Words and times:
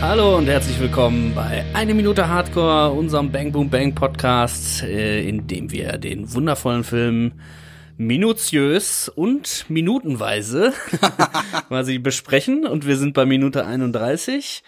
Hallo 0.00 0.36
und 0.36 0.46
herzlich 0.46 0.78
willkommen 0.78 1.34
bei 1.34 1.64
Eine 1.74 1.92
Minute 1.92 2.28
Hardcore, 2.28 2.92
unserem 2.92 3.32
Bang 3.32 3.50
Boom 3.50 3.68
Bang 3.68 3.96
Podcast, 3.96 4.84
äh, 4.84 5.28
in 5.28 5.48
dem 5.48 5.72
wir 5.72 5.98
den 5.98 6.32
wundervollen 6.32 6.84
Film 6.84 7.32
minutiös 7.96 9.08
und 9.08 9.66
minutenweise 9.68 10.72
quasi 11.68 11.98
besprechen 11.98 12.64
und 12.64 12.86
wir 12.86 12.96
sind 12.96 13.12
bei 13.12 13.26
Minute 13.26 13.66
31. 13.66 14.62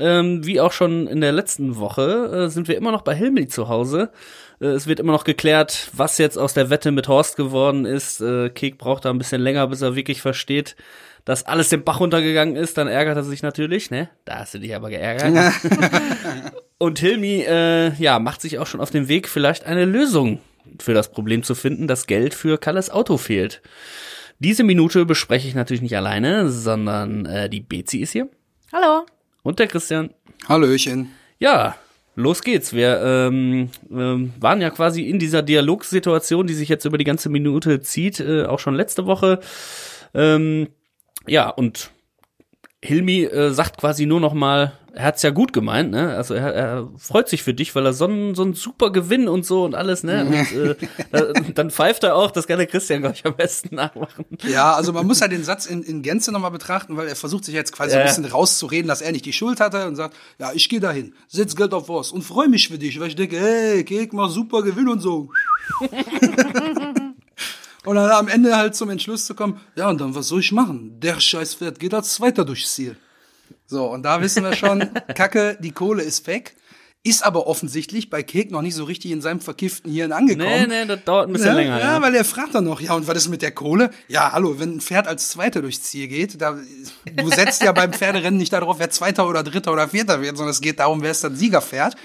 Ähm, 0.00 0.46
wie 0.46 0.58
auch 0.58 0.72
schon 0.72 1.06
in 1.06 1.20
der 1.20 1.32
letzten 1.32 1.76
Woche 1.76 2.46
äh, 2.46 2.48
sind 2.48 2.66
wir 2.66 2.78
immer 2.78 2.92
noch 2.92 3.02
bei 3.02 3.14
Hilmi 3.14 3.48
zu 3.48 3.68
Hause. 3.68 4.10
Äh, 4.58 4.68
es 4.68 4.86
wird 4.86 5.00
immer 5.00 5.12
noch 5.12 5.24
geklärt, 5.24 5.90
was 5.92 6.16
jetzt 6.16 6.38
aus 6.38 6.54
der 6.54 6.70
Wette 6.70 6.92
mit 6.92 7.08
Horst 7.08 7.36
geworden 7.36 7.84
ist. 7.84 8.22
Äh, 8.22 8.48
Kek 8.48 8.78
braucht 8.78 9.04
da 9.04 9.10
ein 9.10 9.18
bisschen 9.18 9.42
länger, 9.42 9.66
bis 9.66 9.82
er 9.82 9.94
wirklich 9.94 10.22
versteht, 10.22 10.76
dass 11.24 11.44
alles 11.44 11.68
den 11.68 11.84
Bach 11.84 12.00
runtergegangen 12.00 12.56
ist. 12.56 12.78
Dann 12.78 12.88
ärgert 12.88 13.16
er 13.16 13.22
sich 13.22 13.42
natürlich, 13.42 13.90
ne? 13.90 14.10
Da 14.24 14.40
hast 14.40 14.54
du 14.54 14.58
dich 14.58 14.74
aber 14.74 14.90
geärgert. 14.90 15.54
Und 16.78 16.98
Hilmi, 16.98 17.44
äh, 17.46 17.92
ja, 17.94 18.18
macht 18.18 18.40
sich 18.40 18.58
auch 18.58 18.66
schon 18.66 18.80
auf 18.80 18.90
den 18.90 19.08
Weg, 19.08 19.28
vielleicht 19.28 19.64
eine 19.64 19.84
Lösung 19.84 20.40
für 20.80 20.94
das 20.94 21.12
Problem 21.12 21.42
zu 21.42 21.54
finden, 21.54 21.86
dass 21.86 22.06
Geld 22.06 22.34
für 22.34 22.58
Kalles 22.58 22.90
Auto 22.90 23.18
fehlt. 23.18 23.62
Diese 24.38 24.64
Minute 24.64 25.06
bespreche 25.06 25.46
ich 25.46 25.54
natürlich 25.54 25.82
nicht 25.82 25.96
alleine, 25.96 26.50
sondern 26.50 27.26
äh, 27.26 27.48
die 27.48 27.60
Bezi 27.60 27.98
ist 27.98 28.12
hier. 28.12 28.28
Hallo. 28.72 29.06
Und 29.42 29.58
der 29.58 29.68
Christian. 29.68 30.10
Hallöchen. 30.48 31.12
Ja, 31.38 31.76
los 32.16 32.42
geht's. 32.42 32.72
Wir 32.72 33.00
ähm, 33.00 33.70
ähm, 33.90 34.32
waren 34.40 34.60
ja 34.60 34.70
quasi 34.70 35.02
in 35.02 35.18
dieser 35.18 35.42
Dialogsituation, 35.42 36.46
die 36.46 36.54
sich 36.54 36.68
jetzt 36.68 36.84
über 36.84 36.98
die 36.98 37.04
ganze 37.04 37.28
Minute 37.28 37.80
zieht, 37.80 38.18
äh, 38.18 38.44
auch 38.44 38.58
schon 38.58 38.74
letzte 38.74 39.06
Woche. 39.06 39.40
Ähm, 40.14 40.68
ja, 41.26 41.48
und 41.48 41.90
Hilmi 42.84 43.22
äh, 43.24 43.50
sagt 43.52 43.78
quasi 43.78 44.06
nur 44.06 44.18
noch 44.20 44.34
mal, 44.34 44.72
er 44.94 45.04
hat's 45.06 45.22
ja 45.22 45.30
gut 45.30 45.52
gemeint, 45.54 45.90
ne? 45.92 46.14
Also 46.16 46.34
er, 46.34 46.52
er 46.52 46.88
freut 46.98 47.28
sich 47.28 47.42
für 47.44 47.54
dich, 47.54 47.74
weil 47.74 47.86
er 47.86 47.92
so 47.94 48.06
ein, 48.06 48.34
so 48.34 48.42
ein 48.42 48.52
super 48.54 48.90
Gewinn 48.90 49.26
und 49.28 49.46
so 49.46 49.64
und 49.64 49.74
alles, 49.76 50.02
ne? 50.02 50.26
Und 50.26 50.52
äh, 50.52 50.74
da, 51.12 51.32
dann 51.54 51.70
pfeift 51.70 52.02
er 52.04 52.16
auch, 52.16 52.30
das 52.32 52.46
kann 52.48 52.58
der 52.58 52.66
Christian, 52.66 53.00
glaube 53.00 53.14
ich, 53.16 53.24
am 53.24 53.34
besten 53.36 53.76
nachmachen. 53.76 54.26
Ja, 54.42 54.74
also 54.74 54.92
man 54.92 55.06
muss 55.06 55.20
ja 55.20 55.28
den 55.28 55.44
Satz 55.44 55.64
in, 55.66 55.82
in 55.84 56.02
Gänze 56.02 56.30
nochmal 56.32 56.50
betrachten, 56.50 56.96
weil 56.96 57.06
er 57.08 57.16
versucht 57.16 57.44
sich 57.44 57.54
jetzt 57.54 57.72
quasi 57.72 57.92
so 57.92 57.96
ein 57.98 58.00
Ja. 58.00 58.06
bisschen 58.08 58.24
rauszureden, 58.26 58.88
dass 58.88 59.00
er 59.00 59.12
nicht 59.12 59.24
die 59.24 59.32
Schuld 59.32 59.60
hatte 59.60 59.86
und 59.86 59.94
sagt, 59.96 60.14
ja, 60.40 60.50
ich 60.52 60.68
gehe 60.68 60.80
dahin, 60.80 61.14
setz 61.28 61.54
Geld 61.56 61.72
auf 61.72 61.88
was 61.88 62.10
und 62.10 62.22
freue 62.22 62.48
mich 62.48 62.68
für 62.68 62.78
dich, 62.78 62.98
weil 63.00 63.08
ich 63.08 63.16
denke, 63.16 63.38
hey, 63.38 63.84
Kek, 63.84 64.12
mach 64.12 64.28
super 64.28 64.62
Gewinn 64.62 64.88
und 64.88 65.00
so. 65.00 65.30
und 67.84 67.96
dann 67.96 68.10
am 68.10 68.28
Ende 68.28 68.56
halt 68.56 68.74
zum 68.74 68.90
Entschluss 68.90 69.26
zu 69.26 69.34
kommen, 69.34 69.60
ja, 69.76 69.88
und 69.88 70.00
dann 70.00 70.14
was 70.14 70.28
soll 70.28 70.40
ich 70.40 70.52
machen? 70.52 71.00
Der 71.00 71.20
Scheißpferd 71.20 71.80
geht 71.80 71.94
als 71.94 72.14
Zweiter 72.14 72.44
durchs 72.44 72.74
Ziel. 72.74 72.96
So, 73.66 73.86
und 73.86 74.02
da 74.02 74.20
wissen 74.20 74.44
wir 74.44 74.54
schon, 74.54 74.88
Kacke, 75.14 75.58
die 75.60 75.72
Kohle 75.72 76.02
ist 76.02 76.26
weg. 76.26 76.54
Ist 77.04 77.26
aber 77.26 77.48
offensichtlich 77.48 78.10
bei 78.10 78.22
Kek 78.22 78.52
noch 78.52 78.62
nicht 78.62 78.76
so 78.76 78.84
richtig 78.84 79.10
in 79.10 79.20
seinem 79.20 79.40
verkifften 79.40 79.90
Hirn 79.90 80.12
angekommen. 80.12 80.68
Nee, 80.68 80.82
nee, 80.82 80.86
das 80.86 81.02
dauert 81.02 81.28
ein 81.28 81.32
bisschen 81.32 81.48
ja, 81.48 81.54
länger. 81.54 81.78
Ja, 81.80 81.94
Ja, 81.94 82.02
weil 82.02 82.14
er 82.14 82.24
fragt 82.24 82.54
dann 82.54 82.62
noch, 82.62 82.80
ja, 82.80 82.94
und 82.94 83.08
was 83.08 83.16
ist 83.16 83.28
mit 83.28 83.42
der 83.42 83.50
Kohle? 83.50 83.90
Ja, 84.06 84.30
hallo, 84.30 84.60
wenn 84.60 84.76
ein 84.76 84.80
Pferd 84.80 85.08
als 85.08 85.30
Zweiter 85.30 85.62
durchs 85.62 85.82
Ziel 85.82 86.06
geht, 86.06 86.40
da, 86.40 86.56
du 87.16 87.28
setzt 87.30 87.64
ja 87.64 87.72
beim 87.72 87.92
Pferderennen 87.92 88.38
nicht 88.38 88.52
darauf, 88.52 88.78
wer 88.78 88.88
Zweiter 88.90 89.28
oder 89.28 89.42
Dritter 89.42 89.72
oder 89.72 89.88
Vierter 89.88 90.22
wird, 90.22 90.36
sondern 90.36 90.52
es 90.52 90.60
geht 90.60 90.78
darum, 90.78 91.02
wer 91.02 91.10
ist 91.10 91.24
das 91.24 91.36
Siegerpferd. 91.36 91.96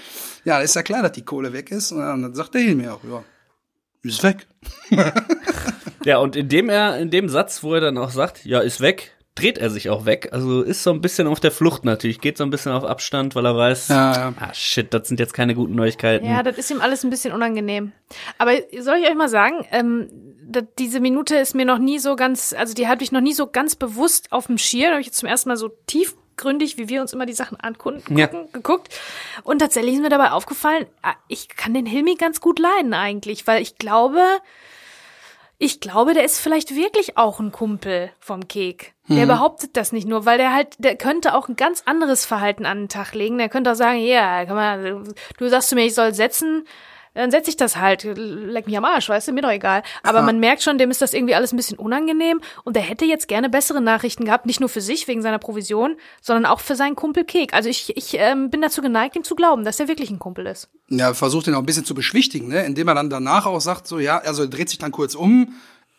Ja, 0.44 0.58
ist 0.58 0.74
ja 0.74 0.82
klar, 0.82 1.02
dass 1.02 1.12
die 1.12 1.24
Kohle 1.24 1.52
weg 1.52 1.70
ist. 1.70 1.92
Und 1.92 2.00
dann 2.00 2.34
sagt 2.34 2.54
der 2.54 2.74
mir 2.74 2.94
auch, 2.94 3.04
ja, 3.04 3.22
ist 4.02 4.22
weg. 4.24 4.48
ja, 6.08 6.18
und 6.18 6.36
indem 6.36 6.68
er, 6.68 6.98
in 6.98 7.10
dem 7.10 7.28
Satz, 7.28 7.62
wo 7.62 7.74
er 7.74 7.80
dann 7.80 7.98
auch 7.98 8.10
sagt, 8.10 8.44
ja, 8.44 8.60
ist 8.60 8.80
weg, 8.80 9.14
dreht 9.34 9.58
er 9.58 9.70
sich 9.70 9.88
auch 9.90 10.04
weg. 10.04 10.30
Also 10.32 10.62
ist 10.62 10.82
so 10.82 10.90
ein 10.90 11.00
bisschen 11.00 11.26
auf 11.28 11.38
der 11.38 11.50
Flucht 11.52 11.84
natürlich, 11.84 12.20
geht 12.20 12.36
so 12.38 12.44
ein 12.44 12.50
bisschen 12.50 12.72
auf 12.72 12.84
Abstand, 12.84 13.34
weil 13.36 13.46
er 13.46 13.56
weiß, 13.56 13.88
Ja, 13.88 14.12
ja. 14.14 14.32
ah 14.40 14.52
shit, 14.54 14.92
das 14.92 15.06
sind 15.08 15.20
jetzt 15.20 15.32
keine 15.34 15.54
guten 15.54 15.74
Neuigkeiten. 15.74 16.26
Ja, 16.26 16.42
das 16.42 16.58
ist 16.58 16.70
ihm 16.70 16.80
alles 16.80 17.04
ein 17.04 17.10
bisschen 17.10 17.32
unangenehm. 17.32 17.92
Aber 18.38 18.52
soll 18.80 18.96
ich 18.96 19.08
euch 19.08 19.14
mal 19.14 19.28
sagen, 19.28 19.64
ähm, 19.70 20.08
diese 20.78 20.98
Minute 21.00 21.36
ist 21.36 21.54
mir 21.54 21.66
noch 21.66 21.78
nie 21.78 21.98
so 21.98 22.16
ganz, 22.16 22.54
also 22.58 22.72
die 22.74 22.88
hatte 22.88 23.04
ich 23.04 23.12
noch 23.12 23.20
nie 23.20 23.34
so 23.34 23.46
ganz 23.46 23.76
bewusst 23.76 24.32
auf 24.32 24.46
dem 24.46 24.58
Schirm. 24.58 24.84
Da 24.86 24.90
habe 24.92 25.00
ich 25.02 25.06
jetzt 25.08 25.18
zum 25.18 25.28
ersten 25.28 25.50
Mal 25.50 25.56
so 25.56 25.68
tiefgründig, 25.86 26.78
wie 26.78 26.88
wir 26.88 27.00
uns 27.02 27.12
immer 27.12 27.26
die 27.26 27.32
Sachen 27.34 27.60
angucken, 27.60 28.16
Ja. 28.16 28.28
geguckt. 28.52 28.88
Und 29.44 29.58
tatsächlich 29.60 29.94
ist 29.94 30.00
mir 30.02 30.08
dabei 30.08 30.30
aufgefallen, 30.32 30.86
ah, 31.02 31.14
ich 31.28 31.48
kann 31.50 31.74
den 31.74 31.84
Hilmi 31.86 32.14
ganz 32.16 32.40
gut 32.40 32.58
leiden 32.58 32.94
eigentlich, 32.94 33.46
weil 33.46 33.60
ich 33.62 33.76
glaube, 33.76 34.20
ich 35.58 35.80
glaube, 35.80 36.14
der 36.14 36.24
ist 36.24 36.40
vielleicht 36.40 36.74
wirklich 36.76 37.18
auch 37.18 37.40
ein 37.40 37.50
Kumpel 37.50 38.10
vom 38.20 38.46
Kek. 38.46 38.94
Der 39.08 39.26
behauptet 39.26 39.76
das 39.76 39.90
nicht 39.90 40.06
nur, 40.06 40.26
weil 40.26 40.36
der 40.38 40.54
halt, 40.54 40.74
der 40.78 40.94
könnte 40.94 41.34
auch 41.34 41.48
ein 41.48 41.56
ganz 41.56 41.82
anderes 41.86 42.26
Verhalten 42.26 42.66
an 42.66 42.82
den 42.82 42.88
Tag 42.88 43.14
legen. 43.14 43.38
Der 43.38 43.48
könnte 43.48 43.72
auch 43.72 43.76
sagen, 43.76 43.98
ja, 43.98 44.44
kann 44.44 44.54
man, 44.54 45.14
du 45.38 45.48
sagst 45.48 45.70
zu 45.70 45.74
mir, 45.74 45.86
ich 45.86 45.94
soll 45.94 46.12
setzen, 46.14 46.64
dann 47.14 47.30
setze 47.30 47.50
ich 47.50 47.56
das 47.56 47.76
halt. 47.76 48.04
Leck 48.04 48.66
mich 48.66 48.76
am 48.76 48.84
Arsch, 48.84 49.08
weißt 49.08 49.28
du, 49.28 49.32
mir 49.32 49.42
doch 49.42 49.50
egal. 49.50 49.82
Aber 50.02 50.22
man 50.22 50.40
merkt 50.40 50.62
schon, 50.62 50.78
dem 50.78 50.90
ist 50.90 51.02
das 51.02 51.12
irgendwie 51.14 51.34
alles 51.34 51.52
ein 51.52 51.56
bisschen 51.56 51.78
unangenehm 51.78 52.40
und 52.64 52.76
der 52.76 52.82
hätte 52.82 53.04
jetzt 53.04 53.28
gerne 53.28 53.48
bessere 53.48 53.80
Nachrichten 53.80 54.24
gehabt, 54.24 54.46
nicht 54.46 54.60
nur 54.60 54.68
für 54.68 54.80
sich 54.80 55.08
wegen 55.08 55.22
seiner 55.22 55.38
Provision, 55.38 55.96
sondern 56.20 56.46
auch 56.46 56.60
für 56.60 56.76
seinen 56.76 56.96
Kumpel 56.96 57.24
Kek. 57.24 57.54
Also 57.54 57.68
ich, 57.68 57.96
ich 57.96 58.14
ähm, 58.14 58.50
bin 58.50 58.62
dazu 58.62 58.82
geneigt, 58.82 59.16
ihm 59.16 59.24
zu 59.24 59.34
glauben, 59.34 59.64
dass 59.64 59.80
er 59.80 59.88
wirklich 59.88 60.10
ein 60.10 60.18
Kumpel 60.18 60.46
ist. 60.46 60.68
Ja, 60.88 61.14
versucht 61.14 61.46
ihn 61.46 61.54
auch 61.54 61.60
ein 61.60 61.66
bisschen 61.66 61.84
zu 61.84 61.94
beschwichtigen, 61.94 62.48
ne? 62.48 62.64
indem 62.64 62.88
er 62.88 62.94
dann 62.94 63.10
danach 63.10 63.46
auch 63.46 63.60
sagt, 63.60 63.86
so, 63.86 63.98
ja, 63.98 64.18
also 64.18 64.42
er 64.42 64.48
dreht 64.48 64.68
sich 64.68 64.78
dann 64.78 64.92
kurz 64.92 65.14
um, 65.14 65.54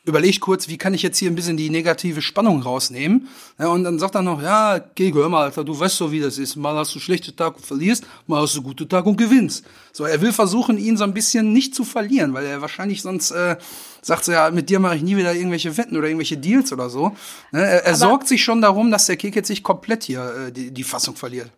überlegt 0.09 0.42
kurz, 0.42 0.68
wie 0.68 0.78
kann 0.78 0.94
ich 0.94 1.02
jetzt 1.02 1.18
hier 1.18 1.31
ein 1.31 1.36
bisschen 1.36 1.56
die 1.56 1.70
negative 1.70 2.22
Spannung 2.22 2.62
rausnehmen. 2.62 3.28
Ja, 3.58 3.68
und 3.68 3.84
dann 3.84 4.00
sagt 4.00 4.16
er 4.16 4.22
noch, 4.22 4.42
ja, 4.42 4.80
Gege, 4.96 5.20
hör 5.20 5.30
mal, 5.30 5.46
Alter, 5.46 5.64
du 5.64 5.80
weißt 5.80 5.97
so, 5.97 6.12
wie 6.12 6.20
das 6.20 6.38
ist. 6.38 6.56
Mal 6.56 6.75
hast 6.75 6.94
du 6.94 7.00
schlechte 7.00 7.36
Tag 7.36 7.56
und 7.56 7.66
verlierst, 7.66 8.06
mal 8.28 8.42
hast 8.42 8.56
du 8.56 8.62
gute 8.62 8.88
Tag 8.88 9.06
und 9.06 9.18
gewinnst. 9.18 9.66
So, 9.94 10.03
er 10.03 10.19
will 10.22 10.34
versuchen, 10.34 10.78
ihn 10.78 10.98
so 10.98 11.03
ein 11.03 11.14
bisschen 11.14 11.53
nicht 11.53 11.74
zu 11.74 11.86
verlieren, 11.86 12.34
weil 12.34 12.46
er 12.46 12.62
wahrscheinlich 12.62 13.02
sonst 13.02 13.31
äh, 13.31 13.58
sagt 14.02 14.25
so, 14.25 14.31
ja, 14.31 14.52
mit 14.52 14.69
dir 14.69 14.80
mache 14.80 14.98
ich 14.98 15.02
nie 15.02 15.16
wieder 15.16 15.34
irgendwelche 15.34 15.78
Wetten 15.78 15.96
oder 15.96 16.08
irgendwelche 16.08 16.38
Deals 16.38 16.74
oder 16.74 16.90
so. 16.90 17.16
Ne? 17.52 17.62
Er, 17.62 17.86
er 17.86 17.96
sorgt 17.96 18.28
sich 18.28 18.44
schon 18.44 18.62
darum, 18.62 18.92
dass 18.92 19.06
der 19.06 19.18
Kek 19.18 19.36
jetzt 19.36 19.50
nicht 19.50 19.64
komplett 19.64 20.03
hier 20.03 20.48
äh, 20.48 20.52
die, 20.52 20.72
die 20.72 20.84
Fassung 20.84 21.16
verliert. 21.16 21.50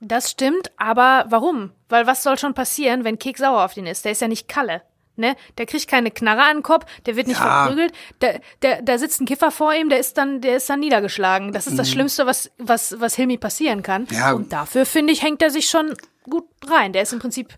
Das 0.00 0.30
stimmt, 0.30 0.70
aber 0.76 1.26
warum? 1.28 1.70
Weil 1.88 2.06
was 2.06 2.22
soll 2.22 2.38
schon 2.38 2.54
passieren, 2.54 3.04
wenn 3.04 3.18
Kek 3.18 3.38
sauer 3.38 3.64
auf 3.64 3.74
den 3.74 3.86
ist? 3.86 4.04
Der 4.04 4.12
ist 4.12 4.20
ja 4.20 4.28
nicht 4.28 4.48
Kalle. 4.48 4.82
Ne? 5.16 5.36
Der 5.58 5.66
kriegt 5.66 5.86
keine 5.88 6.10
Knarre 6.10 6.42
an 6.42 6.56
den 6.58 6.62
Kopf, 6.62 6.86
der 7.06 7.14
wird 7.16 7.26
nicht 7.28 7.38
Ja. 7.38 7.64
verprügelt, 7.64 7.92
der, 8.20 8.40
der, 8.62 8.82
da 8.82 8.98
sitzt 8.98 9.20
ein 9.20 9.26
Kiffer 9.26 9.50
vor 9.50 9.72
ihm, 9.72 9.88
der 9.88 10.00
ist 10.00 10.18
dann, 10.18 10.40
der 10.40 10.56
ist 10.56 10.68
dann 10.68 10.80
niedergeschlagen. 10.80 11.52
Das 11.52 11.66
ist 11.66 11.78
das 11.78 11.88
Schlimmste, 11.90 12.26
was, 12.26 12.50
was, 12.58 13.00
was 13.00 13.14
Hilmi 13.14 13.38
passieren 13.38 13.82
kann. 13.82 14.02
Mhm. 14.10 14.16
Ja. 14.16 14.32
Und 14.32 14.52
dafür, 14.52 14.86
finde 14.86 15.12
ich, 15.12 15.22
hängt 15.22 15.40
er 15.42 15.50
sich 15.50 15.68
schon 15.68 15.94
gut 16.28 16.48
rein. 16.68 16.92
Der 16.92 17.02
ist 17.02 17.12
im 17.12 17.18
Prinzip, 17.20 17.54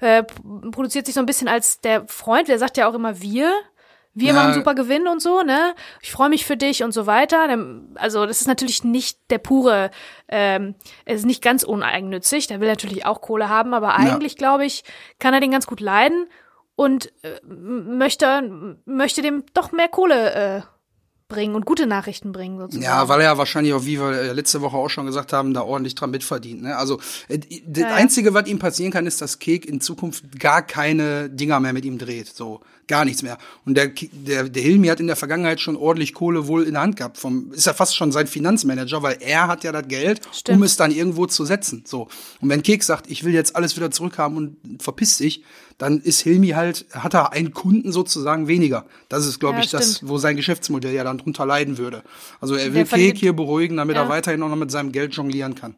äh, 0.00 0.24
produziert 0.72 1.06
sich 1.06 1.14
so 1.14 1.20
ein 1.20 1.26
bisschen 1.26 1.48
als 1.48 1.80
der 1.80 2.06
Freund, 2.08 2.48
der 2.48 2.58
sagt 2.58 2.76
ja 2.76 2.88
auch 2.88 2.94
immer 2.94 3.20
wir. 3.20 3.52
Wir 4.18 4.28
Ja. 4.28 4.32
machen 4.32 4.54
super 4.54 4.74
Gewinn 4.74 5.08
und 5.08 5.20
so, 5.20 5.42
ne? 5.42 5.74
Ich 6.00 6.10
freue 6.10 6.30
mich 6.30 6.46
für 6.46 6.56
dich 6.56 6.82
und 6.82 6.92
so 6.92 7.04
weiter. 7.06 7.46
Also 7.96 8.24
das 8.24 8.40
ist 8.40 8.46
natürlich 8.46 8.82
nicht 8.82 9.18
der 9.28 9.36
pure, 9.36 9.90
ähm, 10.28 10.74
es 11.04 11.16
ist 11.20 11.26
nicht 11.26 11.42
ganz 11.42 11.62
uneigennützig. 11.64 12.46
Der 12.46 12.58
will 12.60 12.68
natürlich 12.68 13.04
auch 13.04 13.20
Kohle 13.20 13.50
haben, 13.50 13.74
aber 13.74 13.94
eigentlich 13.94 14.36
glaube 14.38 14.64
ich, 14.64 14.84
kann 15.18 15.34
er 15.34 15.40
den 15.40 15.50
ganz 15.50 15.66
gut 15.66 15.80
leiden 15.80 16.26
und 16.76 17.12
äh, 17.22 17.40
möchte 17.44 18.78
möchte 18.84 19.22
dem 19.22 19.44
doch 19.54 19.72
mehr 19.72 19.88
Kohle 19.88 20.32
äh, 20.34 20.60
bringen 21.28 21.56
und 21.56 21.66
gute 21.66 21.86
Nachrichten 21.88 22.30
bringen 22.30 22.58
sozusagen. 22.58 22.84
Ja, 22.84 23.08
weil 23.08 23.20
er 23.20 23.32
ja 23.32 23.38
wahrscheinlich 23.38 23.74
auch, 23.74 23.84
wie 23.84 23.98
wir 23.98 24.12
äh, 24.12 24.32
letzte 24.32 24.60
Woche 24.60 24.76
auch 24.76 24.88
schon 24.88 25.06
gesagt 25.06 25.32
haben, 25.32 25.54
da 25.54 25.62
ordentlich 25.62 25.96
dran 25.96 26.12
mitverdient. 26.12 26.62
Ne? 26.62 26.76
Also 26.76 27.00
äh, 27.28 27.40
das 27.66 27.82
Ja. 27.82 27.94
Einzige, 27.94 28.32
was 28.32 28.46
ihm 28.46 28.60
passieren 28.60 28.92
kann, 28.92 29.06
ist, 29.08 29.20
dass 29.20 29.40
Kek 29.40 29.66
in 29.66 29.80
Zukunft 29.80 30.38
gar 30.38 30.62
keine 30.62 31.28
Dinger 31.28 31.58
mehr 31.58 31.72
mit 31.72 31.84
ihm 31.84 31.98
dreht. 31.98 32.28
So, 32.28 32.60
gar 32.86 33.04
nichts 33.04 33.24
mehr. 33.24 33.38
Und 33.64 33.76
der, 33.76 33.88
der, 33.88 34.48
der 34.48 34.62
Hilmi 34.62 34.86
hat 34.86 35.00
in 35.00 35.08
der 35.08 35.16
Vergangenheit 35.16 35.60
schon 35.60 35.74
ordentlich 35.74 36.14
Kohle 36.14 36.46
wohl 36.46 36.62
in 36.62 36.74
der 36.74 36.82
Hand 36.82 36.96
gehabt. 36.96 37.18
Vom, 37.18 37.50
ist 37.50 37.66
ja 37.66 37.74
fast 37.74 37.96
schon 37.96 38.12
sein 38.12 38.28
Finanzmanager, 38.28 39.02
weil 39.02 39.16
er 39.18 39.48
hat 39.48 39.64
ja 39.64 39.72
das 39.72 39.88
Geld, 39.88 40.20
Stimmt. 40.32 40.58
um 40.58 40.62
es 40.62 40.76
dann 40.76 40.92
irgendwo 40.92 41.26
zu 41.26 41.44
setzen. 41.44 41.82
So. 41.86 42.06
Und 42.40 42.50
wenn 42.50 42.62
Kek 42.62 42.84
sagt, 42.84 43.10
ich 43.10 43.24
will 43.24 43.34
jetzt 43.34 43.56
alles 43.56 43.74
wieder 43.74 43.90
zurückhaben 43.90 44.36
und 44.36 44.80
verpiss 44.80 45.18
dich, 45.18 45.42
dann 45.78 46.00
ist 46.00 46.20
Hilmi 46.20 46.48
halt, 46.48 46.86
hat 46.92 47.14
er 47.14 47.32
einen 47.32 47.52
Kunden 47.52 47.92
sozusagen 47.92 48.48
weniger. 48.48 48.86
Das 49.08 49.26
ist, 49.26 49.38
glaube 49.40 49.58
Ja, 49.58 49.64
ich, 49.64 49.70
das, 49.70 49.96
stimmt. 49.96 50.10
wo 50.10 50.18
sein 50.18 50.36
Geschäftsmodell 50.36 50.94
ja 50.94 51.04
dann 51.04 51.18
drunter 51.18 51.44
leiden 51.44 51.76
würde. 51.78 52.02
Also 52.40 52.54
er 52.54 52.72
will 52.72 52.86
Kek 52.86 53.16
hier 53.18 53.34
beruhigen, 53.34 53.76
damit 53.76 53.96
Ja. 53.96 54.04
er 54.04 54.08
weiterhin 54.08 54.42
auch 54.42 54.48
noch 54.48 54.56
mit 54.56 54.70
seinem 54.70 54.92
Geld 54.92 55.14
jonglieren 55.14 55.54
kann. 55.54 55.76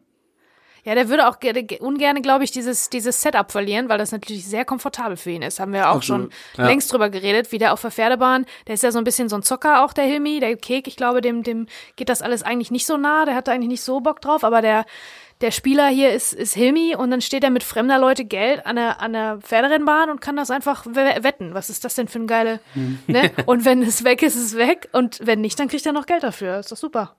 Ja, 0.85 0.95
der 0.95 1.09
würde 1.09 1.27
auch 1.27 1.39
gerne, 1.41 1.67
ungern, 1.81 2.21
glaube 2.21 2.45
ich, 2.45 2.51
dieses, 2.51 2.89
dieses 2.89 3.21
Setup 3.21 3.51
verlieren, 3.51 3.89
weil 3.89 3.97
das 3.97 4.13
natürlich 4.13 4.45
sehr 4.47 4.63
komfortabel 4.63 5.17
für 5.17 5.29
ihn 5.31 5.41
ist. 5.41 5.59
Haben 5.59 5.73
wir 5.73 5.89
auch 5.91 5.97
Absolut, 5.97 6.31
schon 6.55 6.65
längst 6.65 6.91
drüber 6.91 7.09
geredet, 7.09 7.51
wie 7.51 7.57
der 7.57 7.73
auf 7.73 7.81
der 7.81 7.91
Pferdebahn, 7.91 8.45
der 8.65 8.75
ist 8.75 8.83
ja 8.83 8.91
so 8.93 8.97
ein 8.97 9.03
bisschen 9.03 9.27
so 9.27 9.35
ein 9.35 9.43
Zocker 9.43 9.83
auch, 9.83 9.91
der 9.91 10.05
Hilmi, 10.05 10.39
der 10.39 10.55
Kek, 10.55 10.87
ich 10.87 10.95
glaube, 10.95 11.19
dem, 11.19 11.43
dem 11.43 11.67
geht 11.97 12.07
das 12.07 12.21
alles 12.21 12.43
eigentlich 12.43 12.71
nicht 12.71 12.85
so 12.85 12.95
nah, 12.95 13.25
der 13.25 13.35
hat 13.35 13.49
da 13.49 13.51
eigentlich 13.51 13.67
nicht 13.67 13.81
so 13.83 13.99
Bock 13.99 14.21
drauf, 14.21 14.45
aber 14.45 14.61
der, 14.61 14.85
der 15.41 15.51
Spieler 15.51 15.87
hier 15.87 16.11
ist, 16.11 16.33
ist 16.33 16.53
Hilmi 16.53 16.95
und 16.97 17.11
dann 17.11 17.21
steht 17.21 17.43
er 17.43 17.49
mit 17.49 17.63
fremder 17.63 17.97
Leute 17.97 18.25
Geld 18.25 18.65
an 18.65 18.75
der, 18.75 18.99
an 19.01 19.13
der 19.13 19.37
Pferderennbahn 19.41 20.09
und 20.09 20.19
kann 20.19 20.35
das 20.35 20.51
einfach 20.51 20.85
we- 20.85 21.23
wetten. 21.23 21.53
Was 21.53 21.69
ist 21.69 21.85
das 21.85 21.95
denn 21.95 22.07
für 22.09 22.19
ein 22.19 22.27
geile, 22.27 22.59
ne? 23.07 23.31
Und 23.45 23.63
wenn 23.65 23.81
es 23.81 24.03
weg 24.03 24.21
ist, 24.21 24.35
ist 24.35 24.47
es 24.53 24.57
weg 24.57 24.89
und 24.91 25.19
wenn 25.23 25.39
nicht, 25.41 25.57
dann 25.59 25.67
kriegt 25.69 25.85
er 25.85 25.93
noch 25.93 26.05
Geld 26.07 26.23
dafür. 26.23 26.59
Ist 26.59 26.71
doch 26.71 26.77
super. 26.77 27.15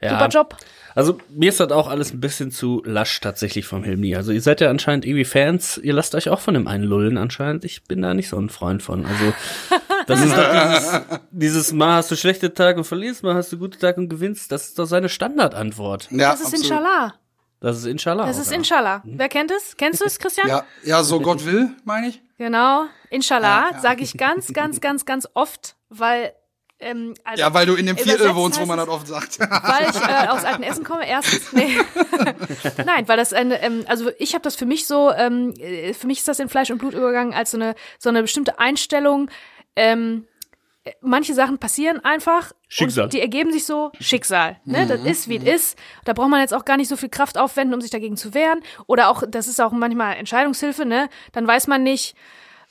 Ja. 0.00 0.10
Super 0.10 0.28
Job. 0.28 0.56
Also 0.94 1.18
mir 1.28 1.48
ist 1.48 1.58
das 1.58 1.72
auch 1.72 1.88
alles 1.88 2.12
ein 2.12 2.20
bisschen 2.20 2.50
zu 2.52 2.82
lasch 2.84 3.20
tatsächlich 3.20 3.64
vom 3.66 3.82
Hilmi. 3.82 4.14
Also 4.14 4.30
ihr 4.32 4.40
seid 4.42 4.60
ja 4.60 4.70
anscheinend 4.70 5.04
irgendwie 5.04 5.24
Fans, 5.24 5.78
ihr 5.78 5.92
lasst 5.92 6.14
euch 6.14 6.28
auch 6.28 6.38
von 6.40 6.54
dem 6.54 6.68
einen 6.68 6.84
lullen 6.84 7.16
anscheinend. 7.18 7.64
Ich 7.64 7.82
bin 7.84 8.02
da 8.02 8.14
nicht 8.14 8.28
so 8.28 8.36
ein 8.38 8.48
Freund 8.48 8.80
von. 8.82 9.04
Also 9.06 9.32
das 10.06 10.20
ist 10.24 10.36
doch 10.36 10.50
dieses, 10.52 11.00
dieses 11.30 11.72
Mal 11.72 11.96
hast 11.96 12.10
du 12.12 12.16
schlechte 12.16 12.54
Tage 12.54 12.78
und 12.78 12.84
verlierst, 12.84 13.22
mal 13.24 13.34
hast 13.34 13.50
du 13.52 13.58
gute 13.58 13.78
Tage 13.78 14.00
und 14.00 14.08
gewinnst. 14.08 14.52
Das 14.52 14.66
ist 14.68 14.78
doch 14.78 14.86
seine 14.86 15.08
Standardantwort. 15.08 16.08
Ja, 16.12 16.30
Das 16.30 16.40
ist 16.40 16.46
absolut. 16.46 16.64
Inshallah. 16.64 17.14
Das 17.60 17.78
ist 17.78 17.86
Inshallah. 17.86 18.26
Das 18.26 18.38
ist 18.38 18.50
ja. 18.50 18.56
Inshallah. 18.58 19.02
Wer 19.04 19.28
kennt 19.28 19.50
es? 19.50 19.76
Kennst 19.76 20.00
du 20.00 20.04
es, 20.04 20.18
Christian? 20.18 20.48
Ja, 20.48 20.64
ja, 20.82 21.02
so 21.02 21.20
Gott 21.20 21.44
will, 21.46 21.70
meine 21.84 22.08
ich. 22.08 22.20
Genau. 22.36 22.84
Inshallah 23.10 23.68
Ja, 23.70 23.76
ja. 23.76 23.80
sage 23.80 24.02
ich 24.02 24.16
ganz, 24.16 24.52
ganz, 24.52 24.80
ganz, 24.80 25.06
ganz 25.06 25.28
oft, 25.34 25.76
weil 25.88 26.34
ähm, 26.80 27.14
also 27.24 27.40
Ja, 27.40 27.54
weil 27.54 27.66
du 27.66 27.74
in 27.74 27.86
dem 27.86 27.96
Viertel 27.96 28.34
wohnst, 28.34 28.60
wo 28.60 28.66
man 28.66 28.76
das 28.76 28.88
oft 28.88 29.06
sagt. 29.06 29.38
weil 29.40 29.88
ich 29.88 29.96
äh, 29.96 30.28
aus 30.28 30.44
alten 30.44 30.62
Essen 30.62 30.84
komme, 30.84 31.08
erstens. 31.08 31.52
Nee. 31.52 31.78
Nein, 32.84 33.08
weil 33.08 33.16
das 33.16 33.32
eine, 33.32 33.62
ähm, 33.62 33.84
also 33.88 34.10
ich 34.18 34.34
habe 34.34 34.42
das 34.42 34.56
für 34.56 34.66
mich 34.66 34.86
so, 34.86 35.12
ähm, 35.12 35.54
äh, 35.58 35.94
für 35.94 36.06
mich 36.06 36.18
ist 36.18 36.28
das 36.28 36.40
in 36.40 36.48
Fleisch 36.48 36.70
und 36.70 36.78
Blut 36.78 36.94
übergegangen 36.94 37.32
als 37.32 37.52
so 37.52 37.56
eine, 37.56 37.74
so 37.98 38.08
eine 38.10 38.22
bestimmte 38.22 38.58
Einstellung. 38.58 39.30
Ähm, 39.76 40.26
äh, 40.84 40.92
manche 41.00 41.32
Sachen 41.34 41.58
passieren 41.58 42.04
einfach. 42.04 42.52
Schicksal. 42.74 43.04
Und 43.04 43.12
die 43.12 43.20
ergeben 43.20 43.52
sich 43.52 43.64
so 43.66 43.92
Schicksal. 44.00 44.56
Ne? 44.64 44.84
Das 44.88 45.00
ist, 45.02 45.28
wie 45.28 45.36
es 45.36 45.44
ist. 45.44 45.78
Da 46.04 46.12
braucht 46.12 46.28
man 46.28 46.40
jetzt 46.40 46.52
auch 46.52 46.64
gar 46.64 46.76
nicht 46.76 46.88
so 46.88 46.96
viel 46.96 47.08
Kraft 47.08 47.38
aufwenden, 47.38 47.72
um 47.72 47.80
sich 47.80 47.92
dagegen 47.92 48.16
zu 48.16 48.34
wehren. 48.34 48.60
Oder 48.88 49.10
auch, 49.10 49.22
das 49.28 49.46
ist 49.46 49.60
auch 49.60 49.70
manchmal 49.70 50.16
Entscheidungshilfe, 50.16 50.84
ne? 50.84 51.08
Dann 51.30 51.46
weiß 51.46 51.68
man 51.68 51.84
nicht, 51.84 52.16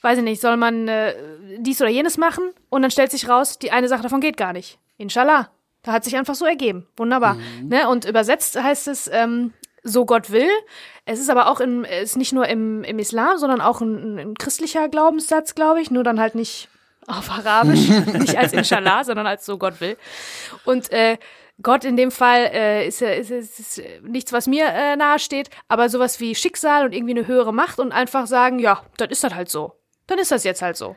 weiß 0.01 0.17
ich 0.17 0.23
nicht, 0.25 0.41
soll 0.41 0.57
man 0.57 0.89
äh, 0.89 1.15
dies 1.57 1.79
oder 1.79 1.89
jenes 1.89 2.17
machen 2.17 2.43
und 2.69 2.81
dann 2.81 2.91
stellt 2.91 3.11
sich 3.11 3.29
raus, 3.29 3.59
die 3.59 3.71
eine 3.71 3.87
Sache 3.87 4.03
davon 4.03 4.19
geht 4.19 4.35
gar 4.35 4.51
nicht. 4.51 4.77
Inshallah. 4.97 5.49
Da 5.83 5.93
hat 5.93 6.03
sich 6.03 6.17
einfach 6.17 6.35
so 6.35 6.45
ergeben. 6.45 6.85
Wunderbar. 6.97 7.37
Ne? 7.61 7.87
Und 7.87 8.03
übersetzt 8.03 8.61
heißt 8.61 8.89
es, 8.89 9.09
ähm, 9.11 9.53
so 9.83 10.05
Gott 10.05 10.31
will. 10.31 10.49
Es 11.05 11.19
ist 11.19 11.29
aber 11.29 11.49
auch 11.49 11.61
im, 11.61 11.85
es 11.85 12.11
ist 12.11 12.17
nicht 12.17 12.33
nur 12.33 12.47
im, 12.47 12.83
im 12.83 12.99
Islam, 12.99 13.37
sondern 13.37 13.61
auch 13.61 13.79
ein, 13.79 14.17
ein 14.17 14.33
christlicher 14.35 14.89
Glaubenssatz, 14.89 15.55
glaube 15.55 15.81
ich, 15.81 15.91
nur 15.91 16.03
dann 16.03 16.19
halt 16.19 16.35
nicht 16.35 16.69
auf 17.07 17.29
Arabisch, 17.29 17.87
nicht 18.13 18.37
als 18.37 18.53
Inshallah, 18.53 19.03
sondern 19.03 19.27
als 19.27 19.45
so 19.45 19.57
Gott 19.57 19.79
will. 19.81 19.97
Und 20.65 20.91
äh, 20.91 21.17
Gott 21.61 21.85
in 21.85 21.97
dem 21.97 22.11
Fall 22.11 22.49
äh, 22.53 22.87
ist, 22.87 23.01
äh, 23.01 23.19
ist, 23.19 23.29
ist, 23.31 23.59
ist 23.59 23.77
äh, 23.79 24.01
nichts, 24.03 24.33
was 24.33 24.47
mir 24.47 24.65
äh, 24.67 24.95
nahe 24.95 25.19
steht, 25.19 25.49
aber 25.67 25.87
sowas 25.89 26.19
wie 26.19 26.33
Schicksal 26.35 26.85
und 26.85 26.93
irgendwie 26.93 27.17
eine 27.17 27.27
höhere 27.27 27.53
Macht 27.53 27.79
und 27.79 27.91
einfach 27.91 28.25
sagen, 28.27 28.59
ja, 28.59 28.81
dann 28.97 29.09
ist 29.09 29.23
das 29.23 29.35
halt 29.35 29.49
so. 29.49 29.73
Dann 30.07 30.17
ist 30.19 30.31
das 30.31 30.43
jetzt 30.43 30.61
halt 30.61 30.77
so. 30.77 30.95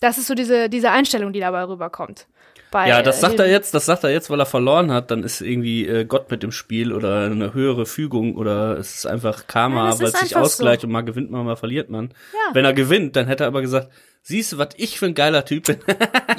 Das 0.00 0.16
ist 0.16 0.28
so 0.28 0.34
diese, 0.34 0.68
diese 0.68 0.90
Einstellung, 0.90 1.32
die 1.32 1.40
dabei 1.40 1.64
rüberkommt. 1.64 2.28
Bei, 2.70 2.88
Ja, 2.88 3.02
das 3.02 3.18
äh, 3.18 3.20
sagt 3.20 3.38
er 3.40 3.46
den- 3.46 3.52
jetzt, 3.52 3.74
das 3.74 3.86
sagt 3.86 4.04
er 4.04 4.10
jetzt, 4.10 4.30
weil 4.30 4.38
er 4.38 4.46
verloren 4.46 4.92
hat, 4.92 5.10
dann 5.10 5.22
ist 5.22 5.40
irgendwie 5.40 5.86
äh, 5.86 6.04
Gott 6.04 6.30
mit 6.30 6.44
im 6.44 6.52
Spiel 6.52 6.92
oder 6.92 7.24
eine 7.24 7.54
höhere 7.54 7.86
Fügung 7.86 8.36
oder 8.36 8.78
es 8.78 8.94
ist 8.96 9.06
einfach 9.06 9.46
Karma, 9.46 9.90
das 9.90 10.00
weil 10.00 10.08
es 10.08 10.20
sich 10.20 10.36
ausgleicht 10.36 10.82
so. 10.82 10.86
und 10.86 10.92
mal 10.92 11.00
gewinnt 11.00 11.30
man, 11.30 11.44
mal 11.44 11.56
verliert 11.56 11.88
man. 11.90 12.14
Ja. 12.32 12.54
Wenn 12.54 12.64
er 12.64 12.74
gewinnt, 12.74 13.16
dann 13.16 13.26
hätte 13.26 13.44
er 13.44 13.48
aber 13.48 13.62
gesagt, 13.62 13.90
siehst 14.28 14.52
du, 14.52 14.58
was 14.58 14.68
ich 14.76 14.98
für 14.98 15.06
ein 15.06 15.14
geiler 15.14 15.44
Typ 15.44 15.64
bin. 15.64 15.78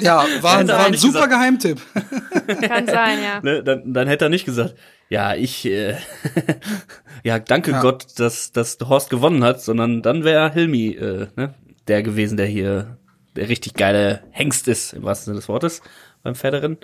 Ja, 0.00 0.24
war, 0.40 0.66
war 0.66 0.86
ein 0.86 0.94
super 0.94 1.26
gesagt. 1.26 1.32
Geheimtipp. 1.32 1.80
Kann 2.62 2.86
sein, 2.86 3.18
ja. 3.22 3.40
ne? 3.42 3.62
dann, 3.62 3.92
dann 3.92 4.08
hätte 4.08 4.26
er 4.26 4.28
nicht 4.30 4.46
gesagt, 4.46 4.74
ja, 5.10 5.34
ich, 5.34 5.66
äh, 5.66 5.96
ja, 7.22 7.38
danke 7.38 7.72
Ja. 7.72 7.82
Gott, 7.82 8.18
dass, 8.18 8.52
dass 8.52 8.78
Horst 8.80 9.10
gewonnen 9.10 9.44
hat, 9.44 9.60
sondern 9.60 10.00
dann 10.00 10.24
wäre 10.24 10.50
Hilmi 10.52 10.92
äh, 10.92 11.26
ne? 11.36 11.54
der 11.86 12.02
gewesen, 12.02 12.38
der 12.38 12.46
hier 12.46 12.96
der 13.36 13.50
richtig 13.50 13.74
geile 13.74 14.22
Hengst 14.30 14.68
ist, 14.68 14.94
im 14.94 15.02
wahrsten 15.02 15.26
Sinne 15.26 15.36
des 15.36 15.48
Wortes, 15.48 15.82
beim 16.22 16.34
Pferderennen. 16.34 16.78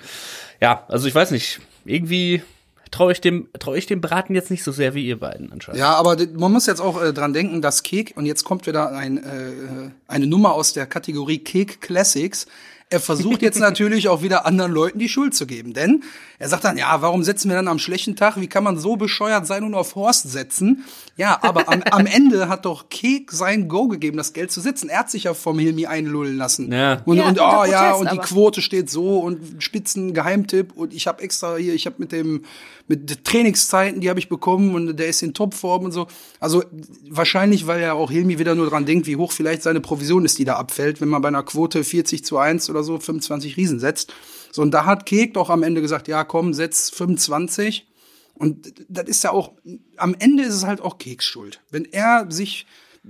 Ja, 0.61 0.85
also 0.89 1.09
ich 1.09 1.15
weiß 1.15 1.31
nicht, 1.31 1.61
irgendwie 1.87 2.43
traue 2.91 3.13
ich 3.13 3.21
dem, 3.21 3.49
traue 3.59 3.79
ich 3.79 3.87
dem 3.87 4.01
Braten 4.01 4.35
jetzt 4.35 4.51
nicht 4.51 4.65
so 4.65 4.73
sehr 4.73 4.95
wie 4.95 5.07
ihr 5.07 5.19
beiden 5.19 5.53
anscheinend. 5.53 5.81
Ja, 5.81 5.95
aber 5.95 6.17
man 6.35 6.53
muss 6.53 6.67
jetzt 6.67 6.81
auch 6.81 7.03
äh, 7.03 7.13
dran 7.13 7.33
denken, 7.33 7.63
dass 7.63 7.83
Kek, 7.83 8.15
und 8.17 8.27
jetzt 8.27 8.45
kommt 8.45 8.67
wieder 8.67 8.93
ein, 8.93 9.19
äh, 9.19 9.91
eine 10.09 10.27
Nummer 10.27 10.53
aus 10.53 10.73
der 10.73 10.87
Kategorie 10.87 11.39
Kek 11.39 11.81
Classics, 11.81 12.47
er 12.89 13.01
versucht 13.01 13.43
jetzt 13.43 13.59
natürlich 13.61 14.09
auch 14.09 14.23
wieder 14.23 14.47
anderen 14.47 14.73
Leuten 14.73 14.99
die 14.99 15.09
Schuld 15.09 15.35
zu 15.35 15.47
geben. 15.47 15.73
Denn 15.73 16.05
er 16.39 16.49
sagt 16.49 16.65
dann, 16.65 16.79
ja, 16.79 17.03
warum 17.03 17.23
setzen 17.23 17.49
wir 17.49 17.57
dann 17.57 17.69
am 17.69 17.79
schlechten 17.79 18.15
Tag? 18.15 18.41
Wie 18.41 18.47
kann 18.47 18.63
man 18.63 18.79
so 18.79 18.97
bescheuert 18.97 19.47
sein 19.47 19.65
und 19.65 19.75
auf 19.75 19.95
Horst 19.95 20.31
setzen? 20.31 20.85
Ja, 21.17 21.39
aber 21.43 21.69
am, 21.69 21.83
am 21.91 22.07
Ende 22.07 22.49
hat 22.49 22.65
doch 22.65 22.89
Kek 22.89 23.33
sein 23.33 23.69
Go 23.69 23.89
gegeben, 23.89 24.17
das 24.17 24.33
Geld 24.33 24.53
zu 24.53 24.61
setzen. 24.61 24.89
Er 24.89 25.01
hat 25.01 25.11
sich 25.11 25.25
ja 25.25 25.35
vom 25.35 25.59
Hilmi 25.59 25.87
einlullen 25.87 26.37
lassen. 26.37 26.73
Ja. 26.73 27.03
Und, 27.05 27.17
Ja, 27.17 27.29
und 27.29 27.41
oh 27.41 27.65
ja, 27.65 27.93
Protest 27.93 28.01
und 28.01 28.13
die 28.13 28.19
aber. 28.19 28.29
Quote 28.29 28.63
steht 28.63 28.91
so 28.91 29.19
und 29.19 29.63
Spitzen 29.63 30.15
Geheimtipp 30.15 30.73
und 30.77 30.95
ich 30.95 31.07
habe 31.07 31.23
extra 31.23 31.57
hier, 31.57 31.75
ich 31.75 31.87
habe 31.87 31.97
mit 31.99 32.13
dem 32.13 32.45
mit 32.89 33.25
Trainingszeiten, 33.25 34.01
die 34.01 34.09
habe 34.09 34.19
ich 34.19 34.29
bekommen 34.29 34.75
und 34.75 34.97
der 34.97 35.09
ist 35.09 35.23
in 35.23 35.35
Topform 35.35 35.85
und 35.87 35.93
so. 35.93 36.07
Also 36.41 36.65
wahrscheinlich, 37.09 37.67
weil 37.67 37.81
ja 37.81 37.95
auch 37.95 38.11
Hilmi 38.11 38.39
wieder 38.39 38.55
nur 38.55 38.69
dran 38.69 38.87
denkt, 38.87 39.07
wie 39.07 39.17
hoch 39.17 39.33
vielleicht 39.33 39.63
seine 39.63 39.81
Provision 39.81 40.25
ist, 40.25 40.39
die 40.39 40.45
da 40.45 40.55
abfällt, 40.57 41.01
wenn 41.01 41.09
man 41.09 41.23
bei 41.23 41.29
einer 41.29 41.43
Quote 41.43 41.83
40 41.83 42.25
zu 42.25 42.39
1 42.39 42.71
oder 42.71 42.83
so 42.83 42.99
25 42.99 43.57
Riesen 43.57 43.81
setzt. 43.81 44.13
So 44.53 44.63
und 44.63 44.71
da 44.71 44.85
hat 44.85 45.07
Kek 45.07 45.35
doch 45.35 45.51
am 45.51 45.63
Ende 45.63 45.81
gesagt, 45.81 46.09
ja, 46.09 46.25
komm, 46.25 46.55
setz 46.55 46.91
25 46.91 47.87
und 48.35 48.73
das 48.89 49.09
ist 49.09 49.25
ja 49.25 49.31
auch, 49.31 49.53
am 49.97 50.15
Ende 50.19 50.43
ist 50.45 50.55
es 50.55 50.65
halt 50.65 50.81
auch 50.81 50.99
Keks 50.99 51.25
Schuld. 51.25 51.61
Wenn 51.71 51.87
er 51.87 52.27
sich 52.31 52.67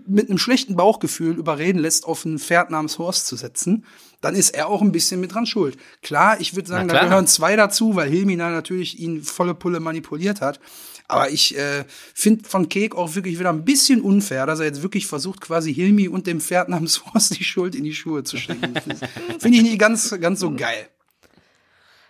mit 0.07 0.29
einem 0.29 0.39
schlechten 0.39 0.77
Bauchgefühl 0.77 1.37
überreden 1.37 1.79
lässt, 1.79 2.05
auf 2.05 2.25
ein 2.25 2.39
Pferd 2.39 2.71
namens 2.71 2.99
Horst 2.99 3.27
zu 3.27 3.37
setzen, 3.37 3.85
dann 4.21 4.35
ist 4.35 4.51
er 4.51 4.69
auch 4.69 4.83
ein 4.83 4.93
bisschen 4.93 5.21
mit 5.21 5.35
dran 5.35 5.47
schuld. 5.47 5.77
Klar, 6.03 6.41
ich 6.41 6.55
würde 6.55 6.69
sagen, 6.69 6.89
da 6.89 7.05
gehören 7.05 7.27
zwei 7.27 7.57
dazu, 7.57 7.97
weil 7.97 8.09
Hilmina 8.09 8.51
natürlich 8.51 8.99
ihn 8.99 9.23
volle 9.23 9.55
Pulle 9.55 9.81
manipuliert 9.81 10.41
hat. 10.41 10.61
Aber 11.09 11.31
ich 11.31 11.57
äh, 11.57 11.85
finde 12.15 12.49
von 12.49 12.69
Kek 12.69 12.97
auch 12.97 13.15
wirklich 13.15 13.39
wieder 13.39 13.51
ein 13.51 13.65
bisschen 13.65 14.01
unfair, 14.01 14.45
dass 14.47 14.59
er 14.59 14.67
jetzt 14.67 14.83
wirklich 14.83 15.07
versucht, 15.07 15.41
quasi 15.41 15.73
Hilmi 15.73 16.09
und 16.09 16.27
dem 16.27 16.41
Pferd 16.41 16.69
namens 16.69 17.05
Horst 17.15 17.39
die 17.39 17.45
Schuld 17.45 17.75
in 17.75 17.85
die 17.85 17.95
Schuhe 17.95 18.25
zu 18.25 18.37
stecken. 18.37 18.75
Finde 19.39 19.59
ich 19.59 19.63
nicht 19.63 19.79
ganz, 19.79 20.15
ganz 20.21 20.41
so 20.41 20.51
geil. 20.51 20.89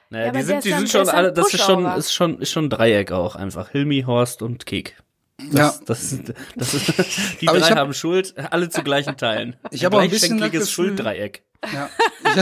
Naja, 0.09 0.27
Ja, 0.27 0.33
die 0.33 0.43
sind, 0.43 0.65
die 0.65 0.73
sind 0.73 0.91
schon 0.91 1.09
alle, 1.09 1.33
das 1.33 1.53
ist 1.53 1.65
schon, 1.65 1.85
ist 1.85 2.15
schon, 2.15 2.41
ist 2.41 2.53
schon 2.53 2.67
ein 2.67 2.71
Dreieck 2.71 3.13
auch 3.13 3.37
einfach. 3.37 3.71
Hilmi, 3.71 4.05
Horst 4.07 4.41
und 4.41 4.65
Kek. 4.65 4.97
Das, 5.39 5.53
Ja. 5.53 5.75
das, 5.87 6.17
das 6.57 6.75
ist, 6.75 6.87
die 7.41 7.49
Aber 7.49 7.59
drei 7.59 7.67
ich 7.67 7.71
hab- 7.73 7.79
haben 7.79 7.95
Schuld, 7.95 8.35
alle 8.51 8.69
zu 8.71 8.83
gleichen 8.83 9.17
Teilen. 9.17 9.57
Ich 9.71 9.85
hab 9.85 9.95
auch 9.95 9.99
ein 10.01 10.09
bisschen 10.11 10.39
das 10.39 10.51
Gefühl- 10.51 10.67
Schulddreieck. 10.67 11.43
Ja. 11.73 11.91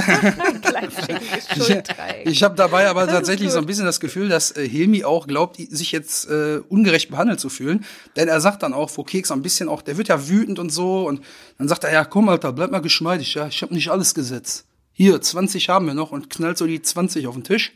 Schulddreieck. 1.56 2.26
Ich 2.26 2.42
habe 2.42 2.54
dabei 2.54 2.88
aber 2.88 3.06
tatsächlich 3.06 3.50
so 3.50 3.58
ein 3.58 3.66
bisschen 3.66 3.84
das 3.84 4.00
Gefühl, 4.00 4.28
dass 4.28 4.56
äh, 4.56 4.68
Hilmi 4.68 5.04
auch 5.04 5.26
glaubt, 5.26 5.56
sich 5.56 5.92
jetzt 5.92 6.28
äh, 6.28 6.60
ungerecht 6.68 7.10
behandelt 7.10 7.40
zu 7.40 7.48
fühlen. 7.48 7.84
Denn 8.16 8.28
er 8.28 8.40
sagt 8.40 8.62
dann 8.62 8.72
auch, 8.74 8.90
wo 8.96 9.02
Keks 9.02 9.30
ein 9.30 9.42
bisschen 9.42 9.68
auch, 9.68 9.82
der 9.82 9.96
wird 9.96 10.08
ja 10.08 10.28
wütend 10.28 10.58
und 10.58 10.70
so. 10.70 11.06
Und 11.06 11.22
dann 11.58 11.68
sagt 11.68 11.84
er, 11.84 11.92
ja 11.92 12.04
komm 12.04 12.28
Alter, 12.28 12.52
bleib 12.52 12.70
mal 12.70 12.80
geschmeidig, 12.80 13.34
ja, 13.34 13.46
ich 13.48 13.62
habe 13.62 13.74
nicht 13.74 13.90
alles 13.90 14.14
gesetzt. 14.14 14.66
Hier, 14.92 15.20
20 15.20 15.68
haben 15.68 15.86
wir 15.86 15.94
noch 15.94 16.12
und 16.12 16.30
knallt 16.30 16.58
so 16.58 16.66
die 16.66 16.80
20 16.80 17.26
auf 17.26 17.34
den 17.34 17.44
Tisch. 17.44 17.72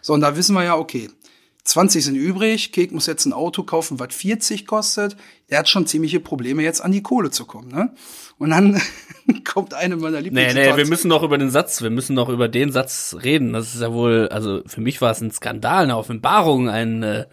So, 0.00 0.12
und 0.12 0.20
da 0.20 0.36
wissen 0.36 0.54
wir 0.54 0.62
ja, 0.64 0.76
okay, 0.76 1.10
20 1.64 2.04
sind 2.04 2.14
übrig, 2.16 2.72
Kek 2.72 2.92
muss 2.92 3.06
jetzt 3.06 3.24
ein 3.24 3.32
Auto 3.32 3.62
kaufen, 3.62 3.98
was 3.98 4.14
40 4.14 4.66
kostet. 4.66 5.16
Der 5.48 5.58
hat 5.58 5.68
schon 5.68 5.86
ziemliche 5.86 6.20
Probleme, 6.20 6.62
jetzt 6.62 6.82
an 6.82 6.92
die 6.92 7.02
Kohle 7.02 7.30
zu 7.30 7.46
kommen. 7.46 7.68
Ne? 7.68 7.94
Und 8.38 8.50
dann 8.50 8.80
kommt 9.44 9.72
eine 9.72 9.96
meiner 9.96 10.18
Nee, 10.18 10.24
Lieblingssituationen. 10.24 10.76
nee, 10.76 10.82
wir 10.82 10.88
müssen 10.88 11.08
noch 11.08 11.22
über 11.22 11.38
den 11.38 11.50
Satz, 11.50 11.80
wir 11.80 11.88
müssen 11.90 12.14
noch 12.14 12.28
über 12.28 12.48
den 12.48 12.70
Satz 12.70 13.16
reden. 13.22 13.54
Das 13.54 13.74
ist 13.74 13.80
ja 13.80 13.92
wohl, 13.94 14.28
also 14.28 14.62
für 14.66 14.82
mich 14.82 15.00
war 15.00 15.10
es 15.10 15.22
ein 15.22 15.30
Skandal, 15.30 15.84
eine 15.84 15.96
Offenbarung, 15.96 16.68
ein, 16.68 17.02
äh, 17.02 17.26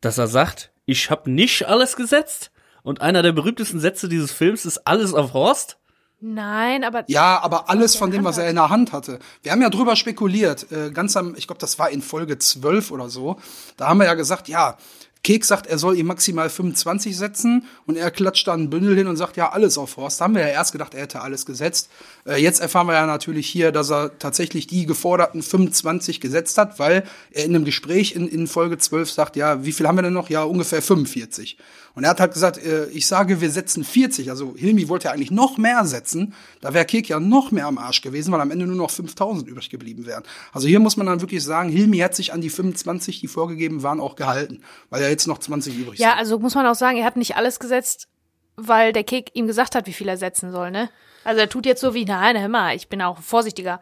dass 0.00 0.18
er 0.18 0.26
sagt, 0.26 0.72
ich 0.84 1.08
habe 1.10 1.30
nicht 1.30 1.66
alles 1.68 1.94
gesetzt. 1.94 2.50
Und 2.82 3.00
einer 3.00 3.22
der 3.22 3.32
berühmtesten 3.32 3.80
Sätze 3.80 4.08
dieses 4.08 4.32
Films 4.32 4.64
ist 4.64 4.86
alles 4.86 5.14
auf 5.14 5.32
Horst. 5.32 5.78
Nein, 6.20 6.82
aber 6.82 7.04
Ja, 7.08 7.40
aber 7.42 7.68
alles 7.68 7.94
von 7.94 8.10
dem, 8.10 8.24
was 8.24 8.38
er 8.38 8.48
in 8.48 8.56
der 8.56 8.70
Hand 8.70 8.92
hatte. 8.92 9.18
Wir 9.42 9.52
haben 9.52 9.60
ja 9.60 9.68
drüber 9.68 9.96
spekuliert, 9.96 10.70
äh, 10.72 10.90
ganz 10.90 11.16
am, 11.16 11.34
ich 11.36 11.46
glaube, 11.46 11.60
das 11.60 11.78
war 11.78 11.90
in 11.90 12.00
Folge 12.00 12.38
12 12.38 12.90
oder 12.90 13.10
so. 13.10 13.36
Da 13.76 13.88
haben 13.88 13.98
wir 13.98 14.06
ja 14.06 14.14
gesagt, 14.14 14.48
ja, 14.48 14.78
Keks 15.26 15.48
sagt, 15.48 15.66
er 15.66 15.76
soll 15.76 15.98
ihm 15.98 16.06
maximal 16.06 16.48
25 16.48 17.16
setzen 17.16 17.66
und 17.84 17.96
er 17.96 18.12
klatscht 18.12 18.46
dann 18.46 18.62
ein 18.62 18.70
Bündel 18.70 18.94
hin 18.96 19.08
und 19.08 19.16
sagt, 19.16 19.36
ja, 19.36 19.50
alles 19.50 19.76
auf 19.76 19.96
Horst. 19.96 20.20
Da 20.20 20.24
haben 20.24 20.36
wir 20.36 20.42
ja 20.42 20.48
erst 20.48 20.70
gedacht, 20.70 20.94
er 20.94 21.02
hätte 21.02 21.20
alles 21.20 21.44
gesetzt. 21.44 21.90
Äh, 22.24 22.40
jetzt 22.40 22.60
erfahren 22.60 22.86
wir 22.86 22.94
ja 22.94 23.06
natürlich 23.06 23.48
hier, 23.48 23.72
dass 23.72 23.90
er 23.90 24.18
tatsächlich 24.20 24.68
die 24.68 24.86
geforderten 24.86 25.42
25 25.42 26.20
gesetzt 26.20 26.58
hat, 26.58 26.78
weil 26.78 27.02
er 27.32 27.44
in 27.44 27.56
einem 27.56 27.64
Gespräch 27.64 28.14
in, 28.14 28.28
in 28.28 28.46
Folge 28.46 28.78
12 28.78 29.10
sagt, 29.10 29.34
ja, 29.34 29.64
wie 29.64 29.72
viel 29.72 29.88
haben 29.88 29.96
wir 29.96 30.02
denn 30.02 30.12
noch? 30.12 30.30
Ja, 30.30 30.44
ungefähr 30.44 30.80
45. 30.80 31.58
Und 31.96 32.04
er 32.04 32.10
hat 32.10 32.20
halt 32.20 32.34
gesagt, 32.34 32.58
äh, 32.58 32.86
ich 32.88 33.06
sage, 33.06 33.40
wir 33.40 33.50
setzen 33.50 33.82
40. 33.82 34.28
Also 34.28 34.54
Hilmi 34.54 34.88
wollte 34.90 35.06
ja 35.06 35.12
eigentlich 35.12 35.30
noch 35.30 35.56
mehr 35.56 35.86
setzen. 35.86 36.34
Da 36.60 36.74
wäre 36.74 36.84
Kek 36.84 37.08
ja 37.08 37.18
noch 37.18 37.50
mehr 37.50 37.66
am 37.66 37.78
Arsch 37.78 38.02
gewesen, 38.02 38.32
weil 38.32 38.40
am 38.42 38.50
Ende 38.50 38.66
nur 38.66 38.76
noch 38.76 38.90
5000 38.90 39.48
übrig 39.48 39.70
geblieben 39.70 40.04
wären. 40.04 40.22
Also 40.52 40.68
hier 40.68 40.78
muss 40.78 40.98
man 40.98 41.06
dann 41.06 41.22
wirklich 41.22 41.42
sagen, 41.42 41.70
Hilmi 41.70 41.96
hat 41.98 42.14
sich 42.14 42.34
an 42.34 42.42
die 42.42 42.50
25, 42.50 43.20
die 43.20 43.28
vorgegeben 43.28 43.82
waren, 43.82 43.98
auch 43.98 44.14
gehalten, 44.14 44.60
weil 44.90 45.00
ja 45.00 45.08
jetzt 45.08 45.26
noch 45.26 45.38
20 45.38 45.74
übrig 45.74 45.98
ja, 45.98 46.10
sind. 46.10 46.18
also 46.18 46.38
muss 46.38 46.54
man 46.54 46.66
auch 46.66 46.74
sagen, 46.74 46.98
er 46.98 47.06
hat 47.06 47.16
nicht 47.16 47.36
alles 47.36 47.58
gesetzt, 47.58 48.08
weil 48.56 48.92
der 48.92 49.04
Kek 49.04 49.30
ihm 49.32 49.46
gesagt 49.46 49.74
hat, 49.74 49.86
wie 49.86 49.94
viel 49.94 50.08
er 50.08 50.18
setzen 50.18 50.52
soll, 50.52 50.70
ne? 50.70 50.90
Also 51.24 51.40
er 51.40 51.48
tut 51.48 51.64
jetzt 51.64 51.80
so 51.80 51.94
wie, 51.94 52.04
nein, 52.04 52.38
hör 52.38 52.48
mal, 52.48 52.76
ich 52.76 52.88
bin 52.88 53.00
auch 53.00 53.20
vorsichtiger. 53.20 53.80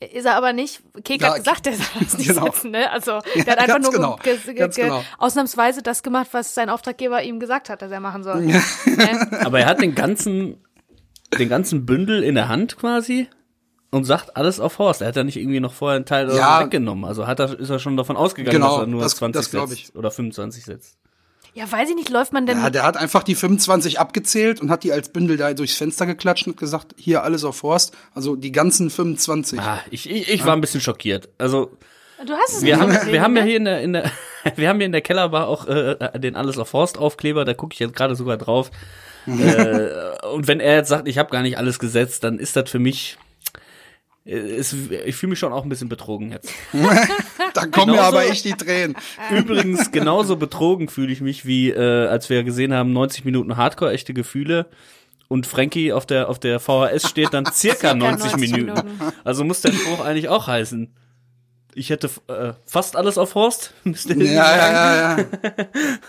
Ist 0.00 0.26
er 0.26 0.36
aber 0.36 0.52
nicht. 0.52 0.80
Kek 1.04 1.20
Ja, 1.20 1.30
hat 1.30 1.36
gesagt, 1.38 1.66
er 1.66 1.72
soll 1.74 1.86
das 2.00 2.18
nicht 2.18 2.28
genau. 2.28 2.44
setzen, 2.44 2.70
ne? 2.70 2.90
Also, 2.90 3.18
der 3.34 3.44
Ja, 3.44 3.52
hat 3.52 3.58
einfach 3.58 3.78
nur 3.80 3.90
genau, 3.92 4.16
ge 4.22 4.36
ge 4.36 4.54
ganz 4.54 4.76
ge 4.76 4.84
genau. 4.84 5.02
ausnahmsweise 5.18 5.82
das 5.82 6.02
gemacht, 6.04 6.28
was 6.32 6.54
sein 6.54 6.70
Auftraggeber 6.70 7.22
ihm 7.24 7.40
gesagt 7.40 7.68
hat, 7.68 7.82
dass 7.82 7.90
er 7.90 8.00
machen 8.00 8.22
soll. 8.22 8.48
Aber 9.44 9.58
er 9.60 9.66
hat 9.66 9.80
den 9.80 9.94
ganzen, 9.96 10.62
den 11.38 11.48
ganzen 11.48 11.84
Bündel 11.84 12.22
in 12.22 12.36
der 12.36 12.48
Hand 12.48 12.76
quasi 12.78 13.28
und 13.90 14.04
sagt 14.04 14.36
alles 14.36 14.60
auf 14.60 14.78
Horst. 14.78 15.00
Er 15.02 15.08
hat 15.08 15.16
ja 15.16 15.24
nicht 15.24 15.36
irgendwie 15.36 15.60
noch 15.60 15.72
vorher 15.72 15.96
einen 15.96 16.04
Teil 16.06 16.30
Ja. 16.30 16.62
weggenommen. 16.64 17.04
Also 17.04 17.26
hat 17.26 17.40
er, 17.40 17.58
ist 17.58 17.70
er 17.70 17.78
schon 17.80 17.96
davon 17.96 18.16
ausgegangen, 18.16 18.54
Genau, 18.56 18.76
dass 18.76 18.84
er 18.84 18.86
nur 18.86 19.02
das- 19.02 19.16
20 19.16 19.40
das 19.40 19.50
setzt 19.50 19.72
ich. 19.72 19.96
oder 19.96 20.10
25 20.12 20.64
setzt. 20.64 20.98
Ja, 21.58 21.70
weiß 21.70 21.90
ich 21.90 21.96
nicht, 21.96 22.08
läuft 22.08 22.32
man 22.32 22.46
denn 22.46 22.58
Ja, 22.58 22.70
der 22.70 22.84
hat 22.84 22.96
einfach 22.96 23.24
die 23.24 23.34
25 23.34 23.98
abgezählt 23.98 24.60
und 24.60 24.70
hat 24.70 24.84
die 24.84 24.92
als 24.92 25.08
Bündel 25.08 25.36
da 25.36 25.52
durchs 25.54 25.76
Fenster 25.76 26.06
geklatscht 26.06 26.46
und 26.46 26.56
gesagt, 26.56 26.94
hier 26.96 27.24
alles 27.24 27.42
auf 27.42 27.64
Horst. 27.64 27.96
Also 28.14 28.36
die 28.36 28.52
ganzen 28.52 28.90
25. 28.90 29.58
Ah, 29.58 29.80
ich, 29.90 30.08
ich, 30.08 30.28
ich 30.28 30.46
war 30.46 30.52
ein 30.52 30.60
bisschen 30.60 30.80
schockiert. 30.80 31.28
Also 31.36 31.76
Du 32.24 32.32
hast 32.32 32.58
es 32.58 32.62
wir 32.62 32.76
nicht 32.76 32.82
haben, 32.82 32.92
gesehen, 32.92 33.12
wir 33.12 33.22
haben 33.22 33.36
ja 33.36 33.42
ne? 33.42 33.48
hier 33.48 33.56
in 33.56 33.64
der, 33.64 33.80
in 33.80 33.92
der, 33.92 34.10
wir 34.54 34.68
haben 34.68 34.76
hier 34.76 34.86
in 34.86 34.92
der 34.92 35.00
Kellerbar 35.00 35.48
auch 35.48 35.66
äh, 35.66 35.96
den 36.20 36.36
alles 36.36 36.58
auf 36.58 36.72
Horst 36.74 36.96
Aufkleber. 36.96 37.44
Da 37.44 37.54
gucke 37.54 37.72
ich 37.72 37.80
jetzt 37.80 37.96
gerade 37.96 38.14
sogar 38.14 38.36
drauf. 38.36 38.70
äh, 39.26 40.26
und 40.32 40.46
wenn 40.46 40.60
er 40.60 40.76
jetzt 40.76 40.88
sagt, 40.88 41.08
ich 41.08 41.18
habe 41.18 41.30
gar 41.30 41.42
nicht 41.42 41.58
alles 41.58 41.80
gesetzt, 41.80 42.22
dann 42.22 42.38
ist 42.38 42.54
das 42.54 42.70
für 42.70 42.78
mich. 42.78 43.18
Ist, 44.28 44.74
ich 45.06 45.16
fühle 45.16 45.30
mich 45.30 45.38
schon 45.38 45.52
auch 45.54 45.62
ein 45.62 45.68
bisschen 45.70 45.88
betrogen 45.88 46.32
jetzt. 46.32 46.52
Da 47.54 47.64
kommen 47.66 47.92
mir 47.92 47.96
Genauso- 47.96 48.16
aber 48.18 48.26
echt 48.28 48.44
die 48.44 48.52
Tränen. 48.52 48.94
Übrigens, 49.34 49.90
genauso 49.90 50.36
betrogen 50.36 50.88
fühle 50.88 51.10
ich 51.12 51.20
mich, 51.22 51.46
wie 51.46 51.70
äh, 51.70 52.06
als 52.06 52.28
wir 52.28 52.44
gesehen 52.44 52.72
haben, 52.74 52.92
90 52.92 53.24
Minuten 53.24 53.56
Hardcore, 53.56 53.92
echte 53.92 54.12
Gefühle. 54.12 54.66
Und 55.28 55.46
Frankie 55.46 55.92
auf 55.92 56.04
der, 56.06 56.28
auf 56.28 56.38
der 56.38 56.60
VHS 56.60 57.08
steht 57.08 57.32
dann 57.32 57.46
circa 57.52 57.94
90 57.94 58.36
Minuten. 58.36 58.64
Minuten. 58.66 58.90
Also 59.24 59.44
muss 59.44 59.62
der 59.62 59.72
Spruch 59.72 60.04
eigentlich 60.04 60.28
auch 60.28 60.46
heißen. 60.46 60.92
Ich 61.78 61.90
hätte 61.90 62.10
äh, 62.26 62.54
fast 62.66 62.96
alles 62.96 63.18
auf 63.18 63.36
Horst, 63.36 63.72
Ja, 63.84 63.92
ja, 64.16 64.72
ja, 64.72 65.16
ja. 65.18 65.24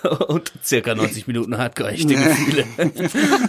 und 0.27 0.51
circa 0.63 0.95
90 0.95 1.27
Minuten 1.27 1.55
Hardcore, 1.57 1.91
echte 1.91 2.15
Gefühle. 2.15 2.65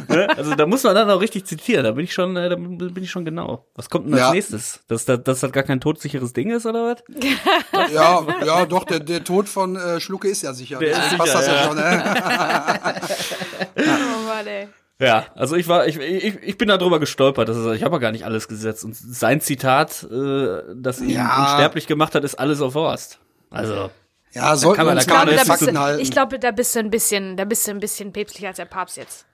Ne? 0.09 0.29
also 0.37 0.55
da 0.55 0.67
muss 0.67 0.83
man 0.83 0.95
dann 0.95 1.11
auch 1.11 1.21
richtig 1.21 1.47
zitieren, 1.47 1.85
da 1.85 1.93
bin 1.93 2.05
ich 2.05 2.13
schon, 2.13 2.37
äh, 2.37 2.51
da 2.51 2.57
bin 2.57 3.03
ich 3.03 3.11
schon 3.11 3.25
genau. 3.25 3.65
Was 3.75 3.89
kommt 3.89 4.07
denn 4.07 4.15
als 4.15 4.23
Ja. 4.23 4.33
nächstes? 4.33 4.81
Dass, 4.89 5.05
das- 5.07 5.23
dass 5.25 5.41
das 5.41 5.53
gar 5.53 5.63
kein 5.63 5.81
todsicheres 5.81 6.33
Ding 6.35 6.51
ist, 6.51 6.67
oder 6.67 6.95
was? 6.95 7.03
Ja, 7.93 8.23
ja, 8.45 8.67
doch, 8.67 8.85
der, 8.85 9.01
der 9.01 9.25
Tod 9.25 9.49
von 9.49 9.77
äh, 9.77 9.99
Schlucke 10.01 10.29
ist 10.29 10.43
ja 10.43 10.53
sicher. 10.53 10.79
Der 10.79 10.91
ist 10.91 10.97
Deswegen 10.99 11.19
passt 11.19 11.33
sicher, 11.33 11.39
das 11.39 11.47
ja, 11.49 11.55
ja. 11.55 11.65
schon. 11.67 11.77
Ne? 11.77 12.05
Oh 13.77 14.27
Mann, 14.29 14.47
ey. 14.47 14.69
Ja, 15.01 15.27
also 15.35 15.57
ich 15.57 15.67
war, 15.67 15.87
ich, 15.87 15.97
ich, 15.99 16.43
ich 16.43 16.59
bin 16.59 16.69
darüber 16.69 17.01
gestolpert. 17.01 17.49
Das 17.49 17.57
ist, 17.57 17.67
ich 17.75 17.83
habe 17.83 17.97
ja 17.97 18.01
gar 18.01 18.13
nicht 18.13 18.25
alles 18.25 18.49
gesetzt. 18.49 18.85
Und 18.85 18.95
sein 18.95 19.41
Zitat, 19.41 20.07
äh, 20.11 20.63
das 20.77 21.01
ihn 21.01 21.11
Ja. 21.11 21.41
unsterblich 21.43 21.87
gemacht 21.87 22.15
hat, 22.15 22.23
ist 22.23 22.35
alles 22.35 22.61
auf 22.61 22.75
Horst. 22.75 23.19
Also, 23.51 23.91
Ja, 24.33 24.55
sollten 24.57 24.77
kann 24.77 24.87
wir 24.87 24.91
man- 24.91 24.99
uns 24.99 25.07
Fakten 25.47 25.75
du, 25.75 25.81
halten. 25.81 26.03
ich 26.03 26.11
glaube, 26.11 26.39
da 26.39 26.51
bist 26.51 26.75
du 26.77 26.81
ein 26.81 26.91
bisschen, 26.91 27.37
da 27.37 27.45
bist 27.47 27.67
du 27.67 27.71
ein 27.73 27.81
bisschen 27.81 28.13
päpstlicher 28.13 28.49
als 28.49 28.59
der 28.59 28.67
Papst 28.67 28.97
jetzt. 28.99 29.27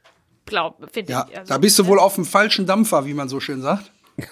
Glaub, 0.47 0.79
finde 0.93 1.11
Ja, 1.13 1.27
ich. 1.29 1.37
Also, 1.39 1.53
da 1.53 1.59
bist 1.59 1.79
du 1.79 1.87
wohl 1.87 1.99
auf 1.99 2.15
dem 2.15 2.25
falschen 2.25 2.65
Dampfer, 2.67 3.05
wie 3.05 3.15
man 3.15 3.29
so 3.29 3.41
schön 3.41 3.61
sagt. 3.61 3.91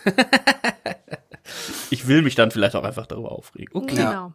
ich 1.91 2.07
will 2.07 2.23
mich 2.23 2.35
dann 2.35 2.51
vielleicht 2.51 2.77
auch 2.77 2.85
einfach 2.85 3.07
darüber 3.07 3.33
aufregen. 3.33 3.71
Okay. 3.75 3.97
Genau. 3.97 4.33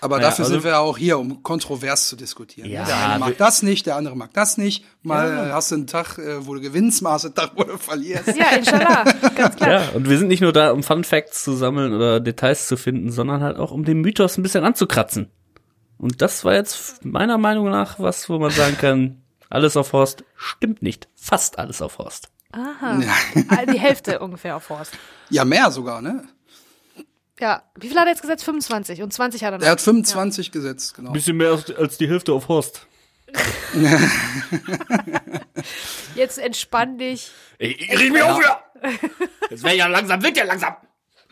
Aber 0.00 0.16
Naja, 0.16 0.28
dafür 0.28 0.44
also- 0.44 0.54
sind 0.56 0.64
wir 0.64 0.72
ja 0.72 0.78
auch 0.80 0.98
hier, 0.98 1.18
um 1.18 1.42
kontrovers 1.42 2.08
zu 2.08 2.16
diskutieren. 2.16 2.68
Ja, 2.70 2.84
der 2.84 2.96
eine 2.96 3.14
wir- 3.14 3.18
mag 3.20 3.38
das 3.38 3.62
nicht, 3.62 3.86
der 3.86 3.96
andere 3.96 4.16
mag 4.16 4.32
das 4.34 4.58
nicht. 4.58 4.84
Mal 5.02 5.48
äh, 5.48 5.52
hast 5.52 5.70
du 5.70 5.76
einen 5.76 5.86
Tag, 5.86 6.18
äh, 6.18 6.46
wo 6.46 6.54
du 6.54 6.60
gewinnst, 6.60 7.00
mal 7.02 7.12
hast 7.12 7.24
du 7.24 7.28
einen 7.28 7.34
Tag, 7.34 7.52
wo 7.56 7.64
du 7.64 7.78
verlierst. 7.78 8.28
Ja, 8.36 8.50
inshallah, 8.56 9.04
ganz 9.34 9.56
klar. 9.56 9.70
Ja, 9.70 9.88
und 9.94 10.08
wir 10.08 10.18
sind 10.18 10.28
nicht 10.28 10.40
nur 10.42 10.52
da, 10.52 10.70
um 10.72 10.82
Fun 10.82 11.02
Facts 11.04 11.44
zu 11.44 11.54
sammeln 11.54 11.94
oder 11.94 12.20
Details 12.20 12.66
zu 12.68 12.76
finden, 12.76 13.10
sondern 13.10 13.42
halt 13.42 13.56
auch, 13.56 13.70
um 13.70 13.84
den 13.84 14.00
Mythos 14.02 14.36
ein 14.36 14.42
bisschen 14.42 14.64
anzukratzen. 14.64 15.30
Und 15.98 16.20
das 16.20 16.44
war 16.44 16.52
jetzt 16.54 17.04
meiner 17.04 17.38
Meinung 17.38 17.70
nach 17.70 17.98
was, 17.98 18.28
wo 18.28 18.38
man 18.38 18.50
sagen 18.50 18.76
kann, 18.78 19.22
alles 19.48 19.76
auf 19.78 19.92
Horst 19.94 20.24
stimmt 20.36 20.82
nicht. 20.82 21.08
Fast 21.14 21.58
alles 21.58 21.80
auf 21.80 21.96
Horst. 21.98 22.28
Aha. 22.52 23.00
Ah, 23.48 23.66
Die 23.66 23.78
Hälfte 23.80 24.18
ungefähr 24.18 24.56
auf 24.56 24.68
Horst. 24.70 24.92
Ja, 25.30 25.44
mehr 25.44 25.70
sogar, 25.70 26.00
ne? 26.02 26.24
Ja, 27.40 27.62
wie 27.78 27.88
viel 27.88 27.98
hat 27.98 28.06
er 28.06 28.12
jetzt 28.12 28.22
gesetzt? 28.22 28.44
25 28.44 29.02
und 29.02 29.12
20 29.12 29.44
hat 29.44 29.52
er 29.52 29.58
noch. 29.58 29.64
Er 29.64 29.72
hat 29.72 29.80
25 29.80 30.52
gesetzt, 30.52 30.94
genau. 30.94 31.12
Bisschen 31.12 31.36
mehr 31.36 31.58
als 31.76 31.98
die 31.98 32.08
Hälfte 32.08 32.32
auf 32.32 32.48
Horst. 32.48 32.86
Jetzt 36.14 36.38
entspann 36.38 36.98
dich. 36.98 37.30
Ich, 37.58 37.80
ich 37.80 37.98
riech 37.98 38.12
mich 38.12 38.22
auf, 38.22 38.40
ja! 38.42 38.60
Jetzt 39.50 39.64
wär 39.64 39.74
ja 39.74 39.86
langsam, 39.86 40.22
wird 40.22 40.36
ja 40.36 40.44
langsam. 40.44 40.76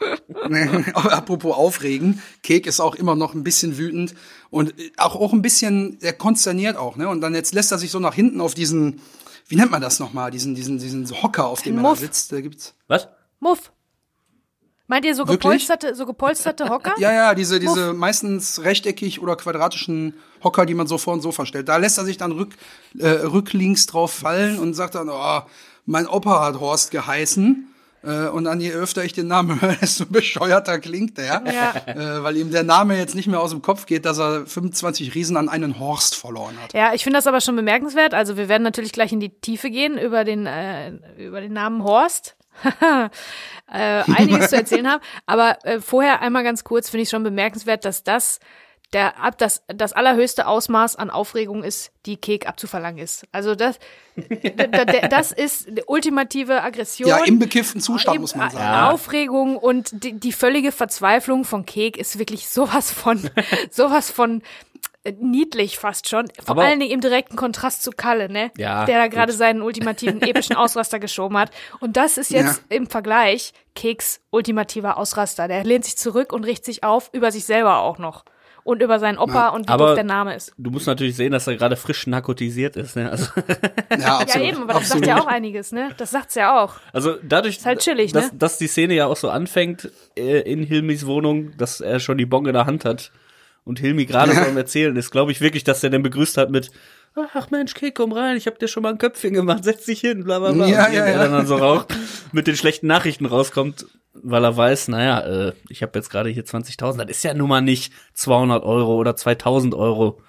Apropos 0.94 1.54
aufregen, 1.54 2.20
Kek 2.42 2.66
ist 2.66 2.80
auch 2.80 2.96
immer 2.96 3.14
noch 3.14 3.34
ein 3.34 3.44
bisschen 3.44 3.78
wütend 3.78 4.14
und 4.50 4.75
auch, 4.96 5.14
auch 5.14 5.32
ein 5.32 5.40
bisschen, 5.40 5.99
er 6.02 6.12
konsterniert 6.12 6.76
auch, 6.76 6.96
ne? 6.96 7.08
Und 7.08 7.20
dann 7.20 7.34
jetzt 7.34 7.54
lässt 7.54 7.70
er 7.70 7.78
sich 7.78 7.92
so 7.92 8.00
nach 8.00 8.14
hinten 8.14 8.40
auf 8.40 8.54
diesen, 8.54 9.00
wie 9.46 9.54
nennt 9.56 9.70
man 9.70 9.80
das 9.80 10.00
nochmal, 10.00 10.32
diesen, 10.32 10.54
diesen, 10.56 10.78
diesen 10.78 11.08
Hocker, 11.23 11.46
auf 11.46 11.62
dem 11.62 11.76
er 11.76 11.82
da 11.82 11.88
Muff. 11.90 12.00
sitzt, 12.00 12.32
da 12.32 12.40
gibt's. 12.40 12.75
Was? 12.88 13.08
Muff. 13.38 13.73
Meint 14.86 15.06
ihr 15.06 15.14
so 15.14 15.22
Wirklich? 15.22 15.40
gepolsterte, 15.40 15.94
so 15.94 16.04
gepolsterte 16.04 16.68
Hocker? 16.68 16.94
Ja, 16.98 17.12
ja, 17.12 17.34
diese, 17.34 17.58
diese 17.58 17.94
meistens 17.94 18.62
rechteckig 18.62 19.22
oder 19.22 19.34
quadratischen 19.36 20.14
Hocker, 20.42 20.66
die 20.66 20.74
man 20.74 20.86
so 20.86 20.98
vor 20.98 21.14
und 21.14 21.22
so 21.22 21.32
verstellt. 21.32 21.68
Da 21.68 21.78
lässt 21.78 21.96
er 21.96 22.04
sich 22.04 22.18
dann 22.18 22.32
rück, 22.32 22.52
äh, 22.98 23.08
rücklinks 23.08 23.86
drauf 23.86 24.12
fallen 24.12 24.58
und 24.58 24.74
sagt 24.74 24.94
dann, 24.94 25.08
oh, 25.08 25.40
mein 25.86 26.06
Opa 26.06 26.44
hat 26.44 26.60
Horst 26.60 26.90
geheißen. 26.90 27.70
Äh, 28.02 28.28
und 28.28 28.44
dann 28.44 28.60
je 28.60 28.72
öfter 28.72 29.02
ich 29.04 29.14
den 29.14 29.26
Namen 29.28 29.60
höre, 29.62 29.74
desto 29.76 30.04
bescheuerter 30.04 30.78
klingt 30.78 31.16
der. 31.16 31.42
Ja. 31.46 31.74
Äh, 31.86 32.22
weil 32.22 32.36
ihm 32.36 32.50
der 32.50 32.62
Name 32.62 32.98
jetzt 32.98 33.14
nicht 33.14 33.26
mehr 33.26 33.40
aus 33.40 33.50
dem 33.50 33.62
Kopf 33.62 33.86
geht, 33.86 34.04
dass 34.04 34.18
er 34.18 34.46
25 34.46 35.14
Riesen 35.14 35.36
an 35.36 35.48
einen 35.48 35.78
Horst 35.78 36.14
verloren 36.14 36.56
hat. 36.62 36.74
Ja, 36.74 36.92
ich 36.92 37.04
finde 37.04 37.18
das 37.18 37.26
aber 37.26 37.40
schon 37.40 37.56
bemerkenswert. 37.56 38.12
Also 38.12 38.36
wir 38.36 38.48
werden 38.48 38.62
natürlich 38.62 38.92
gleich 38.92 39.12
in 39.12 39.20
die 39.20 39.30
Tiefe 39.30 39.70
gehen 39.70 39.96
über 39.96 40.24
den, 40.24 40.46
äh, 40.46 40.90
über 41.16 41.40
den 41.40 41.54
Namen 41.54 41.82
Horst. 41.82 42.36
äh, 43.73 44.02
einiges 44.12 44.50
zu 44.50 44.56
erzählen 44.56 44.88
haben. 44.88 45.02
Aber 45.26 45.58
äh, 45.64 45.80
vorher 45.80 46.20
einmal 46.20 46.44
ganz 46.44 46.64
kurz 46.64 46.90
finde 46.90 47.02
ich 47.02 47.11
schon 47.11 47.23
bemerkenswert, 47.23 47.84
dass 47.84 48.04
das 48.04 48.40
der 48.92 49.18
ab 49.20 49.37
das 49.38 49.62
das 49.66 49.92
allerhöchste 49.92 50.46
Ausmaß 50.46 50.96
an 50.96 51.11
Aufregung 51.11 51.64
ist, 51.64 51.90
die 52.06 52.16
Kek 52.16 52.46
abzuverlangen 52.49 53.02
ist. 53.02 53.26
Also 53.32 53.54
das 53.54 53.78
das 55.11 55.32
ist 55.32 55.68
ultimative 55.87 56.62
Aggression. 56.62 57.08
Ja, 57.08 57.25
im 57.25 57.38
bekifften 57.38 57.80
Zustand, 57.80 58.20
muss 58.20 58.37
man 58.37 58.50
sagen. 58.50 58.92
Aufregung 58.92 59.56
und 59.56 60.04
die, 60.04 60.12
die 60.18 60.32
völlige 60.32 60.70
Verzweiflung 60.70 61.44
von 61.44 61.66
Kek 61.66 61.96
ist 61.96 62.18
wirklich 62.18 62.49
sowas 62.49 62.92
von 62.92 63.28
sowas 63.70 64.11
von 64.11 64.42
niedlich 65.20 65.78
fast 65.78 66.08
schon. 66.08 66.26
Vor 66.44 66.50
Aber- 66.56 66.64
allen 66.64 66.80
Dingen 66.80 66.92
im 66.92 67.00
direkten 67.00 67.37
Kontrast 67.37 67.82
zu 67.82 67.90
Kalle, 67.90 68.28
ne? 68.30 68.50
Ja, 68.56 68.84
Der 68.87 68.99
da 68.99 69.06
gerade 69.08 69.32
seinen 69.32 69.62
ultimativen 69.62 70.20
epischen 70.23 70.56
Ausraster 70.56 70.99
geschoben 70.99 71.37
hat. 71.37 71.50
Und 71.80 71.96
das 71.96 72.16
ist 72.16 72.30
jetzt 72.30 72.62
im 72.68 72.87
Vergleich 72.87 73.52
Keks 73.75 74.20
ultimativer 74.30 74.96
Ausraster. 74.96 75.49
Der 75.49 75.64
lehnt 75.64 75.84
sich 75.84 75.96
zurück 75.96 76.32
und 76.32 76.44
richtet 76.44 76.64
sich 76.66 76.84
auf 76.84 77.11
über 77.12 77.30
sich 77.32 77.44
selber 77.44 77.78
auch 77.80 77.99
noch. 77.99 78.25
Und 78.66 78.80
über 78.82 78.99
seinen 78.99 79.18
Opa 79.18 79.49
und 79.49 79.68
wie 79.68 79.73
aber- 79.73 79.94
der 79.94 80.04
Name 80.04 80.34
ist. 80.34 80.54
Du 80.56 80.70
musst 80.70 80.87
natürlich 80.87 81.16
sehen, 81.16 81.32
dass 81.32 81.46
er 81.46 81.56
gerade 81.56 81.76
frisch 81.76 82.06
narkotisiert 82.06 82.76
ist. 82.76 82.96
Ne? 82.96 83.11
Also, 83.11 83.26
Ja, 83.90 83.96
Ja, 83.99 84.18
absolut. 84.20 84.49
eben, 84.49 84.56
aber 84.62 84.73
das 84.73 84.76
absolut. 84.84 85.04
sagt 85.04 85.18
ja 85.18 85.23
auch 85.23 85.26
einiges, 85.26 85.70
ne? 85.73 85.90
Das 85.99 86.12
sagt's 86.12 86.34
ja 86.34 86.62
auch. 86.64 86.76
also 86.94 87.16
dadurch, 87.23 87.62
halt 87.66 87.80
chillig, 87.80 88.12
dass, 88.12 88.32
ne? 88.32 88.38
dass 88.38 88.56
die 88.56 88.66
Szene 88.68 88.94
ja 88.94 89.06
auch 89.06 89.16
so 89.18 89.28
anfängt 89.28 89.90
äh, 90.16 90.40
in 90.50 90.62
Hilmis 90.62 91.04
Wohnung, 91.04 91.54
dass 91.58 91.82
er 91.82 92.00
schon 92.00 92.16
die 92.16 92.25
Bong 92.25 92.46
in 92.46 92.54
der 92.54 92.64
Hand 92.64 92.87
hat 92.87 93.12
und 93.64 93.78
Hilmi 93.78 94.06
gerade 94.06 94.33
so 94.33 94.40
am 94.40 94.56
Erzählen 94.56 94.94
ist, 94.97 95.11
glaube 95.11 95.33
ich 95.33 95.40
wirklich, 95.40 95.64
dass 95.64 95.83
er 95.83 95.90
den 95.90 96.02
begrüßt 96.02 96.37
hat 96.37 96.50
mit 96.50 96.71
Ach 97.16 97.50
Mensch, 97.50 97.75
Kek, 97.75 97.94
komm 97.94 98.12
rein, 98.12 98.37
ich 98.37 98.49
hab 98.49 98.59
dir 98.59 98.66
schon 98.66 98.83
mal 98.83 98.90
ein 98.90 98.99
Köpfchen 98.99 99.35
gemacht, 99.35 99.62
setz 99.62 99.85
dich 99.85 100.00
hin, 100.00 100.25
bla 100.25 100.40
bla 100.40 100.50
bla. 100.50 100.66
Ja, 100.66 100.87
und 100.87 100.92
ja, 100.94 101.04
er 101.04 101.16
ja. 101.16 101.28
dann 101.28 101.47
so 101.47 101.56
raucht, 101.56 101.94
mit 102.33 102.49
den 102.49 102.56
schlechten 102.56 102.88
Nachrichten 102.88 103.26
rauskommt, 103.26 103.87
weil 104.14 104.44
er 104.44 104.56
weiß, 104.56 104.88
naja, 104.88 105.21
äh, 105.21 105.52
ich 105.68 105.83
habe 105.83 105.97
jetzt 105.97 106.11
gerade 106.11 106.28
hier 106.30 106.44
20.000, 106.44 107.04
das 107.04 107.11
ist 107.11 107.23
ja 107.23 107.33
nun 107.33 107.49
mal 107.49 107.61
nicht 107.61 107.92
200 108.14 108.64
Euro 108.64 108.97
oder 108.97 109.12
2.000 109.12 109.76
Euro, 109.76 110.21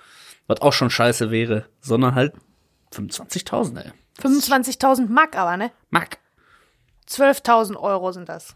was 0.46 0.62
auch 0.62 0.74
schon 0.74 0.92
scheiße 0.92 1.32
wäre, 1.32 1.66
sondern 1.82 2.14
halt 2.14 2.34
25.000, 2.94 3.84
ey. 3.84 3.92
25.000 4.22 5.10
Mark 5.10 5.36
aber, 5.36 5.58
ne? 5.58 5.72
Mark. 5.90 6.20
12.000 7.10 7.76
Euro 7.78 8.12
sind 8.12 8.30
das. 8.30 8.56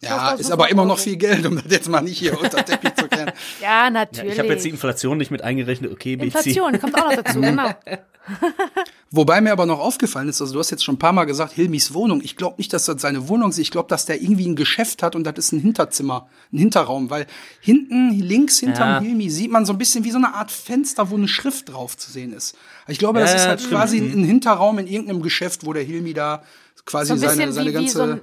Ja, 0.00 0.34
12.000 0.34 0.38
ist 0.40 0.50
aber 0.52 0.68
immer 0.70 0.84
noch 0.84 0.98
viel 0.98 1.16
Geld, 1.16 1.44
um 1.44 1.56
das 1.56 1.64
jetzt 1.70 1.88
mal 1.88 2.00
nicht 2.02 2.18
hier 2.18 2.38
unter 2.40 2.62
den 2.62 2.66
Teppich 2.66 2.94
zu 2.94 3.08
kehren. 3.08 3.32
Ja, 3.60 3.84
Ja, 3.86 3.90
natürlich. 3.90 4.34
ich 4.34 4.38
habe 4.38 4.48
jetzt 4.48 4.64
die 4.64 4.68
Inflation 4.70 5.18
nicht 5.18 5.30
mit 5.32 5.42
eingerechnet, 5.42 5.90
okay, 5.90 6.14
BC. 6.16 6.24
Inflation 6.26 6.78
kommt 6.80 6.94
auch 6.94 7.10
noch 7.10 7.22
dazu, 7.22 7.40
genau. 7.40 7.70
Wobei 9.10 9.40
mir 9.40 9.52
aber 9.52 9.64
noch 9.64 9.80
aufgefallen 9.80 10.28
ist, 10.28 10.40
also 10.42 10.52
du 10.52 10.58
hast 10.60 10.70
jetzt 10.70 10.84
schon 10.84 10.96
ein 10.96 10.98
paar 10.98 11.12
Mal 11.14 11.24
gesagt, 11.24 11.52
Hilmis 11.54 11.94
Wohnung. 11.94 12.20
Ich 12.22 12.36
glaube 12.36 12.56
nicht, 12.58 12.72
dass 12.74 12.84
das 12.84 13.00
seine 13.00 13.26
Wohnung 13.28 13.48
ist. 13.50 13.58
Ich 13.58 13.70
glaube, 13.70 13.88
dass 13.88 14.04
der 14.04 14.20
irgendwie 14.20 14.46
ein 14.46 14.54
Geschäft 14.54 15.02
hat 15.02 15.16
und 15.16 15.24
das 15.24 15.34
ist 15.38 15.52
ein 15.52 15.60
Hinterzimmer, 15.60 16.28
ein 16.52 16.58
Hinterraum, 16.58 17.08
weil 17.08 17.26
hinten, 17.60 18.10
links 18.10 18.58
hinterm 18.58 18.88
Ja. 18.88 19.00
Hilmi 19.00 19.30
sieht 19.30 19.50
man 19.50 19.64
so 19.64 19.72
ein 19.72 19.78
bisschen 19.78 20.04
wie 20.04 20.10
so 20.10 20.18
eine 20.18 20.34
Art 20.34 20.50
Fenster, 20.52 21.10
wo 21.10 21.16
eine 21.16 21.26
Schrift 21.26 21.70
drauf 21.70 21.96
zu 21.96 22.12
sehen 22.12 22.34
ist. 22.34 22.54
Ich 22.86 22.98
glaube, 22.98 23.18
Ja, 23.20 23.24
das 23.24 23.34
ist 23.34 23.42
ja, 23.44 23.48
halt 23.48 23.60
stimmt. 23.60 23.74
quasi 23.74 23.98
ein 23.98 24.24
Hinterraum 24.24 24.78
in 24.78 24.86
irgendeinem 24.86 25.22
Geschäft, 25.22 25.64
wo 25.64 25.72
der 25.72 25.82
Hilmi 25.84 26.12
da 26.12 26.42
quasi 26.84 27.14
So 27.14 27.16
seine, 27.16 27.50
seine 27.50 27.66
wie, 27.70 27.70
wie 27.70 27.74
ganze. 27.74 27.96
so 28.14 28.20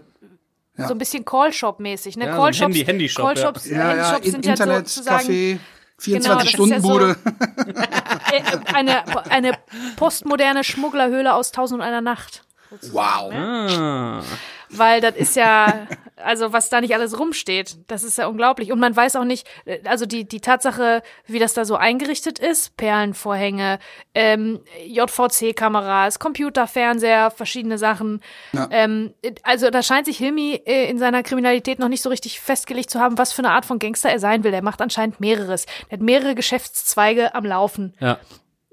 ein 0.77 0.87
So 0.87 0.93
ein 0.93 0.97
bisschen 0.97 1.23
Callshop-mäßig, 1.25 2.17
ne? 2.17 2.25
Ja, 2.25 2.35
so 2.35 2.41
Callshops, 2.41 2.61
Handy- 2.75 2.85
Handyshop, 2.85 3.25
Callshops, 3.25 3.65
Ja, 3.69 3.95
ja, 3.95 4.15
in, 4.17 4.31
sind 4.31 4.45
ja 4.45 4.51
Internet, 4.51 4.87
sozusagen 4.89 5.27
Café, 5.27 5.59
Genau, 6.05 6.35
das 6.35 6.43
ist 6.45 6.53
ja 6.53 6.59
24-Stunden-Bude. 6.59 7.15
äh, 8.31 8.73
eine, 8.73 9.29
eine 9.31 9.51
postmoderne 9.95 10.63
Schmugglerhöhle 10.63 11.33
aus 11.33 11.51
Tausend 11.51 11.79
und 11.81 11.87
einer 11.87 12.01
Nacht. 12.01 12.43
wow. 12.91 13.33
Ah. 13.33 14.21
Weil 14.69 15.01
das 15.01 15.15
ist 15.15 15.35
ja, 15.35 15.87
also 16.15 16.53
was 16.53 16.69
da 16.69 16.81
nicht 16.81 16.93
alles 16.93 17.19
rumsteht, 17.19 17.77
das 17.87 18.03
ist 18.03 18.17
ja 18.17 18.27
unglaublich. 18.27 18.71
Und 18.71 18.79
man 18.79 18.95
weiß 18.95 19.15
auch 19.15 19.23
nicht, 19.23 19.47
äh, 19.65 19.79
also 19.85 20.05
die, 20.05 20.27
die 20.27 20.41
Tatsache, 20.41 21.01
wie 21.27 21.39
das 21.39 21.53
da 21.53 21.65
so 21.65 21.75
eingerichtet 21.75 22.39
ist, 22.39 22.77
Perlenvorhänge, 22.77 23.79
ähm, 24.13 24.61
JVC-Kameras, 24.87 26.19
Computer, 26.19 26.67
Fernseher, 26.67 27.31
verschiedene 27.31 27.77
Sachen. 27.77 28.21
Ja. 28.53 28.67
Ähm, 28.71 29.13
also 29.43 29.69
da 29.69 29.83
scheint 29.83 30.05
sich 30.05 30.17
Hilmi 30.17 30.61
äh, 30.65 30.89
in 30.89 30.97
seiner 30.97 31.23
Kriminalität 31.23 31.79
noch 31.79 31.89
nicht 31.89 32.01
so 32.01 32.09
richtig 32.09 32.39
festgelegt 32.39 32.89
zu 32.89 32.99
haben, 32.99 33.17
was 33.17 33.33
für 33.33 33.39
eine 33.39 33.51
Art 33.51 33.65
von 33.65 33.79
Gangster 33.79 34.09
er 34.09 34.19
sein 34.19 34.43
will. 34.43 34.53
Er 34.53 34.63
macht 34.63 34.81
anscheinend 34.81 35.19
mehreres. 35.19 35.65
Er 35.89 35.97
hat 35.97 36.01
mehrere 36.01 36.35
Geschäftszweige 36.35 37.35
am 37.35 37.45
Laufen. 37.45 37.93
Ja, 37.99 38.19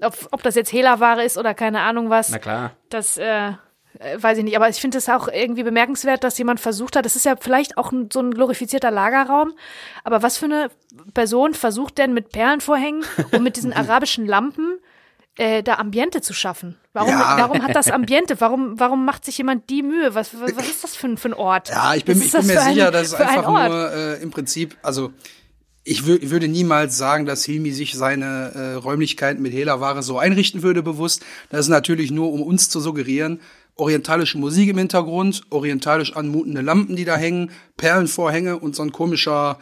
Ob, 0.01 0.15
ob 0.31 0.43
das 0.43 0.55
jetzt 0.55 0.71
Hehlerware 0.71 1.23
ist 1.23 1.37
oder 1.37 1.53
keine 1.53 1.81
Ahnung 1.81 2.09
was. 2.09 2.29
na 2.29 2.39
klar. 2.39 2.71
Das 2.89 3.17
äh, 3.17 3.23
äh, 3.23 3.53
weiß 4.17 4.37
ich 4.39 4.43
nicht, 4.43 4.55
aber 4.55 4.69
ich 4.69 4.77
finde 4.81 4.97
es 4.97 5.07
auch 5.09 5.27
irgendwie 5.27 5.63
bemerkenswert, 5.63 6.23
dass 6.23 6.37
jemand 6.37 6.59
versucht 6.59 6.95
hat, 6.95 7.05
das 7.05 7.15
ist 7.15 7.25
ja 7.25 7.35
vielleicht 7.39 7.77
auch 7.77 7.91
so 8.11 8.19
ein 8.21 8.31
glorifizierter 8.31 8.91
Lagerraum, 8.91 9.53
aber 10.03 10.23
was 10.23 10.37
für 10.37 10.45
eine 10.45 10.69
Person 11.13 11.53
versucht 11.53 11.97
denn 11.97 12.13
mit 12.13 12.29
Perlenvorhängen 12.31 13.03
und 13.31 13.43
mit 13.43 13.55
diesen 13.55 13.71
arabischen 13.73 14.25
Lampen 14.25 14.79
äh, 15.37 15.63
da 15.63 15.75
Ambiente 15.75 16.21
zu 16.21 16.33
schaffen? 16.33 16.77
Warum, 16.93 17.09
Ja. 17.09 17.35
warum 17.39 17.61
hat 17.63 17.75
das 17.75 17.89
Ambiente? 17.91 18.39
Warum, 18.41 18.79
warum 18.79 19.05
macht 19.05 19.25
sich 19.25 19.37
jemand 19.37 19.69
die 19.69 19.83
Mühe? 19.83 20.13
Was, 20.15 20.39
was, 20.39 20.55
was 20.55 20.67
ist 20.67 20.83
das 20.83 20.95
für 20.95 21.07
ein, 21.07 21.17
für 21.17 21.29
ein 21.29 21.33
Ort? 21.33 21.69
Ja, 21.69 21.93
ich 21.95 22.05
bin, 22.05 22.21
ich 22.21 22.31
bin 22.31 22.45
mir 22.47 22.61
ein- 22.61 22.73
sicher, 22.73 22.91
dass 22.91 23.07
es 23.07 23.13
ein 23.15 23.27
einfach 23.27 23.47
nur 23.69 23.91
äh, 23.93 24.21
im 24.21 24.31
Prinzip, 24.31 24.75
also 24.83 25.11
ich 25.85 26.05
wür 26.05 26.17
würde 26.21 26.47
niemals 26.47 26.97
sagen, 26.97 27.25
dass 27.25 27.43
Hilmi 27.43 27.71
sich 27.71 27.93
seine 27.95 28.51
äh, 28.55 28.73
Räumlichkeiten 28.75 29.41
mit 29.41 29.51
Hehlerware 29.51 30.01
so 30.01 30.17
einrichten 30.17 30.63
würde 30.63 30.81
bewusst. 30.81 31.25
Das 31.49 31.61
ist 31.61 31.67
natürlich 31.67 32.09
nur, 32.09 32.31
um 32.31 32.41
uns 32.41 32.69
zu 32.69 32.79
suggerieren, 32.79 33.41
orientalische 33.75 34.37
Musik 34.37 34.69
im 34.69 34.77
Hintergrund, 34.77 35.43
orientalisch 35.49 36.15
anmutende 36.15 36.61
Lampen, 36.61 36.95
die 36.95 37.05
da 37.05 37.15
hängen, 37.15 37.51
Perlenvorhänge 37.77 38.57
und 38.57 38.75
so 38.75 38.83
ein 38.83 38.91
komischer, 38.91 39.57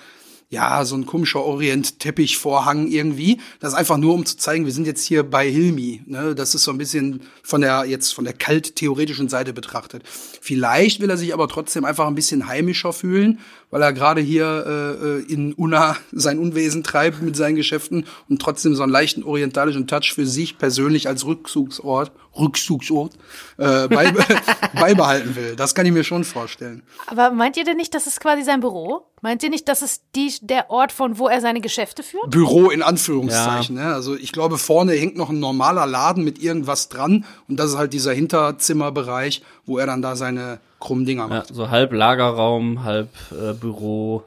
ja, 0.50 0.84
so 0.84 0.96
ein 0.96 1.06
komischer 1.06 1.46
Orient-Teppichvorhang 1.46 2.88
irgendwie. 2.88 3.39
Das 3.62 3.72
ist 3.72 3.80
einfach 3.80 3.96
nur, 3.96 4.13
um 4.13 4.25
zu 4.25 4.36
zeigen, 4.36 4.65
wir 4.65 4.74
sind 4.74 4.86
jetzt 4.86 5.06
hier 5.06 5.24
bei 5.24 5.50
Hilmi. 5.50 6.01
Ne? 6.08 6.36
Das 6.36 6.53
ist 6.56 6.63
so 6.63 6.72
ein 6.72 6.77
bisschen 6.77 7.22
von 7.41 7.62
der, 7.62 7.86
jetzt 7.86 8.13
von 8.13 8.25
der 8.25 8.34
kalt-theoretischen 8.34 9.30
Seite 9.30 9.53
betrachtet. 9.53 10.03
Vielleicht 10.06 11.00
will 11.00 11.10
er 11.10 11.15
sich 11.15 11.34
aber 11.34 11.48
trotzdem 11.48 11.86
einfach 11.86 12.06
ein 12.08 12.15
bisschen 12.15 12.48
heimischer 12.48 12.91
fühlen, 12.91 13.39
weil 13.70 13.82
er 13.82 13.94
gerade 13.94 14.20
hier 14.20 14.46
äh, 14.68 15.06
äh, 15.06 15.34
in 15.34 15.53
Unna 15.53 15.96
sein 16.12 16.38
Unwesen 16.38 16.84
treibt 16.84 17.22
mit 17.22 17.38
seinen 17.38 17.56
Geschäften 17.56 18.06
und 18.27 18.41
trotzdem 18.41 18.75
so 18.75 18.84
einen 18.84 18.91
leichten 18.91 19.24
orientalischen 19.24 19.88
Touch 19.88 20.12
für 20.13 20.25
sich 20.25 20.58
persönlich 20.58 21.08
als 21.08 21.25
Rückzugsort, 21.25 22.12
Rückzugsort 22.39 23.13
äh, 23.57 23.88
beibe 23.88 24.23
beibehalten 24.79 25.35
will. 25.35 25.55
Das 25.55 25.75
kann 25.75 25.85
ich 25.85 25.91
mir 25.91 26.03
schon 26.03 26.23
vorstellen. 26.23 26.81
Aber 27.07 27.31
meint 27.31 27.57
ihr 27.57 27.63
denn 27.65 27.77
nicht, 27.77 27.93
das 27.93 28.07
ist 28.07 28.19
quasi 28.21 28.43
sein 28.43 28.61
Büro? 28.61 29.05
Meint 29.21 29.43
ihr 29.43 29.50
nicht, 29.50 29.67
das 29.67 29.81
ist 29.81 30.03
die, 30.15 30.33
der 30.41 30.69
Ort, 30.71 30.91
von 30.91 31.17
wo 31.19 31.27
er 31.27 31.41
seine 31.41 31.61
Geschäfte 31.61 32.03
führt? 32.03 32.29
Büro 32.29 32.69
in 32.69 32.81
Anführungszeichen. 32.81 33.75
Ne? 33.75 33.93
Also 33.93 34.15
ich 34.15 34.31
glaube, 34.31 34.57
vorne 34.57 34.93
hängt 34.93 35.17
noch 35.17 35.29
ein 35.29 35.39
normaler 35.39 35.85
Laden 35.85 36.23
mit 36.23 36.41
irgendwas 36.41 36.89
dran 36.89 37.25
und 37.47 37.57
das 37.59 37.71
ist 37.71 37.77
halt 37.77 37.93
dieser 37.93 38.13
Hinterzimmerbereich, 38.13 39.41
wo 39.65 39.77
er 39.77 39.85
dann 39.85 40.01
da 40.01 40.15
seine 40.15 40.59
krummen 40.79 41.05
Dinger 41.05 41.23
Ja, 41.23 41.27
macht. 41.27 41.53
so 41.53 41.69
halb 41.69 41.91
Lagerraum, 41.93 42.83
halb 42.83 43.09
äh, 43.31 43.53
Büro. 43.53 44.23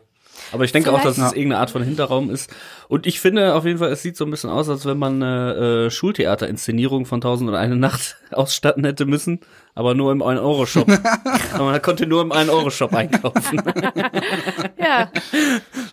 Aber 0.52 0.64
ich 0.64 0.72
denke 0.72 0.92
auch, 0.92 1.00
dass 1.00 1.12
es 1.12 1.14
Vielleicht- 1.16 1.36
irgendeine 1.36 1.60
Art 1.60 1.70
von 1.70 1.82
Hinterraum 1.82 2.30
ist. 2.30 2.50
Und 2.88 3.06
ich 3.06 3.20
finde 3.20 3.54
auf 3.54 3.64
jeden 3.64 3.78
Fall, 3.78 3.90
es 3.92 4.02
sieht 4.02 4.16
so 4.16 4.24
ein 4.24 4.30
bisschen 4.30 4.50
aus, 4.50 4.68
als 4.68 4.84
wenn 4.86 4.98
man 4.98 5.22
eine 5.22 5.86
äh, 5.86 5.90
Schultheaterinszenierung 5.90 7.06
von 7.06 7.20
Tausend 7.20 7.48
und 7.50 7.56
eine 7.56 7.76
Nacht 7.76 8.16
ausstatten 8.30 8.84
hätte 8.84 9.06
müssen, 9.06 9.40
aber 9.74 9.94
nur 9.94 10.12
im 10.12 10.22
1-Euro-Shop. 10.22 10.86
aber 11.54 11.64
man 11.70 11.82
konnte 11.82 12.06
nur 12.06 12.22
im 12.22 12.32
1-Euro-Shop 12.32 12.92
einkaufen. 12.94 13.62
Ja. 14.78 15.10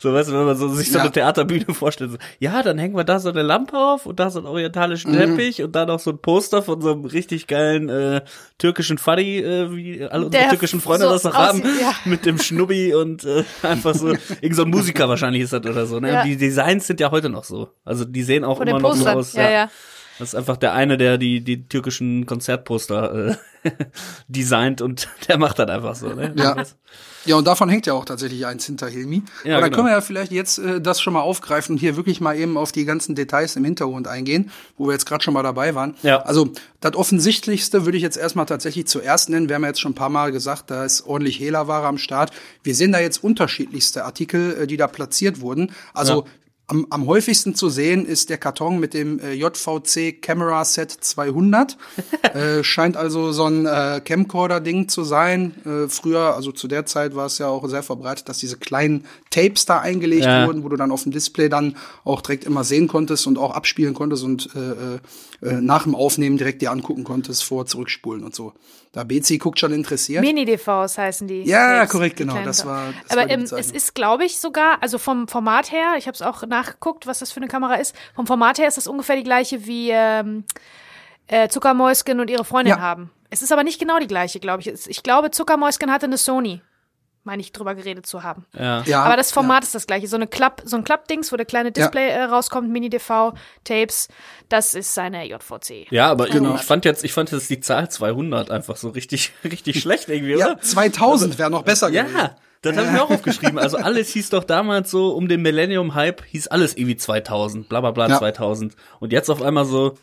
so, 0.01 0.13
weißt 0.13 0.29
du, 0.29 0.33
wenn 0.33 0.45
man 0.45 0.57
so, 0.57 0.67
sich 0.67 0.91
so 0.91 0.97
Ja. 0.97 1.03
eine 1.03 1.11
Theaterbühne 1.13 1.73
vorstellt. 1.73 2.11
So, 2.11 2.17
ja, 2.39 2.61
dann 2.61 2.77
hängen 2.77 2.95
wir 2.95 3.03
da 3.05 3.19
so 3.19 3.29
eine 3.29 3.41
Lampe 3.41 3.77
auf 3.77 4.05
und 4.05 4.19
da 4.19 4.29
so 4.29 4.39
einen 4.39 4.47
orientalischen 4.47 5.11
Mhm. 5.13 5.17
Teppich 5.17 5.63
und 5.63 5.73
da 5.75 5.85
noch 5.85 5.99
so 5.99 6.11
ein 6.11 6.17
Poster 6.17 6.61
von 6.61 6.81
so 6.81 6.91
einem 6.91 7.05
richtig 7.05 7.47
geilen 7.47 7.87
äh, 7.89 8.21
türkischen 8.57 8.97
Faddy, 8.97 9.39
äh, 9.39 9.73
wie 9.75 10.03
alle 10.03 10.25
unsere 10.25 10.41
Der 10.41 10.49
türkischen 10.49 10.81
Freunde 10.81 11.05
so 11.07 11.13
das 11.13 11.23
noch 11.23 11.33
haben, 11.35 11.63
ja. 11.79 11.93
mit 12.05 12.25
dem 12.25 12.37
Schnubbi 12.37 12.93
und 12.93 13.23
äh, 13.23 13.43
einfach 13.63 13.95
so, 13.95 14.09
irgend 14.41 14.55
so 14.55 14.63
ein 14.63 14.69
Musiker 14.69 15.07
wahrscheinlich 15.07 15.43
ist 15.43 15.53
das 15.53 15.61
oder 15.65 15.85
so. 15.85 15.99
Ne? 16.01 16.11
Ja. 16.11 16.21
Und 16.21 16.27
die 16.27 16.35
Designs 16.37 16.87
sind 16.91 16.99
ja 16.99 17.11
heute 17.11 17.29
noch 17.29 17.43
so. 17.43 17.69
Also 17.83 18.05
die 18.05 18.23
sehen 18.23 18.43
auch 18.43 18.57
Von 18.57 18.67
immer 18.67 18.79
den 18.79 18.83
noch 18.83 18.95
so 18.95 19.07
aus. 19.07 19.33
Ja, 19.33 19.49
ja. 19.49 19.69
Das 20.19 20.29
ist 20.29 20.35
einfach 20.35 20.57
der 20.57 20.73
eine, 20.73 20.97
der 20.97 21.17
die, 21.17 21.43
die 21.43 21.67
türkischen 21.67 22.27
Konzertposter 22.27 23.29
äh, 23.63 23.69
designt 24.27 24.81
und 24.81 25.09
der 25.27 25.37
macht 25.37 25.57
das 25.57 25.69
einfach 25.69 25.95
so. 25.95 26.09
Ne? 26.09 26.33
Ja. 26.35 26.63
Ja, 27.25 27.35
und 27.35 27.45
davon 27.45 27.69
hängt 27.69 27.85
ja 27.85 27.93
auch 27.93 28.05
tatsächlich 28.05 28.47
eins 28.47 28.65
hinter 28.65 28.87
Hilmi. 28.87 29.21
Ja, 29.43 29.53
Aber 29.53 29.61
dann 29.61 29.69
genau. 29.69 29.75
können 29.75 29.87
wir 29.89 29.93
ja 29.93 30.01
vielleicht 30.01 30.31
jetzt 30.31 30.57
äh, 30.57 30.81
das 30.81 30.99
schon 30.99 31.13
mal 31.13 31.21
aufgreifen 31.21 31.73
und 31.75 31.79
hier 31.79 31.95
wirklich 31.95 32.19
mal 32.19 32.35
eben 32.35 32.57
auf 32.57 32.71
die 32.71 32.83
ganzen 32.83 33.13
Details 33.13 33.55
im 33.55 33.63
Hintergrund 33.63 34.07
eingehen, 34.07 34.49
wo 34.77 34.87
wir 34.87 34.93
jetzt 34.93 35.05
gerade 35.05 35.23
schon 35.23 35.35
mal 35.35 35.43
dabei 35.43 35.75
waren. 35.75 35.95
Ja. 36.01 36.21
Also 36.23 36.49
das 36.79 36.95
Offensichtlichste 36.95 37.85
würde 37.85 37.97
ich 37.97 38.03
jetzt 38.03 38.17
erstmal 38.17 38.47
tatsächlich 38.47 38.87
zuerst 38.87 39.29
nennen. 39.29 39.49
Wir 39.49 39.55
haben 39.55 39.61
ja 39.61 39.69
jetzt 39.69 39.81
schon 39.81 39.91
ein 39.91 39.95
paar 39.95 40.09
Mal 40.09 40.31
gesagt, 40.31 40.71
da 40.71 40.83
ist 40.83 41.05
ordentlich 41.05 41.39
Hehlerware 41.39 41.85
am 41.85 41.99
Start. 41.99 42.31
Wir 42.63 42.73
sehen 42.73 42.91
da 42.91 42.99
jetzt 42.99 43.23
unterschiedlichste 43.23 44.03
Artikel, 44.03 44.63
äh, 44.63 44.67
die 44.67 44.77
da 44.77 44.87
platziert 44.87 45.41
wurden. 45.41 45.71
Also 45.93 46.25
Ja. 46.25 46.31
Am, 46.71 46.87
am 46.89 47.05
häufigsten 47.05 47.53
zu 47.53 47.69
sehen 47.69 48.05
ist 48.05 48.29
der 48.29 48.37
Karton 48.37 48.79
mit 48.79 48.93
dem 48.93 49.19
äh, 49.19 49.33
JVC 49.33 50.21
Camera 50.21 50.63
Set 50.63 50.89
200. 50.91 51.77
äh, 52.33 52.63
scheint 52.63 52.95
also 52.95 53.31
so 53.33 53.45
ein 53.45 53.65
äh, 53.65 54.01
Camcorder-Ding 54.03 54.87
zu 54.87 55.03
sein. 55.03 55.53
Äh, 55.65 55.89
früher, 55.89 56.33
also 56.35 56.51
zu 56.53 56.67
der 56.69 56.85
Zeit 56.85 57.13
war 57.13 57.25
es 57.25 57.37
ja 57.39 57.47
auch 57.49 57.67
sehr 57.67 57.83
verbreitet, 57.83 58.29
dass 58.29 58.37
diese 58.37 58.57
kleinen 58.57 59.05
Tapes 59.29 59.65
da 59.65 59.79
eingelegt 59.79 60.25
Ja. 60.25 60.47
wurden, 60.47 60.63
wo 60.63 60.69
du 60.69 60.77
dann 60.77 60.91
auf 60.91 61.03
dem 61.03 61.11
Display 61.11 61.49
dann 61.49 61.75
auch 62.05 62.21
direkt 62.21 62.45
immer 62.45 62.63
sehen 62.63 62.87
konntest 62.87 63.27
und 63.27 63.37
auch 63.37 63.51
abspielen 63.51 63.93
konntest 63.93 64.23
und 64.23 64.49
äh, 64.55 64.59
äh, 64.59 64.99
äh, 65.55 65.61
nach 65.61 65.83
dem 65.83 65.93
Aufnehmen 65.95 66.37
direkt 66.37 66.61
dir 66.61 66.71
angucken 66.71 67.03
konntest, 67.03 67.43
vor, 67.43 67.65
zurückspulen 67.65 68.23
und 68.23 68.33
so. 68.33 68.53
Da 68.93 69.05
Bezi 69.05 69.37
guckt 69.37 69.57
schon 69.57 69.71
interessiert. 69.71 70.21
Mini-DVs 70.21 70.97
heißen 70.97 71.25
die. 71.25 71.43
Ja, 71.43 71.77
Tapes, 71.79 71.91
korrekt, 71.91 72.17
genau, 72.17 72.43
das 72.43 72.65
war- 72.65 72.93
das 73.07 73.11
Aber 73.17 73.21
war 73.21 73.29
ähm, 73.29 73.43
es 73.43 73.71
ist, 73.71 73.95
glaube 73.95 74.25
ich, 74.25 74.37
sogar, 74.37 74.83
also 74.83 74.97
vom 74.97 75.29
Format 75.29 75.71
her, 75.71 75.93
ich 75.97 76.07
habe 76.07 76.15
es 76.15 76.21
auch 76.21 76.43
nachgeguckt, 76.61 77.07
was 77.07 77.19
das 77.19 77.31
für 77.31 77.37
eine 77.37 77.47
Kamera 77.47 77.75
ist. 77.75 77.95
Vom 78.15 78.27
Format 78.27 78.57
her 78.59 78.67
ist 78.67 78.77
das 78.77 78.87
ungefähr 78.87 79.15
die 79.15 79.23
gleiche 79.23 79.65
wie 79.65 79.89
ähm, 79.91 80.43
äh, 81.27 81.47
Zuckermäusken 81.49 82.19
und 82.19 82.29
ihre 82.29 82.45
Freundin 82.45 82.75
Ja. 82.75 82.79
haben. 82.81 83.11
Es 83.29 83.41
ist 83.41 83.51
aber 83.51 83.63
nicht 83.63 83.79
genau 83.79 83.97
die 83.99 84.07
gleiche, 84.07 84.39
glaube 84.39 84.61
ich. 84.61 84.67
Ich 84.89 85.03
glaube, 85.03 85.31
Zuckermäusken 85.31 85.91
hatte 85.91 86.05
eine 86.05 86.17
Sony. 86.17 86.61
Meine 87.23 87.41
ich 87.41 87.51
drüber 87.51 87.75
geredet 87.75 88.07
zu 88.07 88.23
haben. 88.23 88.47
Ja. 88.57 88.81
Ja, 88.81 89.03
Aber 89.03 89.15
das 89.15 89.31
Format 89.31 89.63
ist 89.63 89.75
das 89.75 89.85
gleiche. 89.85 90.07
So 90.07 90.15
eine 90.15 90.25
Klapp, 90.25 90.63
so 90.65 90.75
ein 90.75 90.83
Klappdings, 90.83 91.31
wo 91.31 91.37
der 91.37 91.45
kleine 91.45 91.71
Display 91.71 92.09
äh, 92.09 92.23
rauskommt, 92.23 92.67
Mini-DV-Tapes, 92.69 94.07
das 94.49 94.73
ist 94.73 94.93
seine 94.95 95.25
JVC. 95.25 95.91
Ja, 95.91 96.09
aber 96.09 96.25
Genau. 96.27 96.55
ich 96.55 96.61
fand 96.61 96.83
jetzt, 96.83 97.03
ich 97.03 97.13
fand 97.13 97.31
jetzt 97.31 97.49
die 97.49 97.59
Zahl 97.59 97.89
200 97.91 98.49
einfach 98.49 98.75
so 98.75 98.89
richtig, 98.89 99.33
richtig 99.43 99.79
schlecht 99.81 100.09
irgendwie, 100.09 100.31
Ja, 100.35 100.53
oder? 100.53 100.61
2000 100.61 101.37
wäre 101.37 101.51
noch 101.51 101.61
besser 101.63 101.91
gewesen. 101.91 102.15
Ja, 102.17 102.35
das 102.61 102.77
habe 102.77 102.87
ich 102.87 102.93
mir 102.93 103.03
auch 103.03 103.09
aufgeschrieben. 103.09 103.57
Also 103.57 103.77
alles 103.77 104.09
hieß 104.09 104.29
doch 104.29 104.43
damals 104.43 104.91
so, 104.91 105.15
um 105.15 105.27
den 105.27 105.41
Millennium-Hype 105.41 106.23
hieß 106.25 106.47
alles 106.47 106.75
irgendwie 106.75 106.97
2000, 106.97 107.67
bla 107.67 107.81
bla 107.81 107.91
bla 107.91 108.07
Ja. 108.07 108.17
2000. 108.19 108.75
Und 108.99 109.11
jetzt 109.11 109.29
auf 109.29 109.41
einmal 109.41 109.65
so 109.65 109.95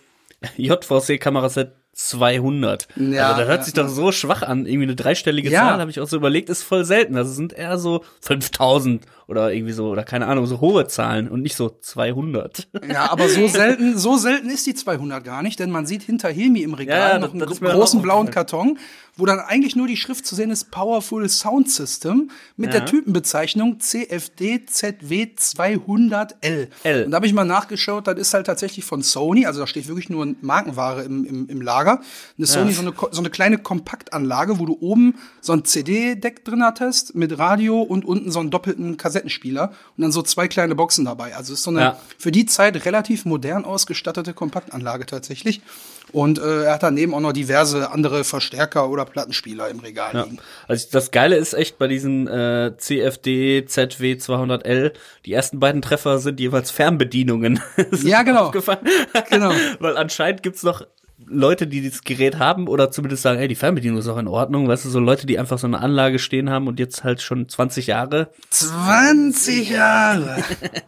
JVC-Kameraset 0.56 1.72
200. 1.92 2.86
Ja, 2.96 3.28
also 3.30 3.40
das 3.40 3.48
hört 3.48 3.58
ja, 3.60 3.64
sich 3.64 3.74
doch 3.74 3.88
so 3.88 4.12
schwach 4.12 4.42
an. 4.42 4.66
Irgendwie 4.66 4.84
eine 4.84 4.94
dreistellige 4.94 5.50
Ja. 5.50 5.62
Zahl, 5.62 5.80
habe 5.80 5.90
ich 5.90 6.00
auch 6.00 6.06
so 6.06 6.16
überlegt, 6.16 6.48
ist 6.48 6.62
voll 6.62 6.84
selten. 6.84 7.16
Also 7.16 7.30
es 7.30 7.36
sind 7.36 7.52
eher 7.52 7.76
so 7.78 8.04
5000 8.20 9.04
oder 9.28 9.52
irgendwie 9.52 9.74
so, 9.74 9.90
oder 9.90 10.04
keine 10.04 10.26
Ahnung, 10.26 10.46
so 10.46 10.60
hohe 10.60 10.88
Zahlen 10.88 11.28
und 11.28 11.42
nicht 11.42 11.54
so 11.54 11.68
200. 11.68 12.66
Ja, 12.90 13.10
aber 13.12 13.28
so 13.28 13.46
selten, 13.48 13.98
so 13.98 14.16
selten 14.16 14.48
ist 14.48 14.66
die 14.66 14.74
200 14.74 15.22
gar 15.22 15.42
nicht, 15.42 15.60
denn 15.60 15.70
man 15.70 15.84
sieht 15.84 16.02
hinter 16.02 16.30
Hilmi 16.30 16.62
im 16.62 16.72
Regal 16.72 16.98
Ja, 16.98 17.08
ja, 17.10 17.18
noch 17.18 17.34
einen 17.34 17.46
großen 17.46 18.00
blauen. 18.00 18.30
Karton, 18.30 18.78
wo 19.16 19.26
dann 19.26 19.38
eigentlich 19.38 19.76
nur 19.76 19.86
die 19.86 19.96
Schrift 19.96 20.26
zu 20.26 20.34
sehen 20.34 20.50
ist 20.50 20.70
Powerful 20.70 21.28
Sound 21.28 21.70
System 21.70 22.30
mit 22.56 22.72
der 22.72 22.86
Typenbezeichnung 22.86 23.80
CFD 23.80 24.64
ZW 24.64 25.28
200L. 25.36 26.68
L. 26.84 27.04
Und 27.04 27.10
da 27.10 27.16
habe 27.16 27.26
ich 27.26 27.34
mal 27.34 27.44
nachgeschaut, 27.44 28.06
das 28.06 28.18
ist 28.18 28.32
halt 28.32 28.46
tatsächlich 28.46 28.84
von 28.84 29.02
Sony, 29.02 29.44
also 29.44 29.60
da 29.60 29.66
steht 29.66 29.88
wirklich 29.88 30.08
nur 30.08 30.34
Markenware 30.40 31.02
im, 31.02 31.24
im, 31.24 31.48
im 31.48 31.60
Lager. 31.60 32.00
Eine 32.38 32.46
Sony, 32.46 32.72
so, 32.72 32.80
eine, 32.82 32.94
so 33.10 33.20
eine 33.20 33.30
kleine 33.30 33.58
Kompaktanlage, 33.58 34.58
wo 34.58 34.64
du 34.64 34.78
oben 34.80 35.16
so 35.42 35.52
ein 35.52 35.64
CD-Deck 35.64 36.44
drin 36.44 36.62
hattest 36.62 37.14
mit 37.14 37.38
Radio 37.38 37.82
und 37.82 38.06
unten 38.06 38.30
so 38.30 38.40
einen 38.40 38.50
doppelten 38.50 38.96
Kassettenrekorder 38.96 39.17
Kassettenspieler 39.18 39.72
und 39.96 40.02
dann 40.02 40.12
so 40.12 40.22
zwei 40.22 40.48
kleine 40.48 40.74
Boxen 40.74 41.04
dabei. 41.04 41.34
Also 41.36 41.52
ist 41.54 41.62
so 41.62 41.70
eine 41.70 41.80
Ja. 41.80 41.98
für 42.18 42.30
die 42.32 42.46
Zeit 42.46 42.84
relativ 42.84 43.24
modern 43.24 43.64
ausgestattete 43.64 44.32
Kompaktanlage 44.32 45.06
tatsächlich. 45.06 45.60
Und 46.10 46.38
äh, 46.38 46.64
er 46.64 46.74
hat 46.74 46.82
daneben 46.82 47.12
auch 47.12 47.20
noch 47.20 47.32
diverse 47.32 47.90
andere 47.90 48.24
Verstärker 48.24 48.88
oder 48.88 49.04
Plattenspieler 49.04 49.68
im 49.68 49.80
Regal 49.80 50.14
Ja. 50.14 50.22
liegen. 50.24 50.38
Also 50.66 50.86
das 50.90 51.10
Geile 51.10 51.36
ist 51.36 51.52
echt 51.52 51.78
bei 51.78 51.86
diesen 51.86 52.26
äh, 52.28 52.72
CFD 52.78 53.66
ZW 53.66 54.14
200L, 54.14 54.92
die 55.26 55.32
ersten 55.34 55.60
beiden 55.60 55.82
Treffer 55.82 56.18
sind 56.18 56.40
jeweils 56.40 56.70
Fernbedienungen. 56.70 57.60
Ja, 58.02 58.22
genau. 58.22 58.50
Genau. 58.50 59.52
Weil 59.80 59.96
anscheinend 59.96 60.42
gibt's 60.42 60.62
noch 60.62 60.82
Leute, 61.26 61.66
die 61.66 61.80
dieses 61.80 62.02
Gerät 62.04 62.38
haben 62.38 62.68
oder 62.68 62.90
zumindest 62.92 63.22
sagen, 63.24 63.38
hey, 63.38 63.48
die 63.48 63.56
Fernbedienung 63.56 63.98
ist 63.98 64.06
auch 64.08 64.18
in 64.18 64.28
Ordnung. 64.28 64.68
Weißt 64.68 64.84
du, 64.84 64.88
so 64.88 65.00
Leute, 65.00 65.26
die 65.26 65.38
einfach 65.38 65.58
so 65.58 65.66
eine 65.66 65.80
Anlage 65.80 66.18
stehen 66.20 66.48
haben 66.48 66.68
und 66.68 66.78
jetzt 66.78 67.02
halt 67.02 67.20
schon 67.20 67.48
20 67.48 67.88
Jahre 67.88 68.30
20 68.50 69.70
Jahre. 69.70 70.36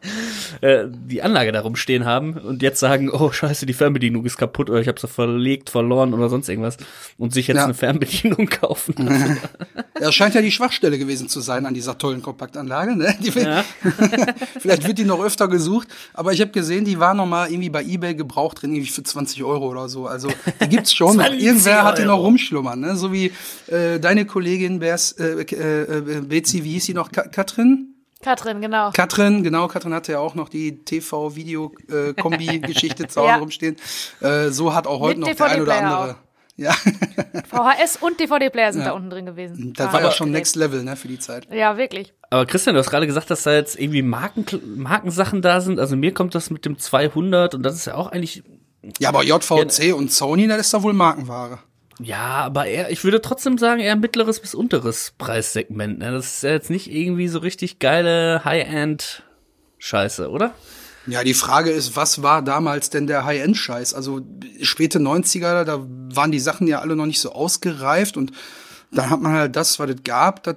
äh, 0.60 0.84
die 0.88 1.22
Anlage 1.22 1.50
darum 1.52 1.74
stehen 1.76 2.04
haben 2.04 2.34
und 2.34 2.62
jetzt 2.62 2.78
sagen, 2.80 3.10
oh 3.10 3.32
scheiße, 3.32 3.66
die 3.66 3.72
Fernbedienung 3.72 4.24
ist 4.24 4.36
kaputt 4.36 4.70
oder 4.70 4.80
ich 4.80 4.88
habe 4.88 5.00
sie 5.00 5.08
verlegt, 5.08 5.68
verloren 5.68 6.14
oder 6.14 6.28
sonst 6.28 6.48
irgendwas 6.48 6.76
und 7.18 7.32
sich 7.34 7.48
jetzt 7.48 7.56
Ja. 7.58 7.64
eine 7.64 7.74
Fernbedienung 7.74 8.46
kaufen. 8.60 9.38
Das 10.00 10.14
scheint 10.14 10.34
ja 10.34 10.40
die 10.40 10.50
Schwachstelle 10.50 10.96
gewesen 10.96 11.28
zu 11.28 11.40
sein 11.42 11.66
an 11.66 11.74
dieser 11.74 11.98
tollen 11.98 12.22
Kompaktanlage. 12.22 12.96
Ne? 12.96 13.14
Die, 13.20 13.38
Ja. 13.38 13.62
Vielleicht 14.58 14.86
wird 14.86 14.96
die 14.96 15.04
noch 15.04 15.22
öfter 15.22 15.46
gesucht, 15.46 15.88
aber 16.14 16.32
ich 16.32 16.40
habe 16.40 16.52
gesehen, 16.52 16.86
die 16.86 16.98
war 16.98 17.12
noch 17.12 17.26
mal 17.26 17.50
irgendwie 17.50 17.68
bei 17.68 17.82
eBay 17.84 18.14
gebraucht 18.14 18.62
drin, 18.62 18.72
irgendwie 18.72 18.90
für 18.90 19.02
20 19.02 19.44
Euro 19.44 19.68
oder 19.68 19.90
so. 19.90 20.06
Also 20.06 20.19
die 20.28 20.68
gibt's 20.68 20.92
schon. 20.92 21.16
noch. 21.16 21.24
20 21.26 21.42
Irgendwer 21.42 21.84
hat 21.84 21.98
die 21.98 22.04
noch 22.04 22.18
rumschlummern, 22.20 22.80
ne? 22.80 22.96
So 22.96 23.12
wie 23.12 23.32
äh, 23.68 23.98
deine 24.00 24.24
Kollegin 24.26 24.78
Bers, 24.78 25.12
äh, 25.12 25.42
äh, 25.42 25.82
äh, 25.98 26.20
Betsy, 26.22 26.64
wie 26.64 26.72
hieß 26.72 26.84
sie 26.86 26.94
noch? 26.94 27.10
Ka 27.12 27.22
Katrin? 27.22 27.86
Katrin, 28.22 28.60
genau. 28.60 28.90
Katrin, 28.90 29.42
genau, 29.42 29.66
Katrin 29.68 29.94
hatte 29.94 30.12
ja 30.12 30.18
auch 30.18 30.34
noch 30.34 30.50
die 30.50 30.84
TV-Video-Kombi-Geschichte 30.84 33.08
zu 33.08 33.20
Hause 33.20 33.28
Ja. 33.30 33.36
rumstehen. 33.36 33.76
Äh, 34.20 34.48
so 34.50 34.74
hat 34.74 34.86
auch 34.86 35.00
heute 35.00 35.20
Mit 35.20 35.28
noch 35.30 35.36
der 35.36 35.46
ein 35.46 35.62
oder 35.62 35.74
andere. 35.76 36.16
Ja, 36.56 36.72
VHS 37.48 37.96
und 38.02 38.20
DVD-Player 38.20 38.74
sind 38.74 38.84
da 38.84 38.90
unten 38.92 39.08
drin 39.08 39.24
gewesen. 39.24 39.72
das 39.74 39.86
Ah, 39.88 39.92
war 39.94 40.02
ja 40.02 40.10
schon. 40.10 40.30
Next 40.30 40.56
Level, 40.56 40.82
ne, 40.82 40.94
für 40.96 41.08
die 41.08 41.18
Zeit. 41.18 41.48
Ja, 41.50 41.78
wirklich. 41.78 42.12
Aber 42.28 42.44
Christian, 42.44 42.74
du 42.74 42.80
hast 42.80 42.90
gerade 42.90 43.06
gesagt, 43.06 43.30
dass 43.30 43.44
da 43.44 43.54
jetzt 43.54 43.80
irgendwie 43.80 44.02
Marken, 44.02 44.44
Markensachen 44.76 45.40
da 45.40 45.62
sind. 45.62 45.80
Also 45.80 45.96
mir 45.96 46.12
kommt 46.12 46.34
das 46.34 46.50
mit 46.50 46.66
dem 46.66 46.78
200 46.78 47.54
und 47.54 47.62
das 47.62 47.76
ist 47.76 47.86
ja 47.86 47.94
auch 47.94 48.08
eigentlich, 48.12 48.42
Ja, 48.98 49.10
aber 49.10 49.24
JVC 49.24 49.94
und 49.94 50.10
Sony, 50.12 50.46
das 50.48 50.60
ist 50.60 50.74
da 50.74 50.82
wohl 50.82 50.92
Markenware. 50.92 51.58
ja, 52.00 52.44
aber 52.44 52.66
eher, 52.66 52.90
ich 52.90 53.04
würde 53.04 53.20
trotzdem 53.20 53.58
sagen, 53.58 53.80
eher 53.80 53.96
mittleres 53.96 54.40
bis 54.40 54.54
unteres 54.54 55.12
Preissegment. 55.18 55.98
Ne? 55.98 56.12
Das 56.12 56.26
ist 56.36 56.42
ja 56.42 56.50
jetzt 56.50 56.70
nicht 56.70 56.90
irgendwie 56.90 57.28
so 57.28 57.40
richtig 57.40 57.78
geile 57.78 58.42
High-End 58.44 59.22
Scheiße, 59.78 60.30
oder? 60.30 60.54
Ja, 61.06 61.24
die 61.24 61.34
Frage 61.34 61.70
ist, 61.70 61.96
was 61.96 62.22
war 62.22 62.42
damals 62.42 62.90
denn 62.90 63.06
der 63.06 63.24
High-End-Scheiß? 63.24 63.94
Also 63.94 64.20
späte 64.60 64.98
90er, 64.98 65.64
da 65.64 65.84
waren 65.88 66.30
die 66.30 66.38
Sachen 66.38 66.66
ja 66.66 66.80
alle 66.80 66.94
noch 66.94 67.06
nicht 67.06 67.20
so 67.20 67.32
ausgereift 67.32 68.16
und 68.16 68.32
dann 68.92 69.08
hat 69.10 69.20
man 69.20 69.32
halt 69.32 69.56
das, 69.56 69.78
was 69.78 69.88
es 69.90 70.02
gab, 70.02 70.42
das 70.42 70.56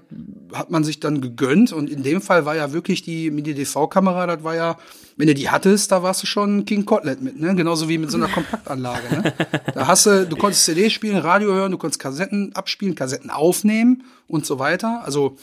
hat 0.54 0.72
man 0.72 0.84
sich 0.84 1.00
dann 1.00 1.22
gegönnt 1.22 1.72
und 1.72 1.90
in 1.90 2.02
dem 2.04 2.20
Fall 2.22 2.46
war 2.46 2.56
ja 2.56 2.74
wirklich 2.74 3.02
die 3.04 3.30
mit 3.32 3.46
der 3.46 3.54
DV-Kamera, 3.54 4.26
das 4.28 4.44
war 4.44 4.56
ja, 4.56 4.78
wenn 5.18 5.28
du 5.28 5.36
die 5.36 5.50
hattest, 5.52 5.92
da 5.92 6.02
warst 6.02 6.24
du 6.24 6.28
schon 6.28 6.66
King 6.66 6.86
Kotlet 6.86 7.22
mit, 7.22 7.40
ne? 7.40 7.54
Genauso 7.54 7.88
wie 7.90 8.00
mit 8.00 8.10
so 8.10 8.18
einer 8.18 8.28
Kompaktanlage, 8.30 9.22
ne? 9.22 9.34
Da 9.76 9.86
hast 9.86 10.08
du, 10.08 10.26
du 10.26 10.36
konntest 10.36 10.66
CD 10.66 10.90
spielen, 10.90 11.18
Radio 11.18 11.54
hören, 11.54 11.72
du 11.72 11.78
konntest 11.78 12.00
Kassetten 12.00 12.56
abspielen, 12.56 12.96
Kassetten 12.96 13.30
aufnehmen 13.30 14.04
und 14.28 14.46
so 14.48 14.58
weiter. 14.58 15.04
Also 15.06 15.38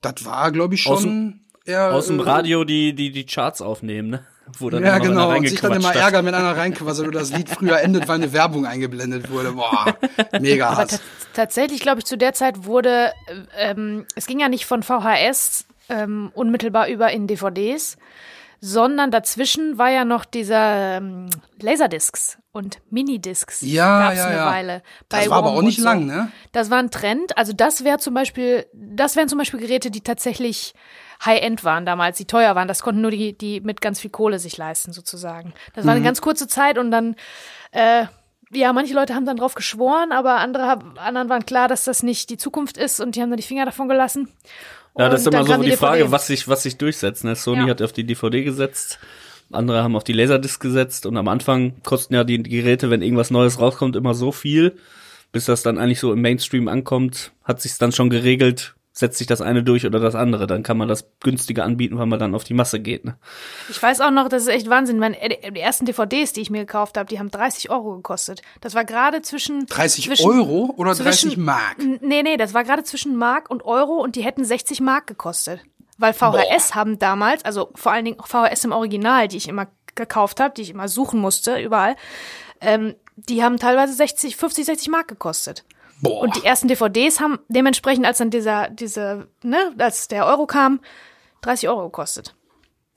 das 0.00 0.24
war, 0.24 0.52
glaube 0.52 0.74
ich, 0.76 0.82
schon 0.82 0.92
Aus 0.94 1.02
dem- 1.02 1.40
eher 1.64 1.92
Aus 1.92 2.06
dem 2.06 2.20
äh, 2.20 2.22
Radio 2.22 2.62
die, 2.62 2.94
die, 2.94 3.10
die 3.10 3.26
Charts 3.26 3.60
aufnehmen, 3.60 4.10
ne? 4.10 4.24
Wo 4.58 4.70
dann 4.70 4.84
ja, 4.84 4.98
genau. 4.98 5.34
Und 5.36 5.48
sich 5.48 5.60
dann 5.60 5.72
immer 5.72 5.94
ärgern, 5.94 6.24
wenn 6.24 6.34
einer 6.34 6.56
reinquasselt 6.56 7.08
oder 7.08 7.20
das 7.20 7.32
Lied 7.32 7.48
früher 7.48 7.80
endet, 7.80 8.06
weil 8.08 8.16
eine 8.16 8.32
Werbung 8.32 8.64
eingeblendet 8.66 9.30
wurde. 9.30 9.52
Boah, 9.52 9.96
mega 10.40 10.68
Aber 10.68 10.76
Hass. 10.82 10.88
ta- 10.90 10.98
tatsächlich, 11.34 11.80
glaube 11.80 11.98
ich, 12.00 12.04
zu 12.06 12.16
der 12.16 12.32
Zeit 12.32 12.64
wurde, 12.64 13.12
äh, 13.56 13.70
ähm, 13.70 14.06
es 14.14 14.26
ging 14.26 14.38
ja 14.38 14.48
nicht 14.48 14.66
von 14.66 14.82
VHS 14.82 15.66
ähm, 15.88 16.30
unmittelbar 16.34 16.88
über 16.88 17.10
in 17.10 17.26
DVDs, 17.26 17.96
sondern 18.60 19.10
dazwischen 19.10 19.78
war 19.78 19.90
ja 19.90 20.04
noch 20.04 20.24
dieser 20.24 20.96
ähm, 20.98 21.28
Laserdiscs 21.60 22.38
und 22.52 22.78
Minidiscs. 22.90 23.60
Ja, 23.62 24.00
gab's 24.08 24.18
ja, 24.18 24.26
eine 24.26 24.36
ja. 24.36 24.46
Weile. 24.46 24.82
Das 25.08 25.28
war 25.28 25.38
aber 25.38 25.50
auch 25.50 25.62
nicht 25.62 25.78
so. 25.78 25.84
lang, 25.84 26.06
ne? 26.06 26.30
Das 26.52 26.70
war 26.70 26.78
ein 26.78 26.90
Trend. 26.90 27.36
Also 27.36 27.52
das 27.52 27.84
wäre 27.84 27.98
zum 27.98 28.14
Beispiel, 28.14 28.66
das 28.72 29.16
wären 29.16 29.28
zum 29.28 29.38
Beispiel 29.38 29.60
Geräte, 29.60 29.90
die 29.90 30.00
tatsächlich 30.00 30.72
High-End 31.24 31.64
waren 31.64 31.86
damals, 31.86 32.18
die 32.18 32.26
teuer 32.26 32.54
waren. 32.54 32.68
Das 32.68 32.82
konnten 32.82 33.00
nur 33.00 33.10
die, 33.10 33.36
die 33.36 33.60
mit 33.60 33.80
ganz 33.80 34.00
viel 34.00 34.10
Kohle 34.10 34.38
sich 34.38 34.56
leisten, 34.56 34.92
sozusagen. 34.92 35.54
Das 35.74 35.86
war 35.86 35.94
eine 35.94 36.04
ganz 36.04 36.20
kurze 36.20 36.46
Zeit 36.48 36.78
und 36.78 36.90
dann, 36.90 37.16
äh, 37.72 38.04
ja, 38.52 38.72
manche 38.72 38.94
Leute 38.94 39.14
haben 39.14 39.26
dann 39.26 39.36
drauf 39.36 39.54
geschworen, 39.54 40.12
aber 40.12 40.36
andere 40.36 40.78
anderen 40.96 41.28
waren 41.28 41.44
klar, 41.46 41.68
dass 41.68 41.84
das 41.84 42.02
nicht 42.02 42.30
die 42.30 42.36
Zukunft 42.36 42.76
ist 42.76 43.00
und 43.00 43.16
die 43.16 43.22
haben 43.22 43.30
dann 43.30 43.38
die 43.38 43.42
Finger 43.42 43.64
davon 43.64 43.88
gelassen. 43.88 44.28
Ja, 44.96 45.08
das 45.08 45.22
ist 45.22 45.26
immer 45.26 45.44
so 45.44 45.56
die, 45.62 45.70
die 45.70 45.76
Frage, 45.76 46.10
was 46.12 46.28
sich, 46.28 46.46
was 46.48 46.62
sich 46.62 46.78
durchsetzt. 46.78 47.24
Ne? 47.24 47.34
Sony 47.34 47.62
Ja. 47.64 47.70
hat 47.70 47.82
auf 47.82 47.92
die 47.92 48.04
DVD 48.04 48.44
gesetzt, 48.44 48.98
andere 49.52 49.82
haben 49.82 49.96
auf 49.96 50.04
die 50.04 50.12
Laserdisc 50.12 50.60
gesetzt 50.60 51.06
und 51.06 51.16
am 51.16 51.28
Anfang 51.28 51.74
kosten 51.82 52.14
ja 52.14 52.24
die 52.24 52.42
Geräte, 52.42 52.88
wenn 52.88 53.02
irgendwas 53.02 53.30
Neues 53.30 53.60
rauskommt, 53.60 53.96
immer 53.96 54.14
so 54.14 54.32
viel, 54.32 54.78
bis 55.32 55.46
das 55.46 55.62
dann 55.62 55.76
eigentlich 55.76 56.00
so 56.00 56.12
im 56.12 56.22
Mainstream 56.22 56.68
ankommt, 56.68 57.32
hat 57.44 57.60
sich 57.60 57.76
dann 57.78 57.90
schon 57.92 58.10
geregelt, 58.10 58.75
setzt 58.98 59.18
sich 59.18 59.26
das 59.26 59.42
eine 59.42 59.62
durch 59.62 59.84
oder 59.84 60.00
das 60.00 60.14
andere. 60.14 60.46
Dann 60.46 60.62
kann 60.62 60.78
man 60.78 60.88
das 60.88 61.06
günstiger 61.22 61.64
anbieten, 61.64 61.98
weil 61.98 62.06
man 62.06 62.18
dann 62.18 62.34
auf 62.34 62.44
die 62.44 62.54
Masse 62.54 62.80
geht. 62.80 63.04
Ne? 63.04 63.16
Ich 63.68 63.82
weiß 63.82 64.00
auch 64.00 64.10
noch, 64.10 64.28
das 64.30 64.44
ist 64.44 64.48
echt 64.48 64.70
Wahnsinn. 64.70 64.98
Meine, 64.98 65.20
äh, 65.20 65.52
die 65.52 65.60
ersten 65.60 65.84
DVDs, 65.84 66.32
die 66.32 66.40
ich 66.40 66.48
mir 66.48 66.60
gekauft 66.60 66.96
habe, 66.96 67.06
die 67.08 67.18
haben 67.18 67.30
30 67.30 67.68
Euro 67.70 67.96
gekostet. 67.96 68.40
Das 68.62 68.74
war 68.74 68.86
gerade 68.86 69.20
zwischen 69.20 69.66
30 69.66 70.06
zwischen, 70.06 70.26
Euro 70.30 70.72
oder 70.78 70.94
30 70.94 71.20
zwischen- 71.32 71.44
Mark? 71.44 71.78
N- 71.78 71.98
Nee, 72.00 72.22
nee, 72.22 72.38
das 72.38 72.54
war 72.54 72.64
gerade 72.64 72.84
zwischen 72.84 73.16
Mark 73.16 73.50
und 73.50 73.64
Euro 73.66 74.02
und 74.02 74.16
die 74.16 74.22
hätten 74.24 74.44
60 74.46 74.80
Mark 74.80 75.06
gekostet. 75.06 75.60
Weil 75.98 76.14
VHS 76.14 76.74
haben 76.74 76.98
damals, 76.98 77.44
also 77.44 77.70
vor 77.74 77.92
allen 77.92 78.04
Dingen 78.06 78.18
VHS 78.24 78.64
im 78.64 78.72
Original, 78.72 79.28
die 79.28 79.36
ich 79.36 79.48
immer 79.48 79.66
gekauft 79.94 80.40
habe, 80.40 80.54
die 80.54 80.62
ich 80.62 80.70
immer 80.70 80.88
suchen 80.88 81.20
musste, 81.20 81.58
überall, 81.58 81.96
ähm, 82.60 82.94
die 83.16 83.42
haben 83.42 83.58
teilweise 83.58 83.92
60, 83.94 84.36
50, 84.36 84.64
60 84.66 84.88
Mark 84.88 85.08
gekostet. 85.08 85.64
Boah. 86.00 86.22
Und 86.22 86.36
die 86.36 86.44
ersten 86.44 86.68
DVDs 86.68 87.20
haben 87.20 87.38
dementsprechend, 87.48 88.04
als 88.06 88.18
dann 88.18 88.30
dieser, 88.30 88.68
diese, 88.68 89.28
ne, 89.42 89.56
als 89.78 90.08
der 90.08 90.26
Euro 90.26 90.46
kam, 90.46 90.80
30 91.42 91.68
Euro 91.68 91.84
gekostet. 91.84 92.34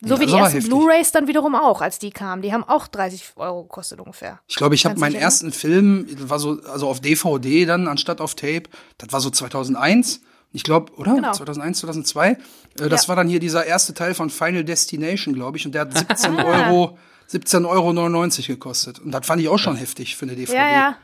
So 0.01 0.15
Ja, 0.15 0.21
wie 0.21 0.25
die 0.27 0.33
ersten 0.33 0.53
heftig. 0.55 0.69
Blu-Rays 0.69 1.11
dann 1.11 1.27
wiederum 1.27 1.55
auch, 1.55 1.81
als 1.81 1.99
die 1.99 2.09
kamen. 2.11 2.41
Die 2.41 2.53
haben 2.53 2.63
auch 2.63 2.87
30 2.87 3.33
Euro 3.35 3.63
gekostet 3.63 3.99
ungefähr. 3.99 4.39
Ich 4.47 4.55
glaube, 4.55 4.73
ich 4.75 4.85
habe 4.85 4.97
meinen 4.99 5.15
ersten 5.15 5.51
Film, 5.51 6.07
war 6.29 6.39
so, 6.39 6.61
also 6.71 6.87
auf 6.87 7.01
DVD 7.01 7.65
dann, 7.65 7.87
anstatt 7.87 8.21
auf 8.21 8.33
Tape, 8.35 8.63
das 8.97 9.11
war 9.11 9.19
so 9.19 9.29
2001. 9.29 10.21
Ich 10.51 10.63
glaube, 10.63 10.93
oder? 10.93 11.13
Genau. 11.15 11.31
2001, 11.33 11.79
2002. 11.79 12.29
Äh, 12.31 12.37
das 12.89 13.03
Ja. 13.03 13.07
war 13.09 13.15
dann 13.17 13.27
hier 13.27 13.39
dieser 13.41 13.65
erste 13.65 13.93
Teil 13.93 14.13
von 14.13 14.29
Final 14.29 14.63
Destination, 14.63 15.33
glaube 15.33 15.57
ich. 15.57 15.65
Und 15.65 15.73
der 15.75 15.81
hat 15.81 15.97
17 15.97 16.35
Euro, 16.39 16.97
17,99 17.29 17.65
Euro 17.65 18.47
gekostet. 18.47 18.99
Und 18.99 19.11
das 19.11 19.25
fand 19.27 19.41
ich 19.41 19.49
auch 19.49 19.59
schon 19.59 19.75
heftig 19.75 20.15
für 20.15 20.25
eine 20.25 20.35
DVD. 20.35 20.57
Ja, 20.57 20.69
ja. 20.71 20.95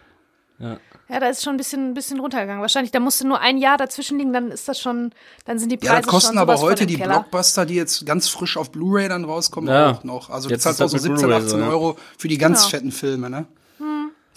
Ja. 0.57 0.77
Ja, 1.07 1.19
da 1.19 1.27
ist 1.29 1.43
schon 1.43 1.53
ein 1.53 1.57
bisschen, 1.57 1.91
ein 1.91 1.93
bisschen 1.93 2.19
runtergegangen. 2.19 2.61
Wahrscheinlich, 2.61 2.91
da 2.91 2.99
musste 2.99 3.27
nur 3.27 3.39
ein 3.39 3.57
Jahr 3.59 3.77
dazwischen 3.77 4.17
liegen, 4.17 4.33
dann 4.33 4.49
ist 4.49 4.67
das 4.67 4.79
schon, 4.79 5.11
dann 5.45 5.59
sind 5.59 5.71
die 5.71 5.77
Preise 5.77 5.93
Ja, 5.93 5.99
das 6.01 6.07
kosten 6.07 6.29
schon 6.29 6.37
aber 6.39 6.59
heute 6.59 6.87
die 6.87 6.97
Keller. 6.97 7.19
Blockbuster, 7.19 7.65
die 7.67 7.75
jetzt 7.75 8.05
ganz 8.07 8.27
frisch 8.27 8.57
auf 8.57 8.71
Blu-ray 8.71 9.07
dann 9.07 9.23
rauskommen, 9.23 9.69
Ja. 9.69 9.91
auch 9.91 10.03
noch. 10.03 10.31
Also 10.31 10.49
Jetzt 10.49 10.63
zahlst 10.63 10.79
du 10.79 10.85
das 10.85 10.93
auch 10.95 10.97
so 10.99 11.09
mit 11.09 11.19
17, 11.19 11.27
Blu-ray 11.27 11.43
18 11.45 11.49
so, 11.59 11.65
ja. 11.65 11.69
Euro 11.69 11.97
für 12.17 12.27
die 12.27 12.37
ganz 12.39 12.59
Genau. 12.61 12.69
fetten 12.69 12.91
Filme, 12.91 13.29
ne? 13.29 13.45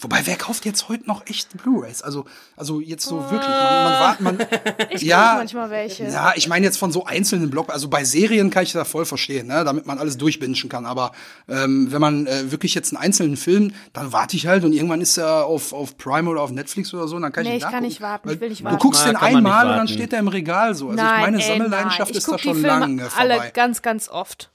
Wobei, 0.01 0.21
wer 0.25 0.37
kauft 0.37 0.63
jetzt 0.65 0.87
heute 0.87 1.05
noch 1.07 1.25
echt 1.27 1.49
Blu-rays? 1.61 2.01
Also, 2.01 2.23
also 2.55 2.79
jetzt 2.79 3.05
so 3.05 3.17
wirklich. 3.29 3.41
Man, 3.49 3.83
man, 3.83 3.93
war- 3.99 4.17
man, 4.19 4.37
Ich 4.91 5.01
ja, 5.01 5.33
manchmal 5.37 5.69
welche. 5.69 6.05
Ja, 6.05 6.31
ich 6.35 6.47
meine 6.47 6.65
jetzt 6.65 6.77
von 6.77 6.91
so 6.93 7.05
einzelnen 7.05 7.49
Block, 7.49 7.69
also 7.69 7.89
bei 7.89 8.05
Serien 8.05 8.49
kann 8.49 8.63
ich 8.63 8.71
das 8.71 8.87
voll 8.87 9.05
verstehen, 9.05 9.47
ne, 9.47 9.63
damit 9.65 9.85
man 9.85 9.99
alles 9.99 10.17
durchbingen 10.17 10.69
kann. 10.69 10.85
Aber 10.85 11.11
ähm, 11.49 11.91
wenn 11.91 11.99
man 11.99 12.27
äh, 12.27 12.49
wirklich 12.49 12.73
jetzt 12.75 12.93
einen 12.93 13.03
einzelnen 13.03 13.35
Film, 13.35 13.73
dann 13.91 14.13
warte 14.13 14.37
ich 14.37 14.47
halt 14.47 14.63
und 14.63 14.71
irgendwann 14.71 15.01
ist 15.01 15.17
er 15.17 15.45
auf, 15.45 15.73
auf 15.73 15.97
Prime 15.97 16.29
oder 16.29 16.41
auf 16.41 16.51
Netflix 16.51 16.93
oder 16.93 17.07
so, 17.09 17.19
dann 17.19 17.33
kann 17.33 17.43
Nee, 17.43 17.57
ich 17.57 17.63
ich 17.63 17.69
kann 17.69 17.83
nicht 17.83 17.99
warten, 17.99 18.29
ich 18.29 18.39
will 18.39 18.49
nicht 18.49 18.61
Du 18.61 18.65
warten. 18.65 18.77
guckst 18.79 19.01
Na, 19.05 19.11
den 19.11 19.17
einmal 19.17 19.69
und 19.69 19.75
dann 19.75 19.87
steht 19.89 20.13
er 20.13 20.19
im 20.19 20.29
Regal 20.29 20.75
so. 20.75 20.89
Also 20.91 21.03
nein, 21.03 21.15
ich 21.15 21.21
meine 21.25 21.43
ey, 21.43 21.47
Sammelleidenschaft 21.57 22.11
nein. 22.11 22.17
ist 22.17 22.25
guck 22.25 22.37
da 22.37 22.41
die 22.41 22.47
schon 22.47 22.53
Filme 22.61 22.67
lange 22.79 23.09
vorbei. 23.09 23.33
alle 23.39 23.51
ganz, 23.51 23.81
ganz 23.81 24.07
oft. 24.07 24.49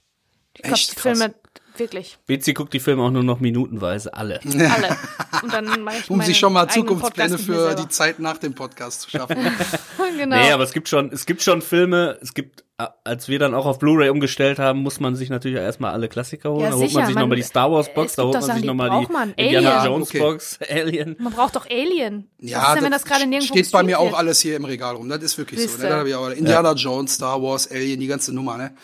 Echt 0.63 0.93
die 0.93 0.95
krass. 0.97 1.19
Filme 1.19 1.35
wirklich 1.79 2.19
Betsy 2.27 2.55
guckt 2.55 2.73
die 2.73 2.81
Filme 2.81 3.03
auch 3.03 3.11
nur 3.11 3.23
noch 3.23 3.41
minutenweise, 3.41 4.15
alle. 4.15 4.41
alle. 4.45 4.97
Und 5.43 5.53
dann 5.53 5.81
mache 5.85 5.97
ich 5.99 6.11
um 6.11 6.21
sich 6.23 6.39
schon 6.39 6.53
mal 6.53 6.69
Zukunftspläne 6.69 7.39
für 7.39 7.75
die 7.75 7.89
Zeit 7.89 8.19
nach 8.19 8.39
dem 8.39 8.55
Podcast 8.55 9.03
zu 9.03 9.11
schaffen. 9.11 9.37
genau. 10.19 10.37
Nee, 10.37 10.53
aber 10.53 10.65
es 10.65 10.73
gibt 10.73 10.89
schon, 10.89 11.11
es 11.13 11.27
gibt 11.27 11.43
schon 11.43 11.63
Filme, 11.63 12.19
es 12.21 12.35
gibt 12.35 12.65
als 13.05 13.29
wir 13.29 13.39
dann 13.39 13.55
auch 13.55 13.67
auf 13.67 13.79
Blu-ray 13.79 14.09
umgestellt 14.09 14.59
haben, 14.59 14.81
muss 14.81 14.99
man 14.99 15.15
sich 15.15 15.31
natürlich 15.31 15.59
erstmal 15.59 15.93
alle 15.93 16.09
Klassiker 16.09 16.51
holen. 16.51 16.63
Ja, 16.63 16.71
da 16.71 16.77
holt 16.77 16.93
man 16.93 17.07
sich 17.07 17.15
nochmal 17.15 17.37
die 17.37 17.43
Star 17.45 17.71
Wars 17.71 17.93
Box, 17.95 18.17
da 18.17 18.25
holt 18.25 18.35
man 18.35 18.43
Sachen, 18.43 18.57
sich 18.57 18.67
nochmal 18.67 18.91
die 19.07 19.13
man. 19.13 19.33
Indiana 19.35 19.79
Alien. 19.79 19.93
Jones 19.93 20.09
Okay. 20.09 20.19
Box, 20.19 20.59
Alien. 20.69 21.17
Man 21.21 21.33
braucht 21.33 21.55
doch 21.55 21.71
Alien. 21.71 22.29
Ja, 22.41 22.59
Was 22.59 22.69
ist 22.69 22.75
denn, 22.75 22.85
wenn 22.85 22.93
das 22.93 23.05
gerade 23.05 23.27
nirgendwo 23.27 23.55
steht 23.55 23.71
bei 23.71 23.85
mir 23.85 24.01
auch 24.01 24.13
alles 24.15 24.41
hier 24.41 24.57
im 24.57 24.65
Regal 24.65 24.97
rum. 24.97 25.09
Das 25.09 25.23
ist 25.23 25.39
wirklich 25.39 25.61
so. 25.61 25.69
Siehste. 25.69 25.85
Ne? 25.85 25.89
Da 25.89 25.99
hab 25.99 26.07
ich 26.07 26.15
auch 26.17 26.29
Indiana 26.31 26.73
Jones, 26.73 27.15
Star 27.15 27.41
Wars, 27.41 27.71
Alien, 27.71 28.01
die 28.01 28.09
ganze 28.09 28.35
Nummer. 28.35 28.57
Ne? 28.57 28.75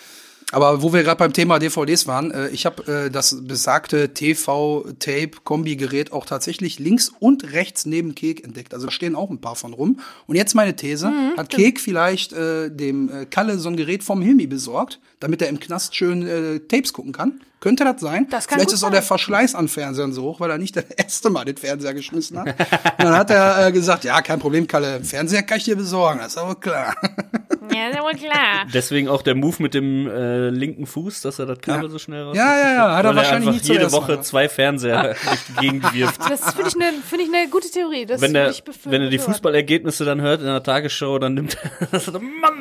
Aber 0.53 0.83
wo 0.83 0.93
wir 0.93 1.03
gerade 1.03 1.19
beim 1.19 1.33
Thema 1.33 1.59
DVDs 1.59 2.07
waren, 2.07 2.31
äh, 2.31 2.49
ich 2.49 2.67
habe 2.67 3.07
äh, 3.07 3.11
das 3.11 3.37
besagte 3.43 4.13
TV-Tape-Kombi-Gerät 4.15 6.13
auch 6.13 6.27
tatsächlich 6.27 6.79
links 6.79 7.13
und 7.21 7.53
rechts 7.53 7.87
neben 7.87 8.15
Kek 8.15 8.45
entdeckt. 8.45 8.75
Also 8.75 8.87
da 8.87 8.93
stehen 8.93 9.15
auch 9.15 9.31
ein 9.31 9.41
paar 9.41 9.57
von 9.57 9.73
rum. 9.73 10.01
Und 10.27 10.37
jetzt 10.37 10.55
meine 10.55 10.77
These, 10.77 11.11
Mhm, 11.11 11.37
hat 11.37 11.51
Kek 11.51 11.81
vielleicht 11.81 12.33
äh, 12.33 12.71
dem 12.71 13.09
äh, 13.09 13.27
Kalle 13.27 13.59
so 13.59 13.69
ein 13.69 13.77
Gerät 13.77 14.03
vom 14.03 14.23
Hilmi 14.23 14.47
besorgt, 14.47 15.01
damit 15.19 15.43
er 15.43 15.49
im 15.49 15.61
Knast 15.61 15.95
schön 15.97 16.27
äh, 16.27 16.61
Tapes 16.61 16.93
gucken 16.93 17.13
kann? 17.13 17.41
Könnte 17.61 17.85
das 17.85 18.01
sein? 18.01 18.27
Das 18.31 18.49
kann 18.49 18.59
Vielleicht 18.59 18.73
ist 18.73 18.83
auch 18.83 18.87
sein. 18.87 18.93
der 18.93 19.03
Verschleiß 19.03 19.55
an 19.55 19.69
Fernsehern 19.69 20.13
so 20.15 20.23
hoch, 20.23 20.41
weil 20.41 20.51
er 20.51 20.57
nicht 20.57 20.77
das 20.77 20.85
erste 20.97 21.29
Mal 21.29 21.45
den 21.45 21.59
Fernseher 21.59 21.93
geschmissen 21.93 22.39
hat. 22.39 22.49
Und 22.49 23.05
dann 23.05 23.17
hat 23.17 23.31
er 23.31 23.67
äh, 23.67 23.73
gesagt, 23.73 24.05
ja, 24.05 24.23
kein 24.23 24.39
Problem, 24.41 24.67
Kalle, 24.67 25.05
Fernseher 25.05 25.43
kann 25.43 25.59
ich 25.59 25.65
dir 25.65 25.77
besorgen, 25.77 26.21
das 26.21 26.29
ist 26.29 26.39
aber 26.39 26.55
klar. 26.55 26.97
Ja, 27.73 27.89
ist 27.89 27.97
ja 27.97 28.03
wohl 28.03 28.15
klar. 28.15 28.67
Deswegen 28.73 29.09
auch 29.09 29.23
der 29.23 29.35
Move 29.35 29.63
mit 29.63 29.75
dem 29.75 30.09
äh, 30.09 30.49
linken 30.51 30.87
Fuß, 30.87 31.21
dass 31.23 31.39
er 31.39 31.47
das 31.47 31.61
Kabel 31.61 31.89
so 31.91 31.99
schnell 31.99 32.25
raus. 32.25 32.37
Ja, 32.37 32.59
ja, 32.59 32.75
ja, 32.75 32.97
hat 32.97 33.05
er 33.05 33.15
wahrscheinlich 33.15 33.51
nicht 33.51 33.69
jede 33.69 33.93
Woche 33.93 34.17
mal. 34.17 34.23
zwei 34.23 34.49
Fernseher 34.49 35.15
durch 35.25 35.41
die 35.49 35.53
Gegend 35.61 35.95
wirft. 35.95 36.21
Das 36.29 36.53
finde 36.55 36.69
ich 36.69 36.75
eine 36.75 36.93
find 37.03 37.23
ich 37.23 37.31
ne 37.31 37.47
gute 37.51 37.71
Theorie. 37.71 38.07
Das 38.07 38.21
Wenn 38.21 38.33
würde 38.33 38.47
er, 38.47 38.51
ich 38.51 38.65
wenn 38.85 39.03
er 39.03 39.09
die. 39.09 39.19
Fußballergebnisse 39.19 40.05
dann 40.05 40.21
hört 40.21 40.41
in 40.41 40.47
der 40.47 40.63
Tagesshow, 40.63 41.19
dann 41.19 41.35
nimmt 41.35 41.57
er 41.81 41.87
das 41.93 42.07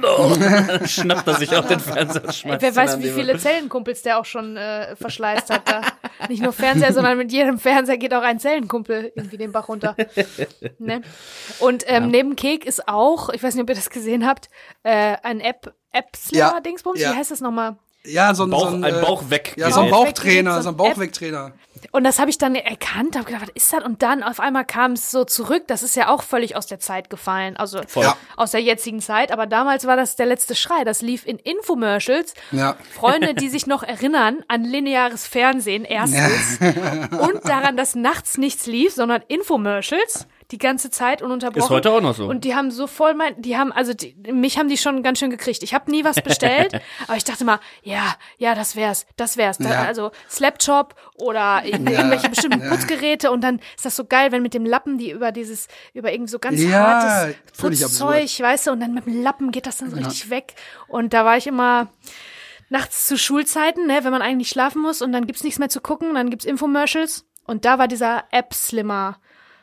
doch, 0.02 0.38
Dann 0.38 0.88
schnappt 0.88 1.28
er 1.28 1.36
sich 1.36 1.56
auch 1.56 1.66
den 1.66 1.80
Fernseher 1.80 2.32
schmeißt 2.32 2.62
Wer 2.62 2.76
weiß, 2.76 3.00
wie 3.00 3.10
viele. 3.10 3.38
Zellenkumpels 3.38 4.02
der 4.02 4.20
auch 4.20 4.26
schon 4.26 4.58
äh, 4.58 4.89
verschleißt 4.96 5.50
hat. 5.50 5.70
Da. 5.70 5.82
Nicht 6.28 6.42
nur 6.44 6.54
Fernseher, 6.54 6.94
sondern 6.94 7.18
mit 7.18 7.32
jedem 7.32 7.60
Fernseher 7.60 7.98
geht 7.98 8.14
auch 8.14 8.22
ein 8.24 8.40
Zellenkumpel 8.40 9.12
irgendwie 9.16 9.38
den 9.38 9.52
Bach 9.52 9.68
runter. 9.70 9.96
ne? 10.80 11.02
Und 11.60 11.84
ähm, 11.88 12.10
neben 12.10 12.36
Kek 12.36 12.66
ist 12.66 12.88
auch, 12.88 13.30
ich 13.30 13.42
weiß 13.44 13.56
nicht, 13.56 13.64
ob 13.64 13.70
ihr 13.70 13.76
das 13.76 13.90
gesehen 13.90 14.26
habt, 14.26 14.50
äh, 14.84 15.16
ein 15.24 15.40
App, 15.40 15.74
Ja, 15.94 16.00
Appsler-Dingsbums. 16.02 17.00
ja. 17.00 17.12
Wie 17.14 17.16
heißt 17.18 17.32
das 17.32 17.42
nochmal? 17.42 17.78
Ja, 18.06 18.34
so 18.34 18.44
ein, 18.44 18.50
Bauch- 18.50 18.70
so 18.70 18.76
ein, 18.76 18.84
ein 18.84 18.96
äh, 18.96 19.02
Bauchweg- 19.02 19.58
Ja, 19.58 19.72
so 19.72 19.82
ein. 19.82 19.90
Bauchtrainer, 19.92 20.62
so 20.62 20.70
ein 20.70 20.78
Bauchwegtrainer. 20.78 21.52
Und 21.92 22.04
das 22.04 22.20
habe 22.20 22.30
ich 22.30 22.38
dann 22.38 22.56
erkannt, 22.56 23.16
habe 23.16 23.26
gedacht, 23.26 23.44
was 23.44 23.50
ist 23.56 23.72
das? 23.74 23.84
Und 23.84 24.02
dann 24.02 24.22
auf 24.24 24.40
einmal 24.40 24.66
kam 24.66 24.94
es 24.94 25.12
so 25.12 25.24
zurück. 25.26 25.64
Das 25.68 25.82
ist 25.84 25.96
ja 25.96 26.10
auch 26.10 26.24
völlig 26.24 26.56
aus 26.56 26.66
der 26.68 26.80
Zeit 26.80 27.10
gefallen, 27.10 27.56
also 27.58 27.82
Voll. 27.88 28.04
Ja. 28.04 28.16
aus 28.36 28.52
der 28.52 28.62
jetzigen 28.62 29.00
Zeit. 29.02 29.32
Aber 29.32 29.48
damals 29.48 29.86
war 29.88 29.96
das 29.96 30.16
der 30.16 30.26
letzte 30.26 30.56
Schrei. 30.56 30.84
Das 30.84 31.02
lief 31.02 31.26
in 31.26 31.38
Infomercials. 31.40 32.34
Ja. 32.52 32.76
Freunde, 32.94 33.34
die 33.36 33.50
sich 33.50 33.66
noch 33.68 33.84
erinnern 33.84 34.44
an 34.48 34.64
lineares 34.64 35.26
Fernsehen 35.28 35.86
erstens 35.86 36.60
und 36.60 37.48
daran, 37.48 37.78
dass 37.78 37.96
nachts 37.96 38.38
nichts 38.38 38.66
lief, 38.66 38.94
sondern 38.94 39.22
Infomercials 39.28 40.28
die 40.52 40.58
ganze 40.58 40.90
Zeit 40.90 41.22
ununterbrochen. 41.22 41.64
Ist 41.64 41.70
heute 41.70 41.92
auch 41.92 42.02
noch 42.02 42.16
so. 42.16 42.26
Und 42.26 42.44
die 42.44 42.56
haben 42.56 42.72
so 42.72 42.88
voll 42.88 43.14
mein, 43.14 43.40
die 43.40 43.58
haben, 43.58 43.72
also 43.72 43.94
die, 43.94 44.16
mich 44.32 44.58
haben 44.58 44.68
die 44.68 44.78
schon 44.78 45.04
ganz 45.04 45.20
schön 45.20 45.30
gekriegt. 45.30 45.62
Ich 45.62 45.74
habe 45.74 45.92
nie 45.92 46.04
was 46.04 46.16
bestellt, 46.22 46.74
aber 47.08 47.18
ich 47.18 47.24
dachte 47.24 47.46
mal, 47.46 47.60
ja, 47.84 48.16
ja, 48.38 48.56
das 48.56 48.76
wär's, 48.76 49.06
das 49.16 49.38
wär's. 49.38 49.60
Ja. 49.60 49.84
Also 49.84 50.12
Slapchop 50.30 50.96
oder 51.16 51.64
irgendwelche 51.64 52.30
bestimmten 52.30 52.68
Putzgeräte 52.68 53.32
und 53.32 53.42
dann 53.42 53.60
ist 53.76 53.86
das 53.86 53.96
so 53.96 54.06
geil, 54.06 54.32
wenn 54.32 54.42
mit 54.42 54.54
dem 54.54 54.66
Lappen 54.66 54.98
die 54.98 55.12
über 55.12 55.32
dieses, 55.32 55.68
über 55.94 56.12
irgendwie 56.12 56.32
so 56.32 56.40
ganz 56.40 56.60
Ja, 56.60 57.04
hartes 57.04 57.36
Putzzeug, 57.58 58.40
weißt 58.40 58.68
du, 58.68 58.72
und 58.72 58.80
dann 58.80 58.94
mit 58.94 59.06
dem 59.06 59.22
Lappen 59.22 59.52
geht 59.52 59.68
das 59.68 59.78
dann 59.78 59.92
so 59.92 59.98
richtig 59.98 60.30
weg. 60.32 60.56
Und 60.88 61.14
da 61.14 61.26
war 61.26 61.38
ich 61.38 61.46
immer 61.46 61.90
nachts 62.70 63.08
zu 63.08 63.18
Schulzeiten, 63.18 63.88
ne, 63.88 64.00
wenn 64.04 64.12
man 64.12 64.22
eigentlich 64.22 64.50
schlafen 64.50 64.82
muss 64.82 65.02
und 65.02 65.12
dann 65.12 65.28
gibt's 65.28 65.44
nichts 65.44 65.60
mehr 65.60 65.70
zu 65.70 65.82
gucken, 65.82 66.14
dann 66.16 66.30
gibt's 66.30 66.46
Infomercials 66.46 67.26
und 67.46 67.66
da 67.66 67.80
war 67.80 67.88
dieser 67.88 68.26
App-Slimmer, 68.32 69.20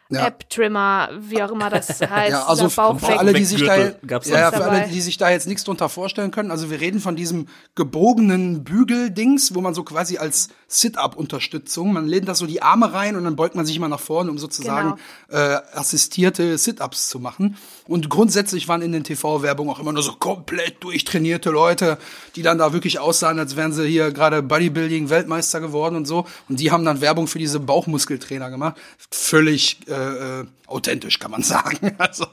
Ja. 0.08 0.26
App-Trimmer, 0.26 1.10
wie 1.18 1.42
auch 1.42 1.50
immer 1.50 1.68
das 1.68 1.88
heißt, 2.00 2.30
Ja, 2.30 2.46
also 2.46 2.68
für, 2.68 3.18
alle, 3.18 3.32
die 3.32 3.44
sich 3.44 3.64
da, 3.64 3.76
ja, 3.76 4.52
für 4.52 4.64
alle, 4.64 4.88
die 4.88 5.00
sich 5.00 5.16
da 5.16 5.30
jetzt 5.30 5.48
nichts 5.48 5.64
drunter 5.64 5.88
vorstellen 5.88 6.30
können, 6.30 6.50
also 6.50 6.70
wir 6.70 6.80
reden 6.80 7.00
von 7.00 7.16
diesem 7.16 7.48
gebogenen 7.74 8.62
Bügeldings, 8.62 9.54
wo 9.54 9.60
man 9.60 9.74
so 9.74 9.82
quasi 9.82 10.18
als 10.18 10.48
Sit-Up-Unterstützung, 10.68 11.92
man 11.92 12.06
lehnt 12.06 12.28
das 12.28 12.38
so 12.38 12.46
die 12.46 12.60
Arme 12.60 12.92
rein 12.92 13.14
und 13.14 13.22
dann 13.22 13.36
beugt 13.36 13.54
man 13.54 13.64
sich 13.64 13.76
immer 13.76 13.88
nach 13.88 14.00
vorne, 14.00 14.30
um 14.30 14.38
sozusagen 14.38 14.98
äh, 15.28 15.58
assistierte 15.72 16.58
Sit-Ups 16.58 17.08
zu 17.08 17.20
machen. 17.20 17.56
Und 17.86 18.10
grundsätzlich 18.10 18.66
waren 18.66 18.82
in 18.82 18.90
den 18.90 19.04
TV-Werbungen 19.04 19.72
auch 19.72 19.78
immer 19.78 19.92
nur 19.92 20.02
so 20.02 20.14
komplett 20.14 20.82
durchtrainierte 20.82 21.50
Leute, 21.50 21.98
die 22.34 22.42
dann 22.42 22.58
da 22.58 22.72
wirklich 22.72 22.98
aussahen, 22.98 23.38
als 23.38 23.54
wären 23.54 23.72
sie 23.72 23.86
hier 23.86 24.10
gerade 24.10 24.42
Bodybuilding-Weltmeister 24.42 25.60
geworden 25.60 25.94
und 25.94 26.06
so. 26.06 26.26
Und 26.48 26.58
die 26.58 26.72
haben 26.72 26.84
dann 26.84 27.00
Werbung 27.00 27.28
für 27.28 27.38
diese 27.38 27.60
Bauchmuskeltrainer 27.60 28.50
gemacht. 28.50 28.76
Völlig 29.12 29.78
äh, 29.88 30.40
äh, 30.40 30.44
authentisch, 30.66 31.20
kann 31.20 31.30
man 31.30 31.42
sagen. 31.42 31.96
Also 31.98 32.26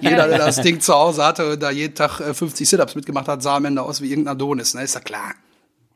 jeder, 0.00 0.28
der 0.28 0.38
das 0.46 0.60
Ding 0.60 0.80
zu 0.80 0.94
Hause 0.94 1.24
hatte 1.24 1.52
und 1.52 1.62
da 1.62 1.70
jeden 1.70 1.94
Tag 1.94 2.20
äh, 2.20 2.32
50 2.32 2.68
Sit-Ups 2.68 2.94
mitgemacht 2.94 3.28
hat, 3.28 3.42
sah 3.42 3.56
am 3.56 3.64
Ende 3.64 3.82
aus 3.82 4.00
wie 4.00 4.08
irgendein 4.08 4.34
Adonis, 4.34 4.74
ne? 4.74 4.82
Ist 4.82 4.94
ja 4.94 5.00
klar. 5.00 5.34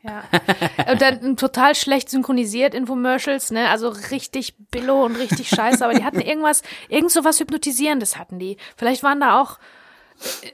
Ja. 0.03 0.25
Und 0.91 1.01
dann 1.01 1.37
total 1.37 1.75
schlecht 1.77 2.11
synchronisiert 2.11 2.75
Infomercials, 2.75 3.51
ne? 3.53 3.69
Also 3.69 3.89
richtig 4.11 4.55
billo 4.71 5.05
und 5.05 5.15
richtig 5.17 5.49
scheiße, 5.49 5.85
aber 5.85 5.95
die 5.95 6.05
hatten 6.05 6.21
irgendwas, 6.21 6.63
irgend 6.89 7.13
so 7.13 7.23
was 7.25 7.39
Hypnotisierendes 7.39 8.19
hatten 8.19 8.39
die. 8.41 8.57
Vielleicht 8.77 9.05
waren 9.05 9.21
da 9.21 9.41
auch 9.41 9.59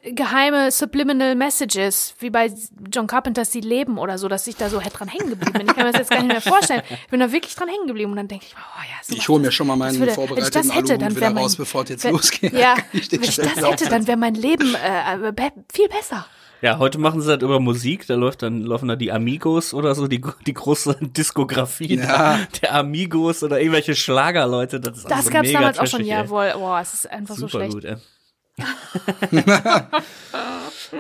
äh, 0.02 0.12
geheime 0.12 0.70
Subliminal 0.70 1.34
Messages, 1.34 2.14
wie 2.18 2.28
bei 2.28 2.52
John 2.92 3.06
Carpenters 3.06 3.50
Sie 3.50 3.60
leben 3.62 3.96
oder 3.96 4.18
so, 4.18 4.28
dass 4.28 4.46
ich 4.46 4.56
da 4.56 4.68
so 4.68 4.80
hätte 4.82 4.98
dran 4.98 5.08
hängen 5.08 5.30
geblieben 5.30 5.52
bin. 5.52 5.66
Ich 5.66 5.74
kann 5.74 5.86
mir 5.86 5.92
das 5.92 6.00
jetzt 6.00 6.10
gar 6.10 6.18
nicht 6.22 6.28
mehr 6.32 6.42
vorstellen. 6.42 6.82
Ich 6.90 7.08
bin 7.08 7.20
da 7.20 7.32
wirklich 7.32 7.54
dran 7.54 7.68
hängen 7.68 7.86
geblieben 7.86 8.10
und 8.10 8.16
dann 8.18 8.28
denke 8.28 8.44
ich, 8.48 8.54
oh 8.54 8.82
ja, 8.82 8.96
so 9.02 9.14
Ich 9.16 9.28
hole 9.30 9.40
mir 9.40 9.50
schon 9.50 9.66
mal 9.66 9.76
meinen 9.76 9.98
würde- 9.98 10.12
vorbereiteten 10.12 10.60
ich 10.60 10.68
das 10.68 10.76
hätte, 10.76 10.98
dann 10.98 11.16
wieder 11.16 11.30
mein, 11.30 11.42
raus, 11.42 11.56
bevor 11.56 11.84
es 11.84 11.88
jetzt 11.88 12.04
losgeht. 12.10 12.52
Ja, 12.52 12.74
wenn 12.92 13.00
ich 13.22 13.36
das 13.36 13.56
hätte, 13.56 13.88
dann 13.88 14.06
wäre 14.06 14.18
mein 14.18 14.34
Leben 14.34 14.74
äh, 14.74 15.14
äh, 15.30 15.50
viel 15.72 15.88
besser. 15.88 16.26
Ja, 16.60 16.78
heute 16.78 16.98
machen 16.98 17.20
sie 17.20 17.34
das 17.36 17.42
über 17.42 17.60
Musik, 17.60 18.06
da 18.08 18.14
läuft 18.16 18.42
dann, 18.42 18.62
laufen 18.62 18.88
da 18.88 18.96
die 18.96 19.12
Amigos 19.12 19.72
oder 19.74 19.94
so, 19.94 20.08
die, 20.08 20.20
die 20.46 20.54
große 20.54 20.96
Diskografie 21.00 21.96
Ja. 21.98 22.38
der, 22.38 22.60
der 22.62 22.74
Amigos 22.74 23.42
oder 23.44 23.60
irgendwelche 23.60 23.94
Schlagerleute. 23.94 24.80
Das, 24.80 24.96
ist 24.98 25.04
Das 25.04 25.12
also 25.18 25.30
gab's 25.30 25.46
mega 25.48 25.60
damals 25.60 25.78
auch 25.78 25.86
schon, 25.86 26.00
trashig, 26.00 26.12
ey. 26.12 26.18
jawohl. 26.24 26.52
Boah, 26.54 26.80
es 26.80 26.94
ist 26.94 27.10
einfach 27.10 27.36
so 27.36 27.46
Super 27.46 27.70
schlecht. 27.70 27.72
gut, 27.74 27.84
ey. 27.84 27.96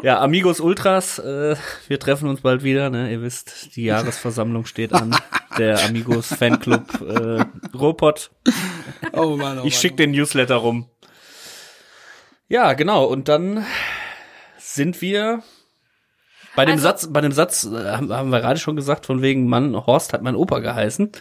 ja, 0.02 0.20
Amigos 0.20 0.60
Ultras, 0.60 1.18
äh, 1.18 1.56
wir 1.88 1.98
treffen 1.98 2.28
uns 2.28 2.40
bald 2.40 2.62
wieder, 2.62 2.90
ne? 2.90 3.10
Ihr 3.10 3.22
wisst, 3.22 3.74
die 3.76 3.84
Jahresversammlung 3.84 4.64
steht 4.66 4.92
an. 4.92 5.16
Der 5.58 5.82
Amigos 5.84 6.28
Fanclub 6.28 7.00
äh, 7.00 7.44
Robot. 7.76 8.30
Oh 9.12 9.36
Mann, 9.36 9.58
oh 9.58 9.64
Ich 9.64 9.74
Mann. 9.74 9.80
schick 9.80 9.96
den 9.96 10.12
Newsletter 10.12 10.56
rum. 10.56 10.88
Ja, 12.48 12.74
genau. 12.74 13.04
Und 13.06 13.28
dann 13.28 13.66
sind 14.78 15.00
wir 15.02 15.42
bei 16.56 16.64
dem 16.64 16.72
Also- 16.72 16.82
Satz, 16.84 17.06
bei 17.12 17.20
dem 17.20 17.30
Satz 17.30 17.64
äh, 17.66 17.90
haben, 17.92 18.12
haben 18.12 18.30
wir 18.30 18.40
gerade 18.40 18.58
schon 18.58 18.74
gesagt, 18.74 19.06
von 19.06 19.22
wegen 19.22 19.46
Mann, 19.48 19.76
Horst 19.86 20.12
hat 20.12 20.22
mein 20.22 20.34
Opa 20.34 20.58
geheißen. 20.58 21.12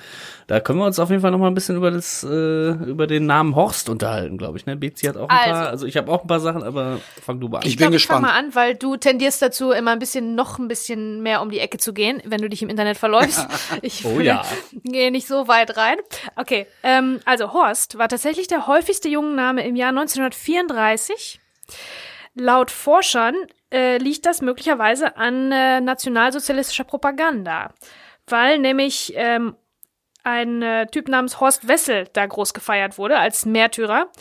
Da 0.47 0.59
können 0.61 0.79
wir 0.79 0.85
uns 0.85 0.97
auf 0.97 1.09
jeden 1.11 1.21
Fall 1.21 1.29
noch 1.29 1.37
mal 1.37 1.47
ein 1.47 1.53
bisschen 1.53 1.75
über 1.75 1.91
das, 1.91 2.23
äh, 2.23 2.69
über 2.71 3.05
den 3.05 3.27
Namen 3.27 3.53
Horst 3.55 3.87
unterhalten, 3.89 4.37
glaube 4.39 4.57
ich. 4.57 4.65
Ne, 4.65 4.75
Bezi 4.77 5.05
hat 5.05 5.15
auch 5.17 5.29
ein 5.29 5.37
Also- 5.37 5.51
paar, 5.51 5.67
also 5.69 5.85
ich 5.85 5.95
habe 5.97 6.11
auch 6.11 6.21
ein 6.23 6.27
paar 6.27 6.39
Sachen, 6.39 6.63
aber 6.63 6.99
fang 7.23 7.39
du 7.39 7.49
mal 7.49 7.57
an. 7.59 7.63
Ich 7.65 7.71
Ich 7.73 7.77
bin 7.77 7.89
glaub, 7.89 7.95
ich 7.97 8.07
fang 8.07 8.21
gespannt. 8.23 8.35
mal 8.35 8.39
an, 8.47 8.55
weil 8.55 8.73
du 8.75 8.97
tendierst 8.97 9.39
dazu, 9.41 9.69
immer 9.71 9.91
ein 9.91 9.99
bisschen, 9.99 10.33
noch 10.33 10.57
ein 10.57 10.67
bisschen 10.69 11.21
mehr 11.21 11.41
um 11.43 11.51
die 11.51 11.59
Ecke 11.59 11.77
zu 11.77 11.93
gehen, 11.93 12.19
wenn 12.25 12.41
du 12.41 12.49
dich 12.49 12.63
im 12.63 12.69
Internet 12.69 12.97
verläufst. 12.97 13.45
Ich 13.83 14.05
Oh 14.05 14.19
ja. 14.19 14.43
gehe 14.85 15.11
nicht 15.11 15.27
so 15.27 15.47
weit 15.47 15.77
rein. 15.77 15.97
Okay, 16.35 16.65
ähm, 16.81 17.19
also 17.25 17.53
Horst 17.53 17.97
war 17.99 18.07
tatsächlich 18.07 18.47
der 18.47 18.65
häufigste 18.65 19.07
Jungenname 19.09 19.67
im 19.67 19.75
Jahr 19.75 19.89
1934. 19.89 21.39
Laut 22.39 22.71
Forschern 22.71 23.35
äh, 23.71 23.97
liegt 23.97 24.25
das 24.25 24.41
möglicherweise 24.41 25.17
an 25.17 25.51
äh, 25.51 25.81
nationalsozialistischer 25.81 26.83
Propaganda, 26.83 27.73
weil 28.27 28.59
nämlich 28.59 29.13
ähm, 29.15 29.55
ein 30.23 30.61
äh, 30.61 30.87
Typ 30.87 31.07
namens 31.07 31.39
Horst 31.39 31.67
Wessel 31.67 32.07
da 32.13 32.25
groß 32.25 32.53
gefeiert 32.53 32.97
wurde 32.97 33.17
als 33.17 33.45
Märtyrer. 33.45 34.11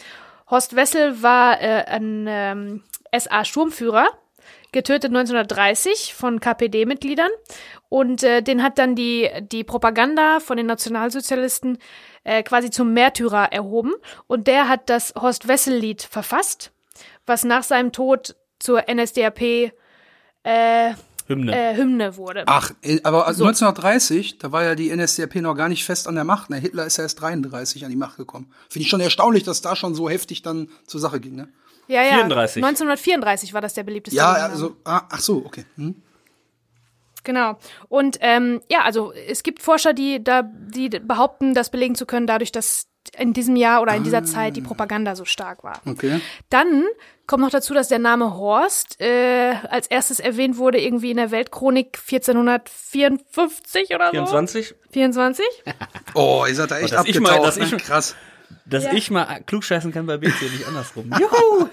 Horst 0.49 0.77
Wessel 0.77 1.23
war 1.23 1.61
äh, 1.61 1.85
ein 1.87 2.27
ähm, 2.29 2.85
SA-Sturmführer, 3.13 4.07
getötet 4.73 5.11
1930 5.11 6.15
von 6.15 6.39
KPD-Mitgliedern. 6.39 7.31
Und 7.89 8.23
äh, 8.23 8.43
den 8.43 8.63
hat 8.63 8.79
dann 8.79 8.95
die, 8.95 9.31
die 9.41 9.65
Propaganda 9.65 10.41
von 10.41 10.57
den 10.57 10.67
Nationalsozialisten 10.67 11.79
äh, 12.25 12.43
quasi 12.43 12.71
zum 12.71 12.93
Märtyrer 12.93 13.53
erhoben. 13.53 13.93
Und 14.27 14.47
der 14.47 14.69
hat 14.69 14.89
das 14.91 15.15
Horst 15.21 15.49
Wessel-Lied 15.49 16.03
verfasst, 16.03 16.73
was 17.27 17.45
nach 17.45 17.63
seinem 17.63 17.93
Tod 17.93 18.37
zur 18.59 18.85
NSDAP 18.89 19.73
äh, 20.43 20.95
Hymne. 21.27 21.55
äh, 21.55 21.77
Hymne 21.77 22.17
wurde. 22.17 22.45
Ach, 22.47 22.73
äh, 22.83 23.01
aber 23.03 23.27
1930, 23.27 24.39
da 24.39 24.53
war 24.53 24.65
ja 24.65 24.75
die 24.75 24.95
NSDAP 24.95 25.37
noch 25.37 25.55
gar 25.55 25.69
nicht 25.69 25.85
fest 25.85 26.07
an 26.09 26.15
der 26.15 26.25
Macht. 26.25 26.51
Ne? 26.51 26.57
Hitler 26.57 26.87
ist 26.87 26.97
ja 26.97 27.05
erst 27.05 27.21
33 27.21 27.85
an 27.85 27.91
die 27.91 27.97
Macht 27.97 28.17
gekommen. 28.17 28.53
Finde 28.69 28.85
ich 28.85 28.89
schon 28.89 29.01
erstaunlich, 29.01 29.43
dass 29.43 29.61
da 29.61 29.75
schon 29.77 29.95
so 29.95 30.09
heftig 30.09 30.43
dann 30.43 30.69
zur 30.87 31.01
Sache 31.01 31.21
ging. 31.21 31.35
Ne? 31.35 31.49
Ja, 31.89 32.03
ja. 32.03 32.15
34. 32.15 32.63
1934 32.63 33.55
war 33.55 33.61
das 33.61 33.75
der 33.75 33.83
beliebteste. 33.83 34.17
Ja, 34.17 34.33
Name. 34.33 34.45
also, 34.45 34.77
ah, 34.85 35.03
ach 35.11 35.21
so, 35.21 35.45
okay. 35.45 35.65
Hm. 35.77 36.03
Genau. 37.25 37.59
Und 37.89 38.19
ähm, 38.21 38.61
ja, 38.71 38.83
also 38.83 39.13
es 39.13 39.43
gibt 39.43 39.61
Forscher, 39.61 39.93
die 39.93 40.23
da, 40.23 40.43
die 40.43 40.89
behaupten, 40.89 41.55
das 41.55 41.71
belegen 41.71 41.97
zu 41.97 42.07
können, 42.07 42.29
dadurch, 42.29 42.53
dass 42.53 42.87
in 43.19 43.33
diesem 43.33 43.57
Jahr 43.57 43.83
oder 43.83 43.95
in 43.95 44.03
dieser 44.05 44.25
Zeit 44.25 44.57
die 44.57 44.61
Propaganda 44.63 45.15
so 45.17 45.25
stark 45.25 45.63
war. 45.65 45.81
Okay. 45.87 46.21
Dann 46.51 46.85
kommt 47.27 47.43
noch 47.43 47.51
dazu, 47.51 47.75
dass 47.75 47.89
der 47.89 47.99
Name 47.99 48.37
Horst 48.37 49.01
äh, 49.01 49.55
als 49.69 49.87
erstes 49.89 50.21
erwähnt 50.21 50.57
wurde 50.59 50.81
irgendwie 50.81 51.11
in 51.11 51.17
der 51.17 51.31
Weltchronik 51.31 51.99
1454 51.99 53.95
oder 53.95 54.07
so. 54.07 54.13
24? 54.13 54.75
24? 54.91 55.45
Oh, 56.15 56.45
ihr 56.49 56.55
seid 56.55 56.71
da 56.71 56.79
echt 56.79 56.93
Oh, 56.93 56.97
dass 56.97 57.07
ich 57.07 57.21
mal- 57.21 57.31
abgetaucht. 57.31 57.47
dass 57.49 57.57
ich- 57.59 57.73
ne? 57.73 57.79
Krass. 57.79 58.17
Dass 58.65 58.85
Ja. 58.85 58.93
ich 58.93 59.11
mal 59.11 59.41
klugscheißen 59.45 59.93
kann 59.93 60.07
bei 60.07 60.17
BC, 60.19 60.43
nicht 60.53 60.67
andersrum. 60.67 61.11
Juhu! 61.21 61.69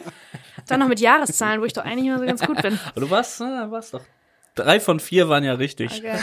Dann 0.68 0.80
noch 0.80 0.88
mit 0.88 1.00
Jahreszahlen, 1.00 1.62
wo 1.62 1.66
ich 1.66 1.74
doch 1.74 1.84
eigentlich 1.86 2.06
immer 2.08 2.20
so 2.20 2.26
ganz 2.26 2.42
gut 2.42 2.62
bin. 2.62 2.80
Aber 2.92 3.02
du 3.02 3.10
warst, 3.10 3.40
na, 3.40 3.70
warst 3.72 3.94
doch. 3.94 4.02
Drei 4.56 4.80
von 4.80 5.00
vier 5.00 5.28
waren 5.30 5.44
ja 5.44 5.54
richtig. 5.54 5.92
Okay. 6.00 6.18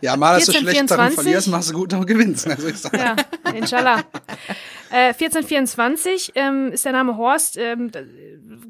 Ja, 0.00 0.16
mal, 0.16 0.36
dass 0.36 0.46
du 0.46 0.52
14, 0.52 0.62
schlecht 0.68 0.88
Sachen 0.88 0.98
24. 1.10 1.14
verlierst, 1.22 1.48
machst 1.48 1.70
du 1.70 1.74
gut 1.74 1.92
noch 1.92 2.06
gewinnst. 2.06 2.46
Ne? 2.46 2.56
So 2.58 2.66
ist 2.68 2.84
das. 2.84 2.92
Ja, 2.92 3.16
inshallah. 3.54 4.00
Äh, 4.90 5.08
1424 5.14 6.32
ähm, 6.34 6.72
ist 6.72 6.84
der 6.84 6.92
Name 6.92 7.16
Horst 7.16 7.56
ähm, 7.56 7.90
d- 7.90 8.04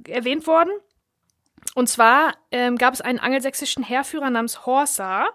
erwähnt 0.08 0.46
worden. 0.46 0.70
Und 1.74 1.88
zwar 1.88 2.34
ähm, 2.50 2.76
gab 2.76 2.94
es 2.94 3.00
einen 3.00 3.18
angelsächsischen 3.18 3.82
Heerführer 3.82 4.30
namens 4.30 4.64
Horsa, 4.66 5.26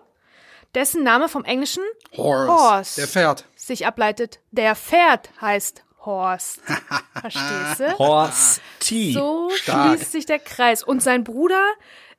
dessen 0.76 1.04
Name 1.04 1.28
vom 1.28 1.44
Englischen 1.44 1.84
Horse. 2.16 2.48
Horse. 2.52 2.96
Der 3.02 3.08
Pferd. 3.08 3.46
sich 3.56 3.86
ableitet. 3.86 4.40
Der 4.52 4.76
Pferd 4.76 5.30
heißt 5.42 5.84
Horst. 6.06 6.62
Verstehst 7.20 7.80
du? 7.80 7.98
Horst 8.00 8.62
T. 8.80 9.12
So 9.14 9.50
Stark. 9.56 9.98
schließt 9.98 10.12
sich 10.12 10.26
der 10.26 10.40
Kreis. 10.40 10.82
Und 10.84 11.04
sein 11.04 11.24
Bruder, 11.24 11.64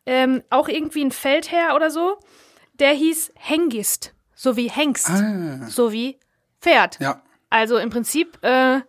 ähm, 0.07 0.43
auch 0.51 0.69
irgendwie 0.69 1.05
ein 1.05 1.13
Feldherr 1.13 1.75
oder 1.75 1.91
so, 1.91 2.19
der 2.81 2.93
hieß 2.93 3.33
Hengist. 3.37 4.15
So 4.35 4.57
wie 4.57 4.71
Hengst. 4.71 5.11
So 5.69 5.93
wie 5.93 6.19
Pferd. 6.61 6.99
Ja. 6.99 7.23
Also 7.51 7.77
im 7.77 7.91
Prinzip, 7.91 8.39
äh, 8.43 8.81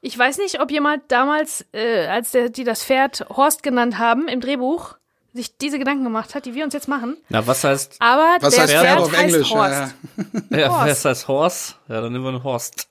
ich 0.00 0.18
weiß 0.18 0.38
nicht, 0.38 0.60
ob 0.60 0.70
jemand 0.70 1.10
damals, 1.12 1.66
äh, 1.72 2.06
als 2.06 2.30
der, 2.30 2.48
die 2.48 2.64
das 2.64 2.84
Pferd 2.84 3.26
Horst 3.28 3.62
genannt 3.62 3.98
haben 3.98 4.28
im 4.28 4.40
Drehbuch, 4.40 4.96
sich 5.34 5.56
diese 5.58 5.78
Gedanken 5.78 6.04
gemacht 6.04 6.34
hat, 6.34 6.46
die 6.46 6.54
wir 6.54 6.64
uns 6.64 6.72
jetzt 6.74 6.88
machen. 6.88 7.16
Na, 7.28 7.46
was 7.46 7.64
heißt, 7.64 7.96
Aber 7.98 8.38
Was 8.40 8.54
der 8.54 8.62
heißt 8.64 8.72
Pferd 8.72 8.84
Pferd 8.84 8.98
auf 9.00 9.12
heißt 9.12 9.22
Englisch? 9.24 9.50
Horst. 9.50 9.94
Ja, 10.16 10.32
ja. 10.50 10.58
ja, 10.58 10.68
Horst. 10.70 10.86
was 10.90 11.04
heißt 11.04 11.28
Horst? 11.28 11.76
Ja, 11.88 12.00
dann 12.00 12.12
nehmen 12.12 12.24
wir 12.24 12.30
einen 12.30 12.44
Horst. 12.44 12.88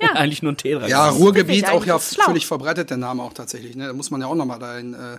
Ja. 0.00 0.12
Eigentlich 0.14 0.42
nur 0.42 0.52
ein 0.52 0.56
T 0.56 0.72
dran. 0.72 0.88
Ja, 0.88 1.08
Ruhrgebiet 1.08 1.68
auch 1.68 1.84
ja 1.84 1.98
völlig 1.98 2.46
verbreitet, 2.46 2.90
der 2.90 2.96
Name 2.96 3.22
auch 3.22 3.32
tatsächlich. 3.32 3.76
Ne? 3.76 3.88
Da 3.88 3.92
muss 3.92 4.10
man 4.10 4.20
ja 4.20 4.26
auch 4.26 4.34
nochmal 4.34 4.58
da 4.58 4.78
in, 4.78 4.94
äh, 4.94 5.14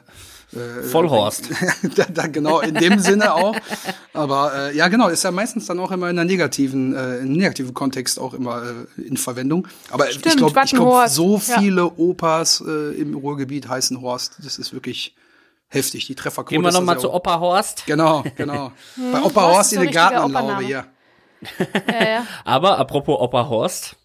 äh, 0.56 0.84
Vollhorst. 0.84 1.49
da, 1.95 2.06
da, 2.10 2.28
genau, 2.28 2.60
in 2.62 2.75
dem 2.75 2.99
Sinne 2.99 3.34
auch. 3.34 3.56
Aber 4.13 4.54
äh, 4.56 4.75
ja, 4.75 4.88
genau, 4.88 5.08
ist 5.10 5.23
ja 5.23 5.32
meistens 5.32 5.65
dann 5.65 5.80
auch 5.80 5.91
immer 5.91 6.10
in 6.10 6.17
einer 6.17 6.25
negativen, 6.25 6.95
äh, 6.95 7.17
in 7.17 7.21
einem 7.25 7.34
negativen 7.34 7.73
Kontext 7.73 8.19
auch 8.19 8.34
immer 8.34 8.63
äh, 8.97 9.01
in 9.01 9.17
Verwendung. 9.17 9.67
Aber 9.91 10.10
ich 10.10 10.17
Stimmt, 10.19 10.38
glaube, 10.38 10.60
ich 10.63 10.71
glaub, 10.71 10.88
Wattenhorst. 10.88 11.15
so 11.15 11.41
Ja. 11.47 11.60
viele 11.60 11.86
Opas 11.97 12.63
äh, 12.65 12.95
im 12.99 13.15
Ruhrgebiet 13.15 13.67
heißen 13.67 14.01
Horst. 14.01 14.38
Das 14.43 14.58
ist 14.58 14.73
wirklich 14.73 15.15
heftig. 15.67 16.08
Die 16.08 16.15
Trefferquote 16.15 16.56
Gehen 16.56 16.63
wir 16.63 16.71
nochmal 16.71 16.99
zu. 16.99 17.12
Opa 17.13 17.39
Horst. 17.39 17.84
Genau, 17.86 18.23
genau. 18.36 18.71
Bei 19.12 19.21
Opa 19.21 19.41
Horst 19.41 19.56
Horst 19.58 19.73
in 19.73 19.82
der 19.82 19.91
Gartenlaube 19.91 20.63
hier. 20.63 20.86
Ja, 21.88 22.08
ja. 22.08 22.28
Aber 22.45 22.78
apropos 22.78 23.19
Opa 23.19 23.49
Horst, 23.49 23.95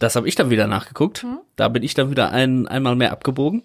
das 0.00 0.16
habe 0.16 0.26
ich 0.28 0.34
dann 0.34 0.50
wieder 0.50 0.66
nachgeguckt. 0.66 1.24
Da 1.56 1.68
bin 1.68 1.84
ich 1.84 1.94
dann 1.94 2.10
wieder 2.10 2.32
ein, 2.32 2.66
einmal 2.66 2.96
mehr 2.96 3.12
abgebogen. 3.12 3.62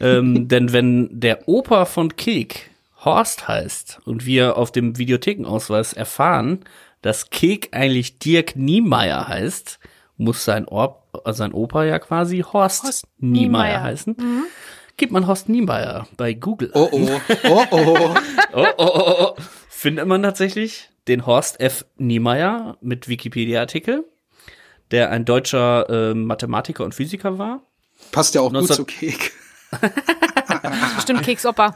ähm, 0.00 0.48
denn 0.48 0.72
wenn 0.72 1.08
der 1.12 1.48
Opa 1.48 1.84
von 1.84 2.16
Kek 2.16 2.70
Horst 3.04 3.46
heißt 3.46 4.00
und 4.04 4.24
wir 4.24 4.56
auf 4.56 4.72
dem 4.72 4.96
Videothekenausweis 4.96 5.92
erfahren, 5.92 6.60
dass 7.02 7.30
Kek 7.30 7.68
eigentlich 7.72 8.18
Dirk 8.18 8.56
Niemeyer 8.56 9.28
heißt, 9.28 9.78
muss 10.16 10.44
sein, 10.44 10.66
Or 10.66 11.02
äh, 11.24 11.32
sein 11.32 11.52
Opa 11.52 11.84
ja 11.84 11.98
quasi 11.98 12.38
Horst, 12.40 12.84
Horst 12.84 13.06
Niemeyer, 13.18 13.42
Niemeyer. 13.42 13.82
heißen. 13.82 14.16
Gibt 14.96 15.12
man 15.12 15.26
Horst 15.26 15.48
Niemeyer 15.48 16.06
bei 16.16 16.32
Google. 16.32 16.70
Oh 16.74 16.88
oh, 16.90 17.20
oh 17.44 17.64
oh. 17.70 18.14
Oh, 18.52 18.66
oh, 18.78 18.90
oh, 18.94 19.14
oh. 19.36 19.42
Findet 19.68 20.06
man 20.06 20.22
tatsächlich 20.22 20.88
den 21.06 21.26
Horst 21.26 21.60
F. 21.60 21.84
Niemeyer 21.98 22.76
mit 22.80 23.08
Wikipedia-Artikel, 23.08 24.04
der 24.90 25.10
ein 25.10 25.24
deutscher 25.24 25.88
äh, 26.10 26.14
Mathematiker 26.14 26.84
und 26.84 26.94
Physiker 26.94 27.38
war. 27.38 27.62
Passt 28.12 28.34
ja 28.34 28.40
auch 28.40 28.46
gut 28.46 28.68
19 28.68 28.76
zu 28.76 28.84
Kek. 28.84 29.32
Bestimmt 30.96 31.22
Keksoper. 31.22 31.72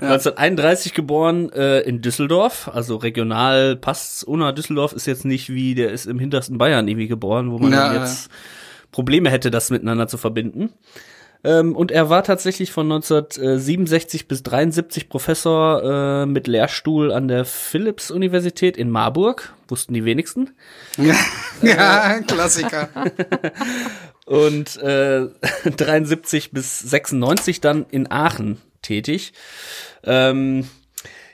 1931 0.00 0.94
geboren 0.94 1.50
äh, 1.52 1.80
in 1.80 2.02
Düsseldorf, 2.02 2.68
also 2.72 2.96
regional 2.96 3.76
passt's. 3.76 4.24
Unna 4.24 4.52
Düsseldorf 4.52 4.92
ist 4.92 5.06
jetzt 5.06 5.24
nicht 5.24 5.48
wie, 5.50 5.74
der 5.74 5.90
ist 5.92 6.06
im 6.06 6.18
hintersten 6.18 6.58
Bayern 6.58 6.88
irgendwie 6.88 7.08
geboren, 7.08 7.52
wo 7.52 7.58
man 7.58 7.72
Ja, 7.72 7.92
dann 7.92 8.02
jetzt 8.02 8.28
Probleme 8.90 9.30
hätte, 9.30 9.50
das 9.50 9.70
miteinander 9.70 10.08
zu 10.08 10.18
verbinden. 10.18 10.72
Ähm, 11.44 11.76
und 11.76 11.92
er 11.92 12.08
war 12.08 12.24
tatsächlich 12.24 12.72
von 12.72 12.90
1967 12.90 14.26
bis 14.26 14.42
73 14.42 15.10
Professor 15.10 16.22
äh, 16.22 16.26
mit 16.26 16.46
Lehrstuhl 16.46 17.12
an 17.12 17.28
der 17.28 17.44
Philipps-Universität 17.44 18.76
in 18.78 18.90
Marburg, 18.90 19.52
wussten 19.68 19.92
die 19.92 20.06
wenigsten. 20.06 20.54
Ja, 20.96 21.14
ja 21.62 22.20
Klassiker. 22.20 22.88
Und 24.24 24.78
äh, 24.78 25.26
73 25.76 26.50
bis 26.50 26.80
96 26.80 27.60
dann 27.60 27.84
in 27.90 28.10
Aachen 28.10 28.58
tätig. 28.80 29.34
Ähm, 30.02 30.66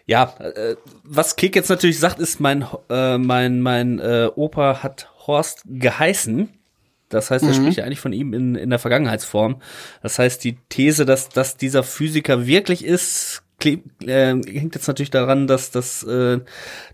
ja, 0.06 0.34
äh, 0.40 0.74
was 1.04 1.36
Kick 1.36 1.54
jetzt 1.54 1.68
natürlich 1.68 2.00
sagt, 2.00 2.18
ist, 2.18 2.40
mein, 2.40 2.66
äh, 2.88 3.16
mein, 3.16 3.60
mein 3.60 4.00
äh, 4.00 4.28
Opa 4.34 4.82
hat 4.82 5.08
Horst 5.26 5.62
geheißen. 5.66 6.48
Das 7.10 7.30
heißt, 7.30 7.44
er 7.44 7.50
spricht 7.54 7.76
ja 7.78 7.84
eigentlich 7.84 8.00
von 8.00 8.12
ihm 8.14 8.32
in, 8.32 8.54
in 8.54 8.70
der 8.70 8.78
Vergangenheitsform. 8.78 9.60
Das 10.02 10.18
heißt, 10.18 10.42
die 10.42 10.56
These, 10.70 11.04
dass, 11.04 11.28
dass 11.28 11.58
dieser 11.58 11.82
Physiker 11.82 12.46
wirklich 12.46 12.82
ist, 12.84 13.42
kle- 13.60 13.82
äh, 14.06 14.40
hängt 14.50 14.74
jetzt 14.74 14.88
natürlich 14.88 15.10
daran, 15.10 15.46
dass, 15.46 15.70
dass 15.70 16.02
äh, 16.04 16.40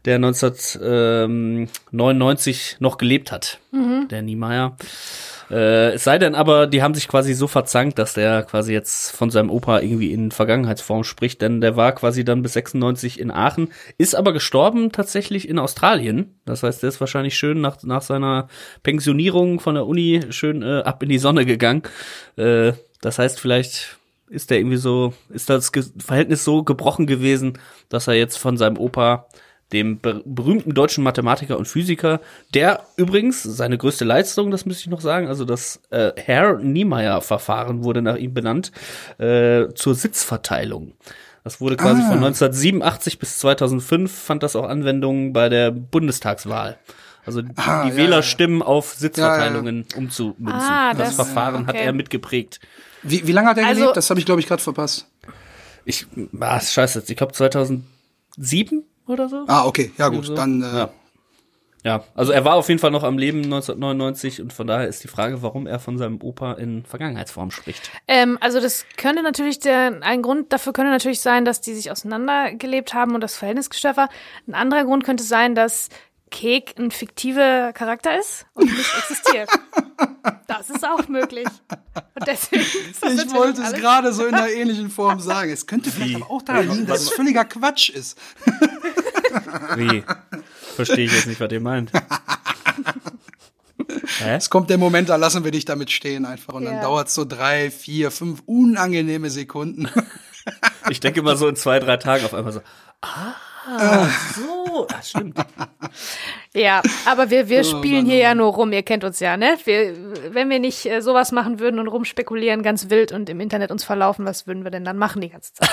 der 0.04 0.16
1999 0.16 2.76
noch 2.80 2.98
gelebt 2.98 3.30
hat, 3.32 3.58
der 4.10 4.22
Niemeyer. 4.22 4.76
Äh, 5.50 5.92
es 5.92 6.04
sei 6.04 6.18
denn 6.18 6.34
aber, 6.34 6.66
die 6.66 6.82
haben 6.82 6.94
sich 6.94 7.08
quasi 7.08 7.34
so 7.34 7.46
verzankt, 7.46 7.98
dass 7.98 8.14
der 8.14 8.42
quasi 8.42 8.72
jetzt 8.72 9.12
von 9.12 9.30
seinem 9.30 9.50
Opa 9.50 9.80
irgendwie 9.80 10.12
in 10.12 10.30
Vergangenheitsform 10.30 11.04
spricht, 11.04 11.42
denn 11.42 11.60
der 11.60 11.76
war 11.76 11.92
quasi 11.92 12.24
dann 12.24 12.42
bis 12.42 12.54
96 12.54 13.20
in 13.20 13.30
Aachen, 13.30 13.68
ist 13.98 14.14
aber 14.14 14.32
gestorben 14.32 14.92
tatsächlich 14.92 15.48
in 15.48 15.58
Australien. 15.58 16.38
Das 16.44 16.62
heißt, 16.62 16.82
der 16.82 16.88
ist 16.88 17.00
wahrscheinlich 17.00 17.36
schön 17.36 17.60
nach, 17.60 17.82
nach 17.82 18.02
seiner 18.02 18.48
Pensionierung 18.82 19.60
von 19.60 19.74
der 19.74 19.86
Uni 19.86 20.22
schön 20.30 20.62
äh, 20.62 20.82
ab 20.82 21.02
in 21.02 21.08
die 21.08 21.18
Sonne 21.18 21.46
gegangen. 21.46 21.82
Äh, 22.36 22.72
das 23.00 23.18
heißt, 23.18 23.38
vielleicht 23.38 23.98
ist 24.28 24.50
der 24.50 24.58
irgendwie 24.58 24.76
so, 24.76 25.14
ist 25.28 25.50
das 25.50 25.70
Verhältnis 25.98 26.44
so 26.44 26.64
gebrochen 26.64 27.06
gewesen, 27.06 27.58
dass 27.88 28.08
er 28.08 28.14
jetzt 28.14 28.38
von 28.38 28.56
seinem 28.56 28.78
Opa 28.78 29.26
dem 29.72 29.98
ber 29.98 30.20
berühmten 30.24 30.74
deutschen 30.74 31.02
Mathematiker 31.02 31.58
und 31.58 31.66
Physiker, 31.66 32.20
der 32.54 32.84
übrigens 32.96 33.42
seine 33.42 33.76
größte 33.78 34.04
Leistung, 34.04 34.50
das 34.50 34.64
müsste 34.66 34.82
ich 34.82 34.90
noch 34.90 35.00
sagen, 35.00 35.26
also 35.28 35.44
das 35.44 35.80
äh, 35.90 36.12
Herr-Niemeyer-Verfahren 36.16 37.82
wurde 37.84 38.02
nach 38.02 38.16
ihm 38.16 38.32
benannt, 38.34 38.72
äh, 39.18 39.66
zur 39.74 39.94
Sitzverteilung. 39.94 40.92
Das 41.44 41.60
wurde 41.60 41.76
quasi 41.76 42.00
von 42.02 42.14
1987 42.24 43.18
bis 43.18 43.38
2005 43.38 44.12
fand 44.12 44.42
das 44.42 44.56
auch 44.56 44.68
Anwendung 44.68 45.32
bei 45.32 45.48
der 45.48 45.70
Bundestagswahl. 45.70 46.76
Also 47.24 47.42
die 47.42 47.52
Ah, 47.56 47.86
ja, 47.88 47.96
Wählerstimmen 47.96 48.62
auf 48.62 48.94
Sitzverteilungen 48.94 49.84
umzumünzen. 49.96 50.46
Ah, 50.48 50.92
das, 50.94 51.16
das- 51.16 51.26
Verfahren 51.26 51.66
hat 51.66 51.74
okay. 51.74 51.84
er 51.84 51.92
mitgeprägt. 51.92 52.60
Wie, 53.02 53.26
wie 53.26 53.32
lange 53.32 53.48
hat 53.48 53.58
er 53.58 53.66
Also- 53.66 53.80
gelebt? 53.80 53.96
Das 53.96 54.10
habe 54.10 54.18
ich, 54.20 54.26
glaube 54.26 54.40
ich, 54.40 54.46
gerade 54.48 54.62
verpasst. 54.62 55.08
Ich, 55.84 56.06
ah, 56.40 56.60
scheiße, 56.60 57.02
ich 57.06 57.16
glaube 57.16 57.32
2007 57.32 57.82
oder 59.06 59.28
so. 59.28 59.44
Ah, 59.46 59.66
okay, 59.66 59.92
ja 59.98 60.08
gut, 60.08 60.20
Also, 60.20 60.34
dann 60.34 60.62
äh, 60.62 60.78
ja. 60.78 60.90
Ja, 61.86 62.02
also 62.16 62.32
er 62.32 62.44
war 62.44 62.56
auf 62.56 62.68
jeden 62.68 62.80
Fall 62.80 62.90
noch 62.90 63.04
am 63.04 63.16
Leben 63.16 63.44
1999 63.44 64.40
und 64.40 64.52
von 64.52 64.66
daher 64.66 64.88
ist 64.88 65.04
die 65.04 65.08
Frage, 65.08 65.40
warum 65.42 65.68
er 65.68 65.78
von 65.78 65.98
seinem 65.98 66.20
Opa 66.20 66.54
in 66.54 66.84
Vergangenheitsform 66.84 67.52
spricht. 67.52 67.92
Ähm, 68.08 68.38
also 68.40 68.60
das 68.60 68.86
könnte 68.96 69.22
natürlich 69.22 69.60
der, 69.60 70.00
ein 70.00 70.20
Grund 70.20 70.52
dafür 70.52 70.72
könnte 70.72 70.90
natürlich 70.90 71.20
sein, 71.20 71.44
dass 71.44 71.60
die 71.60 71.74
sich 71.74 71.92
auseinandergelebt 71.92 72.92
haben 72.92 73.14
und 73.14 73.20
das 73.20 73.36
Verhältnis 73.36 73.70
gestört 73.70 73.96
war. 73.96 74.08
Ein 74.48 74.54
anderer 74.54 74.82
Grund 74.82 75.04
könnte 75.04 75.22
sein, 75.22 75.54
dass 75.54 75.88
Kek 76.32 76.74
ein 76.76 76.90
fiktiver 76.90 77.72
Charakter 77.72 78.18
ist 78.18 78.46
und 78.54 78.64
nicht 78.64 78.92
existiert. 78.98 79.48
Das 80.46 80.70
ist 80.70 80.84
auch 80.84 81.08
möglich. 81.08 81.46
Und 82.14 82.26
deswegen 82.26 82.62
ich 82.64 83.34
wollte 83.34 83.62
es 83.62 83.72
gerade 83.72 84.12
so 84.12 84.26
in 84.26 84.34
einer 84.34 84.48
ähnlichen 84.50 84.90
Form 84.90 85.20
sagen. 85.20 85.50
Es 85.50 85.66
könnte 85.66 85.90
vielleicht 85.90 86.16
aber 86.16 86.30
auch 86.30 86.42
daran 86.42 86.68
liegen, 86.70 86.86
dass 86.86 87.02
es 87.02 87.10
völliger 87.10 87.44
Quatsch 87.44 87.90
ist. 87.90 88.18
Wie? 89.76 90.02
Verstehe 90.76 91.04
ich 91.06 91.12
jetzt 91.12 91.26
nicht, 91.26 91.40
was 91.40 91.50
ihr 91.52 91.60
meint. 91.60 91.90
Es 94.24 94.50
kommt 94.50 94.70
der 94.70 94.78
Moment, 94.78 95.08
da 95.10 95.16
lassen 95.16 95.44
wir 95.44 95.50
dich 95.50 95.64
damit 95.64 95.90
stehen 95.90 96.24
einfach. 96.24 96.54
Und 96.54 96.64
Ja. 96.64 96.70
dann 96.72 96.82
dauert 96.82 97.08
es 97.08 97.14
so 97.14 97.24
drei, 97.24 97.70
vier, 97.70 98.10
fünf 98.10 98.42
unangenehme 98.46 99.30
Sekunden. 99.30 99.88
Ich 100.88 101.00
denke 101.00 101.22
mal 101.22 101.36
so 101.36 101.46
in 101.48 101.56
zwei, 101.56 101.78
drei 101.78 101.96
Tagen 101.96 102.24
auf 102.24 102.32
einmal 102.34 102.52
so, 102.52 102.60
ah, 103.02 104.08
so, 104.34 104.86
ah, 104.88 105.02
stimmt. 105.02 105.38
Ja, 106.54 106.82
aber 107.04 107.30
wir, 107.30 107.48
wir 107.48 107.60
Oh, 107.60 107.64
spielen 107.64 108.04
Mann, 108.04 108.06
hier 108.06 108.20
oh 108.20 108.22
ja 108.22 108.34
nur 108.34 108.52
rum, 108.52 108.72
ihr 108.72 108.82
kennt 108.82 109.04
uns 109.04 109.20
ja, 109.20 109.36
ne? 109.36 109.58
Wir, 109.64 110.34
wenn 110.34 110.50
wir 110.50 110.58
nicht 110.58 110.86
äh, 110.86 111.00
sowas 111.00 111.32
machen 111.32 111.58
würden 111.58 111.80
und 111.80 111.88
rumspekulieren 111.88 112.62
ganz 112.62 112.90
wild 112.90 113.12
und 113.12 113.28
im 113.28 113.40
Internet 113.40 113.70
uns 113.70 113.84
verlaufen, 113.84 114.24
was 114.24 114.46
würden 114.46 114.64
wir 114.64 114.70
denn 114.70 114.84
dann 114.84 114.98
machen 114.98 115.20
die 115.20 115.30
ganze 115.30 115.52
Zeit? 115.54 115.70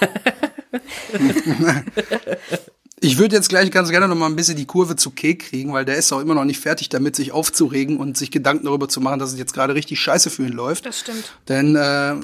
Ich 3.04 3.18
würde 3.18 3.34
jetzt 3.34 3.48
gleich 3.48 3.68
ganz 3.72 3.90
gerne 3.90 4.06
noch 4.06 4.14
mal 4.14 4.26
ein 4.26 4.36
bisschen 4.36 4.56
die 4.56 4.64
Kurve 4.64 4.94
zu 4.94 5.10
Kek 5.10 5.48
kriegen, 5.48 5.72
weil 5.72 5.84
der 5.84 5.96
ist 5.96 6.12
auch 6.12 6.20
immer 6.20 6.36
noch 6.36 6.44
nicht 6.44 6.60
fertig 6.60 6.88
damit, 6.88 7.16
sich 7.16 7.32
aufzuregen 7.32 7.96
und 7.96 8.16
sich 8.16 8.30
Gedanken 8.30 8.66
darüber 8.66 8.88
zu 8.88 9.00
machen, 9.00 9.18
dass 9.18 9.32
es 9.32 9.38
jetzt 9.40 9.54
gerade 9.54 9.74
richtig 9.74 9.98
scheiße 9.98 10.30
für 10.30 10.44
ihn 10.44 10.52
läuft. 10.52 10.86
Das 10.86 11.00
stimmt. 11.00 11.32
Denn 11.48 11.74
äh, 11.74 11.80
er, 11.80 12.20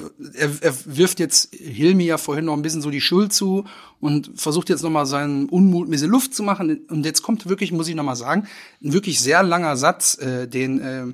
er 0.61 0.73
wirft 0.85 1.19
jetzt 1.19 1.53
Hilmi 1.53 2.05
ja 2.05 2.17
vorhin 2.17 2.45
noch 2.45 2.53
ein 2.53 2.61
bisschen 2.61 2.81
so 2.81 2.91
die 2.91 3.01
Schuld 3.01 3.33
zu 3.33 3.65
und 3.99 4.31
versucht 4.35 4.69
jetzt 4.69 4.81
noch 4.81 4.89
mal 4.89 5.05
seinen 5.05 5.49
Unmut 5.49 5.89
ein 5.89 5.91
bisschen 5.91 6.11
Luft 6.11 6.33
zu 6.33 6.43
machen. 6.43 6.79
Und 6.87 7.05
jetzt 7.05 7.23
kommt 7.23 7.49
wirklich, 7.49 7.73
muss 7.73 7.89
ich 7.89 7.95
noch 7.95 8.05
mal 8.05 8.15
sagen, 8.15 8.47
ein 8.81 8.93
wirklich 8.93 9.19
sehr 9.19 9.43
langer 9.43 9.75
Satz, 9.75 10.17
äh, 10.17 10.47
den 10.47 10.79
äh, 10.79 11.07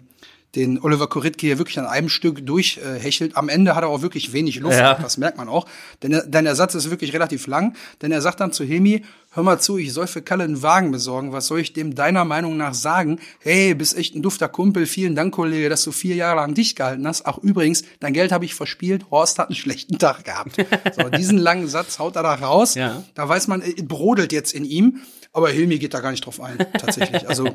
den 0.56 0.80
Oliver 0.82 1.08
Koritke 1.08 1.46
hier 1.48 1.58
wirklich 1.58 1.78
an 1.80 1.86
einem 1.86 2.10
Stück 2.10 2.46
durchhechelt. 2.46 3.36
Am 3.36 3.50
Ende 3.50 3.76
hat 3.76 3.84
er 3.84 3.90
auch 3.90 4.02
wirklich 4.02 4.34
wenig 4.34 4.60
Luft, 4.60 4.78
Ja. 4.78 4.96
das 4.96 5.18
merkt 5.18 5.38
man 5.38 5.50
auch. 5.50 5.66
Denn, 6.04 6.14
er- 6.14 6.26
denn 6.26 6.46
der 6.46 6.56
Satz 6.56 6.76
ist 6.76 6.90
wirklich 6.90 7.14
relativ 7.14 7.48
lang, 7.48 7.76
denn 8.02 8.12
er 8.12 8.22
sagt 8.22 8.40
dann 8.40 8.52
zu 8.52 8.64
Hilmi, 8.64 9.04
hör 9.32 9.44
mal 9.44 9.60
zu, 9.60 9.78
ich 9.78 9.92
soll 9.92 10.08
für 10.08 10.22
Kalle 10.22 10.46
einen 10.46 10.62
Wagen 10.62 10.92
besorgen, 10.92 11.34
was 11.34 11.48
soll 11.48 11.60
ich 11.60 11.74
dem 11.74 11.94
deiner 11.94 12.24
Meinung 12.24 12.56
nach 12.56 12.74
sagen? 12.74 13.20
Hey, 13.40 13.74
bist 13.76 13.98
echt 13.98 14.16
ein 14.16 14.22
dufter 14.22 14.48
Kumpel, 14.48 14.86
vielen 14.86 15.14
Dank, 15.16 15.34
Kollege, 15.34 15.68
dass 15.68 15.84
du 15.84 15.92
vier 15.92 16.16
Jahre 16.16 16.38
lang 16.38 16.54
dich 16.54 16.76
gehalten 16.76 17.06
hast. 17.06 17.26
Ach 17.26 17.38
übrigens, 17.40 17.84
dein 18.00 18.14
Geld 18.14 18.32
habe 18.32 18.46
ich 18.46 18.56
verspielt, 18.56 19.12
Horst 19.12 19.38
hat 19.40 19.50
einen 19.50 19.56
schlechten 19.56 19.98
Tag 20.00 20.24
gehabt. 20.24 20.56
So, 20.96 21.10
diesen 21.10 21.38
langen 21.38 21.68
Satz 21.68 22.00
haut 22.00 22.16
er 22.16 22.24
da 22.24 22.34
raus. 22.36 22.76
Ja. 22.76 23.04
Da 23.16 23.28
weiß 23.28 23.48
man, 23.50 23.62
es 23.62 23.74
brodelt 23.86 24.32
jetzt 24.32 24.54
in 24.54 24.64
ihm. 24.64 25.02
Aber 25.36 25.50
Hilmi 25.50 25.80
geht 25.80 25.94
da 25.94 26.00
gar 26.00 26.12
nicht 26.12 26.26
drauf 26.26 26.40
ein, 26.40 26.58
tatsächlich. 26.80 27.28
Also 27.28 27.46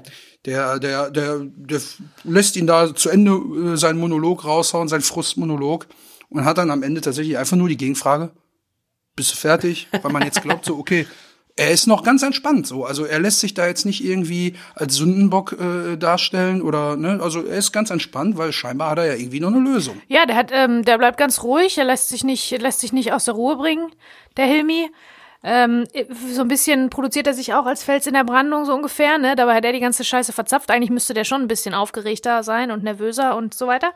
der, 0.45 0.78
der, 0.78 1.11
der, 1.11 1.41
der 1.41 1.81
lässt 2.24 2.57
ihn 2.57 2.66
da 2.66 2.95
zu 2.95 3.09
Ende 3.09 3.33
äh, 3.33 3.76
seinen 3.78 3.99
Monolog 3.99 4.45
raushauen, 4.45 4.87
seinen 4.87 5.01
Frustmonolog 5.01 5.87
und 6.28 6.45
hat 6.45 6.59
dann 6.59 6.70
am 6.70 6.83
Ende 6.83 7.01
tatsächlich 7.01 7.39
einfach 7.39 7.57
nur 7.57 7.70
die 7.70 7.78
Gegenfrage: 7.78 8.33
Bist 9.16 9.33
du 9.33 9.37
fertig? 9.37 9.89
Weil 10.03 10.12
man 10.12 10.24
jetzt 10.24 10.43
glaubt, 10.43 10.66
so, 10.66 10.76
okay, 10.76 11.07
er 11.57 11.70
ist 11.70 11.87
noch 11.87 12.03
ganz 12.03 12.22
entspannt 12.22 12.66
so. 12.66 12.85
Also 12.85 13.07
er 13.07 13.18
lässt 13.18 13.41
sich 13.41 13.55
da 13.55 13.66
jetzt 13.66 13.87
nicht 13.87 14.05
irgendwie 14.05 14.57
als 14.74 14.97
Sündenbock 14.97 15.57
äh, 15.59 15.97
darstellen 15.97 16.61
oder 16.61 16.97
ne, 16.97 17.18
also 17.22 17.43
er 17.43 17.57
ist 17.57 17.72
ganz 17.72 17.89
entspannt, 17.89 18.37
weil 18.37 18.53
scheinbar 18.53 18.91
hat 18.91 18.99
er 18.99 19.07
ja 19.07 19.14
irgendwie 19.14 19.41
noch 19.41 19.49
eine 19.49 19.61
Lösung. 19.61 20.03
Ja, 20.07 20.26
der 20.26 20.37
hat, 20.37 20.51
ähm, 20.53 20.85
der 20.85 20.99
bleibt 20.99 21.16
ganz 21.16 21.43
ruhig, 21.43 21.78
er 21.78 21.87
lässt 21.87 22.11
sich 22.11 22.24
nicht, 22.24 22.51
lässt 22.61 22.81
sich 22.81 22.93
nicht 22.93 23.14
aus 23.14 23.24
der 23.24 23.35
Ruhe 23.35 23.57
bringen, 23.57 23.91
der 24.37 24.45
Hilmi. 24.45 24.91
Ähm, 25.43 25.86
so 26.28 26.43
ein 26.43 26.49
bisschen 26.49 26.91
produziert 26.91 27.26
er 27.26 27.34
sich 27.34 27.55
auch 27.55 27.64
als 27.64 27.82
Fels 27.82 28.07
in 28.07 28.14
der 28.14 28.24
Brandung, 28.24 28.66
so 28.66 28.74
ungefähr, 28.74 29.18
ne? 29.18 29.36
Dabei 29.36 29.55
hat 29.55 29.64
er 29.64 29.72
die 29.72 29.80
ganze 29.80 30.05
Scheiße 30.05 30.32
verzapft. 30.32 30.70
Eigentlich 30.70 30.91
müsste 30.91 31.14
der 31.14 31.24
schon 31.24 31.43
ein 31.43 31.49
bisschen 31.49 31.74
aufgeregter 31.74 32.43
sein 32.43 32.70
und 32.70 32.82
nervöser 32.82 33.36
und 33.36 33.55
so 33.55 33.66
weiter. 33.66 33.93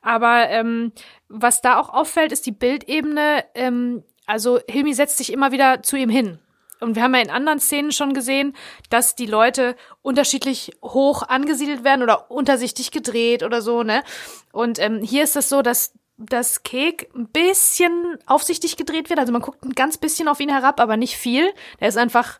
Aber 0.00 0.48
ähm, 0.48 0.92
was 1.28 1.60
da 1.60 1.78
auch 1.78 1.90
auffällt, 1.90 2.32
ist 2.32 2.46
die 2.46 2.52
Bildebene. 2.52 3.44
Ähm, 3.54 4.04
also 4.26 4.58
Hilmi 4.68 4.94
setzt 4.94 5.18
sich 5.18 5.32
immer 5.32 5.52
wieder 5.52 5.82
zu 5.82 5.96
ihm 5.96 6.08
hin. 6.08 6.38
Und 6.80 6.94
wir 6.94 7.02
haben 7.02 7.14
ja 7.14 7.22
in 7.22 7.30
anderen 7.30 7.60
Szenen 7.60 7.92
schon 7.92 8.12
gesehen, 8.12 8.54
dass 8.90 9.14
die 9.14 9.26
Leute 9.26 9.76
unterschiedlich 10.02 10.72
hoch 10.82 11.22
angesiedelt 11.22 11.84
werden 11.84 12.02
oder 12.02 12.30
unter 12.30 12.58
sich 12.58 12.74
dicht 12.74 12.92
gedreht 12.92 13.42
oder 13.42 13.62
so, 13.62 13.82
ne? 13.82 14.02
Und 14.52 14.78
ähm, 14.78 15.02
hier 15.02 15.24
ist 15.24 15.36
es 15.36 15.48
so, 15.48 15.62
dass 15.62 15.92
das 16.18 16.62
Kek 16.62 17.10
ein 17.14 17.28
bisschen 17.28 18.18
aufsichtig 18.26 18.76
gedreht 18.76 19.10
wird. 19.10 19.18
Also 19.18 19.32
man 19.32 19.42
guckt 19.42 19.64
ein 19.64 19.72
ganz 19.72 19.98
bisschen 19.98 20.28
auf 20.28 20.40
ihn 20.40 20.48
herab, 20.48 20.80
aber 20.80 20.96
nicht 20.96 21.16
viel. 21.16 21.52
Der 21.80 21.88
ist 21.88 21.98
einfach, 21.98 22.38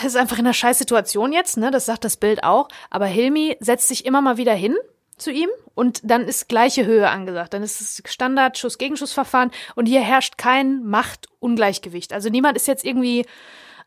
er 0.00 0.06
ist 0.06 0.16
einfach 0.16 0.38
in 0.38 0.46
einer 0.46 0.54
scheiß 0.54 0.78
Situation 0.78 1.32
jetzt, 1.32 1.56
ne? 1.56 1.70
Das 1.70 1.86
sagt 1.86 2.04
das 2.04 2.16
Bild 2.16 2.42
auch. 2.42 2.68
Aber 2.88 3.06
Hilmi 3.06 3.56
setzt 3.60 3.88
sich 3.88 4.06
immer 4.06 4.20
mal 4.20 4.36
wieder 4.36 4.54
hin 4.54 4.76
zu 5.18 5.30
ihm 5.30 5.50
und 5.74 6.00
dann 6.02 6.26
ist 6.26 6.48
gleiche 6.48 6.86
Höhe 6.86 7.08
angesagt. 7.08 7.52
Dann 7.52 7.62
ist 7.62 7.80
es 7.80 8.02
Standard 8.06 8.56
Schuss-Gegenschuss-Verfahren 8.56 9.50
und 9.74 9.86
hier 9.86 10.00
herrscht 10.00 10.38
kein 10.38 10.82
Machtungleichgewicht. 10.84 12.12
Also 12.12 12.30
niemand 12.30 12.56
ist 12.56 12.66
jetzt 12.66 12.84
irgendwie 12.84 13.26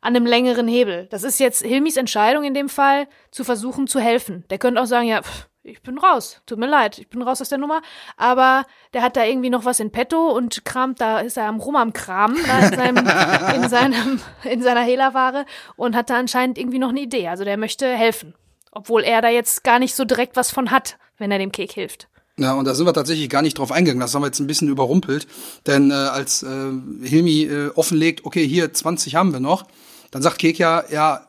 an 0.01 0.15
einem 0.15 0.25
längeren 0.25 0.67
Hebel. 0.67 1.07
Das 1.09 1.23
ist 1.23 1.39
jetzt 1.39 1.63
Hilmis 1.63 1.97
Entscheidung 1.97 2.43
in 2.43 2.53
dem 2.53 2.69
Fall, 2.69 3.07
zu 3.31 3.43
versuchen 3.43 3.87
zu 3.87 3.99
helfen. 3.99 4.43
Der 4.49 4.59
könnte 4.59 4.81
auch 4.81 4.85
sagen, 4.85 5.07
ja, 5.07 5.21
pff, 5.23 5.47
ich 5.63 5.81
bin 5.81 5.97
raus. 5.97 6.41
Tut 6.45 6.59
mir 6.59 6.67
leid, 6.67 6.99
ich 6.99 7.09
bin 7.09 7.21
raus 7.21 7.41
aus 7.41 7.49
der 7.49 7.57
Nummer. 7.57 7.81
Aber 8.17 8.65
der 8.93 9.01
hat 9.01 9.15
da 9.15 9.23
irgendwie 9.23 9.49
noch 9.49 9.65
was 9.65 9.79
in 9.79 9.91
petto 9.91 10.29
und 10.29 10.65
kramt, 10.65 10.99
da 10.99 11.19
ist 11.19 11.37
er 11.37 11.47
am 11.47 11.59
Rum 11.59 11.75
am 11.75 11.93
Kram, 11.93 12.35
da 12.45 12.59
in, 12.59 12.75
seinem, 12.75 12.97
in, 13.63 13.69
seinem, 13.69 14.19
in 14.43 14.61
seiner 14.61 14.83
Hehlerware 14.83 15.45
und 15.75 15.95
hat 15.95 16.09
da 16.09 16.19
anscheinend 16.19 16.57
irgendwie 16.57 16.79
noch 16.79 16.89
eine 16.89 17.01
Idee. 17.01 17.29
Also 17.29 17.43
der 17.45 17.57
möchte 17.57 17.87
helfen. 17.87 18.35
Obwohl 18.71 19.03
er 19.03 19.21
da 19.21 19.29
jetzt 19.29 19.63
gar 19.63 19.79
nicht 19.79 19.95
so 19.95 20.03
direkt 20.03 20.35
was 20.35 20.51
von 20.51 20.71
hat, 20.71 20.97
wenn 21.17 21.31
er 21.31 21.39
dem 21.39 21.51
Kek 21.51 21.71
hilft. 21.71 22.07
Ja, 22.37 22.53
und 22.53 22.65
da 22.65 22.73
sind 22.73 22.87
wir 22.87 22.93
tatsächlich 22.93 23.29
gar 23.29 23.43
nicht 23.43 23.59
drauf 23.59 23.71
eingegangen. 23.71 24.01
Das 24.01 24.15
haben 24.15 24.23
wir 24.23 24.27
jetzt 24.27 24.39
ein 24.39 24.47
bisschen 24.47 24.67
überrumpelt. 24.67 25.27
Denn 25.67 25.91
äh, 25.91 25.93
als 25.93 26.43
äh, 26.43 26.71
Hilmi 27.03 27.43
äh, 27.43 27.69
offenlegt, 27.75 28.25
okay, 28.25 28.45
hier 28.45 28.73
20 28.73 29.15
haben 29.15 29.31
wir 29.31 29.39
noch, 29.39 29.65
dann 30.09 30.23
sagt 30.23 30.39
Kek 30.39 30.57
ja, 30.57 30.83
ja, 30.89 31.27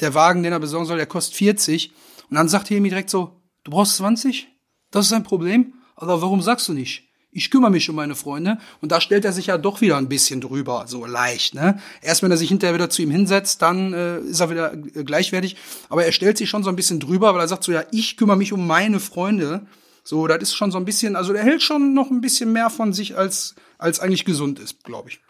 der 0.00 0.14
Wagen, 0.14 0.42
den 0.44 0.52
er 0.52 0.60
besorgen 0.60 0.86
soll, 0.86 0.98
der 0.98 1.06
kostet 1.06 1.36
40. 1.36 1.92
Und 2.30 2.36
dann 2.36 2.48
sagt 2.48 2.68
Hilmi 2.68 2.88
direkt 2.88 3.10
so, 3.10 3.40
du 3.66 3.72
brauchst 3.72 3.96
20? 3.96 4.48
Das 4.90 5.06
ist 5.06 5.12
ein 5.12 5.24
Problem? 5.24 5.74
Aber 5.96 6.22
warum 6.22 6.40
sagst 6.40 6.68
du 6.68 6.72
nicht? 6.72 7.02
Ich 7.32 7.50
kümmere 7.50 7.70
mich 7.70 7.90
um 7.90 7.96
meine 7.96 8.14
Freunde. 8.14 8.58
Und 8.80 8.92
da 8.92 9.00
stellt 9.00 9.24
er 9.24 9.32
sich 9.32 9.46
ja 9.46 9.58
doch 9.58 9.80
wieder 9.80 9.98
ein 9.98 10.08
bisschen 10.08 10.40
drüber, 10.40 10.84
so 10.86 11.04
leicht. 11.04 11.54
Ne? 11.54 11.78
Erst 12.00 12.22
wenn 12.22 12.30
er 12.30 12.36
sich 12.36 12.48
hinterher 12.48 12.74
wieder 12.74 12.88
zu 12.88 13.02
ihm 13.02 13.10
hinsetzt, 13.10 13.60
dann 13.60 13.92
äh, 13.92 14.20
ist 14.20 14.40
er 14.40 14.50
wieder 14.50 14.72
äh, 14.72 15.04
gleichwertig. 15.04 15.56
Aber 15.90 16.04
er 16.04 16.12
stellt 16.12 16.38
sich 16.38 16.48
schon 16.48 16.62
so 16.62 16.70
ein 16.70 16.76
bisschen 16.76 17.00
drüber, 17.00 17.34
weil 17.34 17.40
er 17.42 17.48
sagt 17.48 17.64
so, 17.64 17.72
ja, 17.72 17.84
ich 17.90 18.16
kümmere 18.16 18.38
mich 18.38 18.52
um 18.52 18.66
meine 18.66 19.00
Freunde. 19.00 19.66
So, 20.02 20.26
das 20.28 20.40
ist 20.40 20.54
schon 20.54 20.70
so 20.70 20.78
ein 20.78 20.84
bisschen, 20.84 21.16
also 21.16 21.32
der 21.32 21.42
hält 21.42 21.62
schon 21.62 21.92
noch 21.92 22.10
ein 22.10 22.20
bisschen 22.20 22.52
mehr 22.52 22.70
von 22.70 22.92
sich, 22.92 23.18
als, 23.18 23.56
als 23.76 24.00
eigentlich 24.00 24.24
gesund 24.24 24.58
ist, 24.58 24.84
glaube 24.84 25.10
ich. 25.10 25.20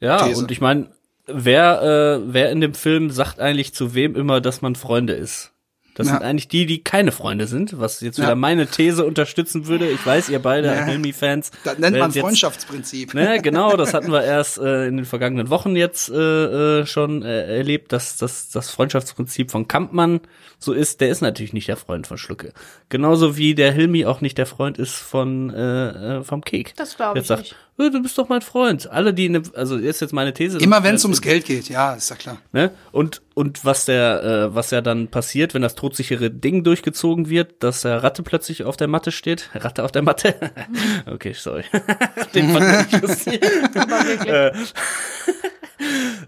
Ja, 0.00 0.26
These. 0.26 0.40
und 0.40 0.50
ich 0.50 0.60
meine, 0.60 0.90
wer, 1.26 2.20
äh, 2.20 2.32
wer 2.34 2.50
in 2.50 2.60
dem 2.60 2.74
Film 2.74 3.10
sagt 3.10 3.38
eigentlich 3.38 3.72
zu 3.72 3.94
wem 3.94 4.16
immer, 4.16 4.40
dass 4.40 4.60
man 4.60 4.74
Freunde 4.74 5.14
ist? 5.14 5.53
Das 5.94 6.08
Ja. 6.08 6.14
sind 6.14 6.22
eigentlich 6.22 6.48
die, 6.48 6.66
die 6.66 6.82
keine 6.82 7.12
Freunde 7.12 7.46
sind, 7.46 7.78
was 7.78 8.00
jetzt 8.00 8.18
Ja. 8.18 8.24
wieder 8.24 8.34
meine 8.34 8.66
These 8.66 9.04
unterstützen 9.04 9.66
würde. 9.66 9.88
Ich 9.88 10.04
weiß, 10.04 10.28
ihr 10.28 10.40
beide 10.40 10.68
Ja. 10.68 10.84
Hilmi-Fans. 10.84 11.50
Das 11.64 11.78
nennt 11.78 11.96
man 11.98 12.10
Freundschaftsprinzip. 12.12 13.14
Ne, 13.14 13.38
genau, 13.42 13.76
das 13.76 13.94
hatten 13.94 14.10
wir 14.12 14.22
erst 14.24 14.58
äh, 14.58 14.86
in 14.86 14.96
den 14.96 15.06
vergangenen 15.06 15.50
Wochen 15.50 15.76
jetzt 15.76 16.10
äh, 16.10 16.80
äh, 16.80 16.86
schon 16.86 17.22
äh, 17.22 17.56
erlebt, 17.58 17.92
dass 17.92 18.16
dass 18.16 18.50
das 18.50 18.70
Freundschaftsprinzip 18.70 19.50
von 19.50 19.68
Kampmann 19.68 20.20
so 20.58 20.72
ist. 20.72 21.00
Der 21.00 21.08
ist 21.10 21.20
natürlich 21.20 21.52
nicht 21.52 21.68
der 21.68 21.76
Freund 21.76 22.06
von 22.06 22.18
Schlucke. 22.18 22.52
Genauso 22.88 23.36
wie 23.36 23.54
der 23.54 23.72
Hilmi 23.72 24.04
auch 24.06 24.20
nicht 24.20 24.36
der 24.38 24.46
Freund 24.46 24.78
ist 24.78 24.96
von 24.96 25.50
äh, 25.50 26.18
äh, 26.18 26.24
vom 26.24 26.42
Kek. 26.42 26.74
Das 26.76 26.96
glaub 26.96 27.14
Jetzt 27.16 27.24
ich 27.24 27.28
sagt, 27.28 27.40
nicht. 27.42 27.56
"Äh, 27.78 27.90
du 27.90 28.02
bist 28.02 28.16
doch 28.18 28.28
mein 28.28 28.40
Freund. 28.42 28.88
Alle, 28.90 29.12
die, 29.14 29.26
in 29.26 29.32
dem- 29.34 29.50
also 29.54 29.76
ist 29.76 30.00
jetzt 30.00 30.12
meine 30.12 30.32
These. 30.32 30.58
Immer 30.58 30.82
wenn 30.84 30.94
es 30.94 31.04
ums 31.04 31.20
Geld 31.20 31.44
geht, 31.44 31.68
ja, 31.68 31.94
ist 31.94 32.08
ja 32.10 32.16
klar. 32.16 32.38
Ne? 32.52 32.70
Und, 32.92 33.22
und 33.34 33.64
was 33.64 33.84
der, 33.84 34.22
äh, 34.22 34.54
was 34.54 34.70
ja 34.70 34.80
dann 34.80 35.08
passiert, 35.08 35.54
wenn 35.54 35.62
das 35.62 35.74
todsichere 35.74 36.30
Ding 36.30 36.62
durchgezogen 36.64 37.28
wird, 37.28 37.62
dass 37.62 37.82
der 37.82 38.02
Ratte 38.02 38.22
plötzlich 38.22 38.64
auf 38.64 38.76
der 38.76 38.88
Matte 38.88 39.10
steht. 39.12 39.50
Ratte 39.54 39.82
auf 39.84 39.92
der 39.92 40.02
Matte? 40.02 40.34
okay, 41.06 41.32
sorry. 41.32 41.64
Den 42.34 42.50
fand 42.50 42.92
ich 42.92 43.00
lustig. 43.02 43.40
Aber 43.74 44.06
wirklich. 44.06 44.74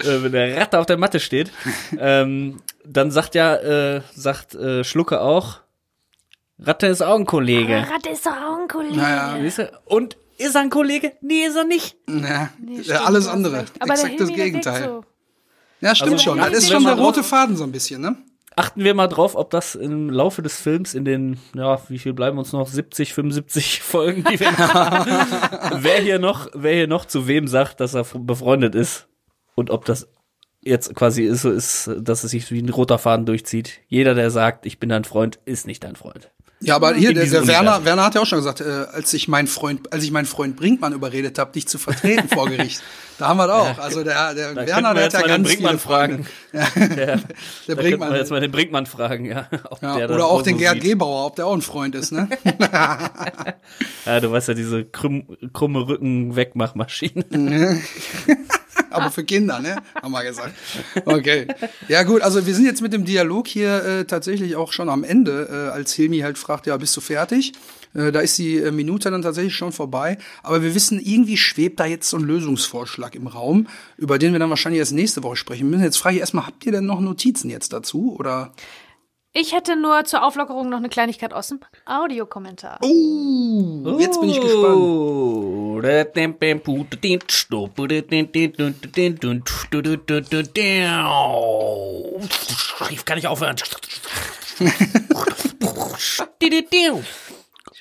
äh, 0.04 0.22
wenn 0.22 0.32
der 0.32 0.56
Ratte 0.56 0.78
auf 0.78 0.86
der 0.86 0.96
Matte 0.96 1.20
steht, 1.20 1.50
ähm, 1.98 2.60
dann 2.84 3.10
sagt 3.10 3.34
ja, 3.34 3.54
äh, 3.56 4.02
sagt 4.14 4.54
äh, 4.54 4.84
Schlucke 4.84 5.20
auch, 5.20 5.60
Ratte 6.58 6.86
ist 6.86 7.02
auch 7.02 7.18
ein 7.18 7.26
Kollege. 7.26 7.86
Ratte 7.92 8.08
ist 8.10 8.24
doch 8.26 8.32
auch 8.32 8.58
ein 8.60 8.68
Kollege. 8.68 8.96
Naja? 8.96 9.38
Und 9.84 10.16
ist 10.38 10.54
er 10.54 10.60
ein 10.62 10.70
Kollege? 10.70 11.12
Nee, 11.20 11.44
ist 11.46 11.56
er 11.56 11.64
nicht. 11.64 11.96
ja, 12.08 12.50
Nee, 12.58 12.76
ja, 12.76 12.82
stimmt, 12.84 13.06
alles 13.06 13.26
andere. 13.28 13.64
Aber 13.78 13.94
Exakt 13.94 14.20
das 14.20 14.28
Gegenteil. 14.28 14.84
So. 14.84 15.04
Ja, 15.80 15.94
stimmt 15.94 16.12
Also, 16.12 16.24
schon. 16.24 16.38
Das 16.38 16.52
ist 16.52 16.70
schon 16.70 16.84
der 16.84 16.96
mal 16.96 17.02
rote 17.02 17.22
Faden 17.22 17.56
so 17.56 17.64
ein 17.64 17.72
bisschen, 17.72 18.00
ne? 18.00 18.16
Achten 18.58 18.82
wir 18.84 18.94
mal 18.94 19.06
drauf, 19.06 19.34
ob 19.36 19.50
das 19.50 19.74
im 19.74 20.08
Laufe 20.08 20.40
des 20.40 20.58
Films 20.58 20.94
in 20.94 21.04
den, 21.04 21.38
ja, 21.54 21.78
wie 21.90 21.98
viel 21.98 22.14
bleiben 22.14 22.38
uns 22.38 22.52
noch? 22.54 22.66
70, 22.66 23.12
75 23.12 23.82
Folgen, 23.82 24.24
die 24.24 24.40
wir 24.40 24.46
wer 25.82 26.00
hier 26.00 26.18
noch, 26.18 26.48
wer 26.54 26.74
hier 26.74 26.86
noch 26.86 27.04
zu 27.04 27.28
wem 27.28 27.48
sagt, 27.48 27.80
dass 27.80 27.92
er 27.94 28.04
befreundet 28.04 28.74
ist 28.74 29.08
und 29.54 29.70
ob 29.70 29.84
das 29.84 30.08
jetzt 30.62 30.94
quasi 30.94 31.28
so 31.34 31.50
ist, 31.50 31.90
dass 31.98 32.24
es 32.24 32.30
sich 32.30 32.50
wie 32.50 32.60
ein 32.62 32.70
roter 32.70 32.98
Faden 32.98 33.26
durchzieht. 33.26 33.80
Jeder, 33.88 34.14
der 34.14 34.30
sagt, 34.30 34.64
ich 34.64 34.78
bin 34.80 34.88
dein 34.88 35.04
Freund, 35.04 35.38
ist 35.44 35.66
nicht 35.66 35.84
dein 35.84 35.94
Freund. 35.94 36.32
Ja, 36.60 36.76
aber 36.76 36.94
hier, 36.94 37.12
der, 37.12 37.26
der 37.26 37.46
Werner. 37.46 37.84
Werner 37.84 38.04
hat 38.06 38.14
ja 38.14 38.22
auch 38.22 38.26
schon 38.26 38.38
gesagt, 38.38 38.62
äh, 38.62 38.86
als 38.92 39.12
ich 39.12 39.28
meinen 39.28 39.46
Freund, 39.46 39.92
als 39.92 40.02
ich 40.04 40.10
meinen 40.10 40.24
Freund 40.24 40.56
Brinkmann 40.56 40.94
überredet 40.94 41.38
habe, 41.38 41.52
dich 41.52 41.68
zu 41.68 41.76
vertreten 41.78 42.28
vor 42.28 42.48
Gericht. 42.48 42.82
Da 43.18 43.28
haben 43.28 43.38
wir 43.38 43.46
das 43.46 43.56
auch. 43.56 43.78
Also 43.78 44.04
der, 44.04 44.34
der 44.34 44.52
Da 44.54 44.66
Werner, 44.66 44.92
der 44.92 45.04
hat 45.04 45.12
ja 45.14 45.22
ganz 45.22 45.48
Brinkmann 45.48 45.78
viele 45.78 45.78
Freunde. 45.78 46.24
fragen. 46.24 46.26
Ja, 46.52 46.66
Der 46.76 47.16
da 47.16 47.22
könnten 47.66 47.76
Brinkmann. 47.76 48.14
jetzt 48.14 48.30
mal 48.30 48.40
den 48.42 48.50
Brinkmann 48.50 48.84
fragen, 48.84 49.24
ja. 49.24 49.48
Ja, 49.80 49.96
der 49.96 50.10
oder 50.10 50.26
auch 50.26 50.40
so 50.40 50.44
den 50.44 50.58
Gerd 50.58 50.74
sieht. 50.82 50.82
Gebauer, 50.90 51.24
ob 51.24 51.34
der 51.36 51.46
auch 51.46 51.54
ein 51.54 51.62
Freund 51.62 51.94
ist, 51.94 52.12
ne? 52.12 52.28
Ja, 54.04 54.20
du 54.20 54.30
weißt 54.30 54.48
ja, 54.48 54.54
diese 54.54 54.84
krumm, 54.84 55.34
krumme 55.54 55.88
Rücken-Wegmachmaschine. 55.88 57.80
Aber 58.90 59.10
für 59.10 59.24
Kinder, 59.24 59.60
ne? 59.60 59.76
Haben 60.00 60.12
wir 60.12 60.24
gesagt. 60.24 60.54
Okay. 61.04 61.46
Ja, 61.88 62.02
gut, 62.02 62.22
also 62.22 62.46
wir 62.46 62.54
sind 62.54 62.64
jetzt 62.64 62.82
mit 62.82 62.92
dem 62.92 63.04
Dialog 63.04 63.46
hier 63.46 63.84
äh, 63.84 64.04
tatsächlich 64.04 64.56
auch 64.56 64.72
schon 64.72 64.88
am 64.88 65.04
Ende, 65.04 65.48
äh, 65.50 65.72
als 65.72 65.92
Hilmi 65.92 66.18
halt 66.20 66.38
fragt, 66.38 66.66
ja, 66.66 66.76
bist 66.76 66.96
du 66.96 67.00
fertig? 67.00 67.52
Äh, 67.94 68.12
da 68.12 68.20
ist 68.20 68.38
die 68.38 68.58
äh, 68.58 68.70
Minute 68.70 69.10
dann 69.10 69.22
tatsächlich 69.22 69.54
schon 69.54 69.72
vorbei. 69.72 70.18
Aber 70.42 70.62
wir 70.62 70.74
wissen, 70.74 71.00
irgendwie 71.00 71.36
schwebt 71.36 71.80
da 71.80 71.86
jetzt 71.86 72.08
so 72.08 72.16
ein 72.16 72.24
Lösungsvorschlag 72.24 73.14
im 73.14 73.26
Raum, 73.26 73.68
über 73.96 74.18
den 74.18 74.32
wir 74.32 74.38
dann 74.38 74.50
wahrscheinlich 74.50 74.80
erst 74.80 74.92
nächste 74.92 75.22
Woche 75.22 75.36
sprechen 75.36 75.70
müssen. 75.70 75.84
Jetzt 75.84 75.98
frage 75.98 76.16
ich 76.16 76.20
erstmal, 76.20 76.46
habt 76.46 76.64
ihr 76.66 76.72
denn 76.72 76.86
noch 76.86 77.00
Notizen 77.00 77.50
jetzt 77.50 77.72
dazu? 77.72 78.14
Oder? 78.18 78.52
Ich 79.38 79.52
hätte 79.52 79.76
nur 79.76 80.02
zur 80.06 80.22
Auflockerung 80.24 80.70
noch 80.70 80.78
eine 80.78 80.88
Kleinigkeit 80.88 81.34
aus 81.34 81.48
dem 81.48 81.60
Audiokommentar. 81.84 82.78
Oh, 82.80 83.98
jetzt 83.98 84.18
bin 84.18 84.30
ich 84.30 84.40
gespannt. 84.40 84.76
Oh. 84.78 85.78
Ich 92.88 93.04
kann 93.04 93.16
nicht 93.16 93.26
aufhören. 93.26 93.56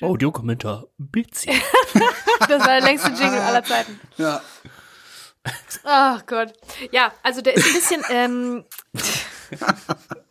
Audiokommentar. 0.02 0.84
Bitzi. 0.98 1.50
Das 2.48 2.60
war 2.60 2.68
der 2.68 2.82
längste 2.82 3.08
Jingle 3.12 3.40
aller 3.40 3.64
Zeiten. 3.64 3.98
Ja. 4.18 4.42
Ach 5.84 6.26
Gott. 6.26 6.52
Ja, 6.92 7.12
also 7.22 7.40
der 7.40 7.54
ist 7.54 7.66
ein 7.66 7.72
bisschen, 7.72 8.04
ähm, 8.10 8.64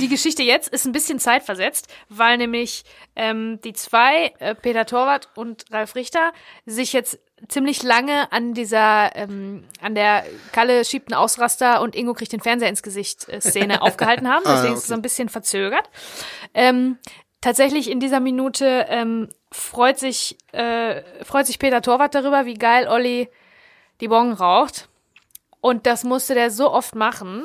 die 0.00 0.08
Geschichte 0.08 0.42
jetzt 0.42 0.68
ist 0.68 0.86
ein 0.86 0.92
bisschen 0.92 1.18
zeitversetzt, 1.18 1.88
weil 2.08 2.38
nämlich 2.38 2.84
ähm, 3.14 3.60
die 3.62 3.72
zwei, 3.72 4.32
äh, 4.38 4.54
Peter 4.54 4.86
Torwart 4.86 5.28
und 5.34 5.64
Ralf 5.70 5.94
Richter, 5.94 6.32
sich 6.64 6.92
jetzt 6.92 7.18
ziemlich 7.48 7.82
lange 7.82 8.30
an 8.32 8.54
dieser, 8.54 9.14
ähm, 9.14 9.64
an 9.80 9.94
der 9.94 10.24
Kalle 10.52 10.84
schiebt 10.84 11.12
einen 11.12 11.20
Ausraster 11.20 11.82
und 11.82 11.94
Ingo 11.94 12.14
kriegt 12.14 12.32
den 12.32 12.40
Fernseher 12.40 12.68
ins 12.68 12.82
Gesicht 12.82 13.28
äh, 13.28 13.40
Szene 13.40 13.82
aufgehalten 13.82 14.28
haben. 14.28 14.44
Deswegen 14.46 14.74
ist 14.74 14.82
es 14.82 14.88
so 14.88 14.94
ein 14.94 15.02
bisschen 15.02 15.28
verzögert. 15.28 15.88
Ähm, 16.54 16.98
tatsächlich 17.40 17.90
in 17.90 18.00
dieser 18.00 18.20
Minute 18.20 18.86
ähm, 18.88 19.28
freut 19.52 19.98
sich, 19.98 20.36
äh, 20.52 21.02
freut 21.24 21.46
sich 21.46 21.58
Peter 21.58 21.82
Torwart 21.82 22.14
darüber, 22.14 22.46
wie 22.46 22.54
geil 22.54 22.88
Olli 22.88 23.28
die 24.00 24.08
Bon 24.08 24.32
raucht. 24.32 24.88
Und 25.60 25.86
das 25.86 26.04
musste 26.04 26.34
der 26.34 26.50
so 26.50 26.70
oft 26.70 26.94
machen. 26.94 27.42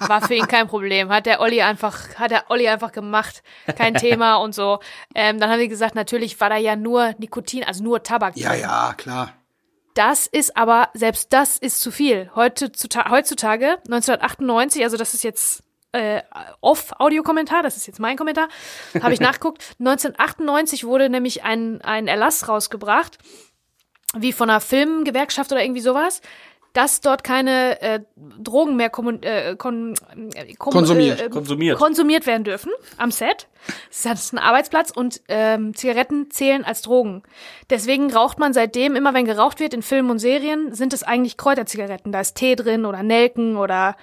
War 0.00 0.20
für 0.20 0.34
ihn 0.34 0.46
kein 0.46 0.68
Problem. 0.68 1.08
Hat 1.08 1.26
der 1.26 1.40
Olli 1.40 1.62
einfach, 1.62 2.16
hat 2.16 2.30
der 2.30 2.50
Olli 2.50 2.68
einfach 2.68 2.92
gemacht. 2.92 3.42
Kein 3.78 3.94
Thema 3.94 4.36
und 4.36 4.54
so. 4.54 4.80
Ähm, 5.14 5.40
dann 5.40 5.50
haben 5.50 5.60
wir 5.60 5.68
gesagt, 5.68 5.94
natürlich 5.94 6.38
war 6.40 6.50
da 6.50 6.56
ja 6.56 6.76
nur 6.76 7.14
Nikotin, 7.18 7.64
also 7.64 7.82
nur 7.82 8.02
Tabak. 8.02 8.36
Ja, 8.36 8.54
ja, 8.54 8.94
klar. 8.94 9.32
Das 9.94 10.26
ist 10.26 10.56
aber, 10.58 10.90
selbst 10.92 11.32
das 11.32 11.56
ist 11.56 11.80
zu 11.80 11.90
viel. 11.90 12.30
Heutzutage, 12.34 13.10
heutzutage 13.10 13.66
1998, 13.86 14.84
also 14.84 14.98
das 14.98 15.14
ist 15.14 15.24
jetzt 15.24 15.62
äh, 15.92 16.20
Off-Audiokommentar, 16.60 17.62
das 17.62 17.78
ist 17.78 17.86
jetzt 17.86 17.98
mein 17.98 18.18
Kommentar, 18.18 18.48
habe 19.00 19.14
ich 19.14 19.20
nachgeguckt. 19.20 19.62
1998 19.78 20.84
wurde 20.84 21.08
nämlich 21.08 21.44
ein, 21.44 21.80
ein 21.80 22.08
Erlass 22.08 22.46
rausgebracht, 22.46 23.16
wie 24.14 24.34
von 24.34 24.50
einer 24.50 24.60
Filmgewerkschaft 24.60 25.50
oder 25.52 25.62
irgendwie 25.62 25.80
sowas, 25.80 26.20
dass 26.76 27.00
dort 27.00 27.24
keine 27.24 27.80
äh, 27.80 28.00
Drogen 28.16 28.76
mehr 28.76 28.90
kommun, 28.90 29.22
äh, 29.22 29.56
kon, 29.56 29.94
äh, 30.34 30.52
Konsumiert. 30.54 31.20
Äh, 31.22 31.30
Konsumiert. 31.30 31.78
konsumiert 31.78 32.26
werden 32.26 32.44
dürfen 32.44 32.70
am 32.98 33.10
Set. 33.10 33.48
Das 34.04 34.24
ist 34.24 34.34
ein 34.34 34.38
Arbeitsplatz 34.38 34.90
und 34.90 35.22
ähm, 35.28 35.74
Zigaretten 35.74 36.30
zählen 36.30 36.64
als 36.64 36.82
Drogen. 36.82 37.22
Deswegen 37.70 38.12
raucht 38.12 38.38
man 38.38 38.52
seitdem, 38.52 38.94
immer 38.94 39.14
wenn 39.14 39.24
geraucht 39.24 39.58
wird 39.58 39.72
in 39.72 39.80
Filmen 39.80 40.10
und 40.10 40.18
Serien, 40.18 40.74
sind 40.74 40.92
es 40.92 41.02
eigentlich 41.02 41.38
Kräuterzigaretten. 41.38 42.12
Da 42.12 42.20
ist 42.20 42.36
Tee 42.36 42.56
drin 42.56 42.84
oder 42.84 43.02
Nelken 43.02 43.56
oder 43.56 43.96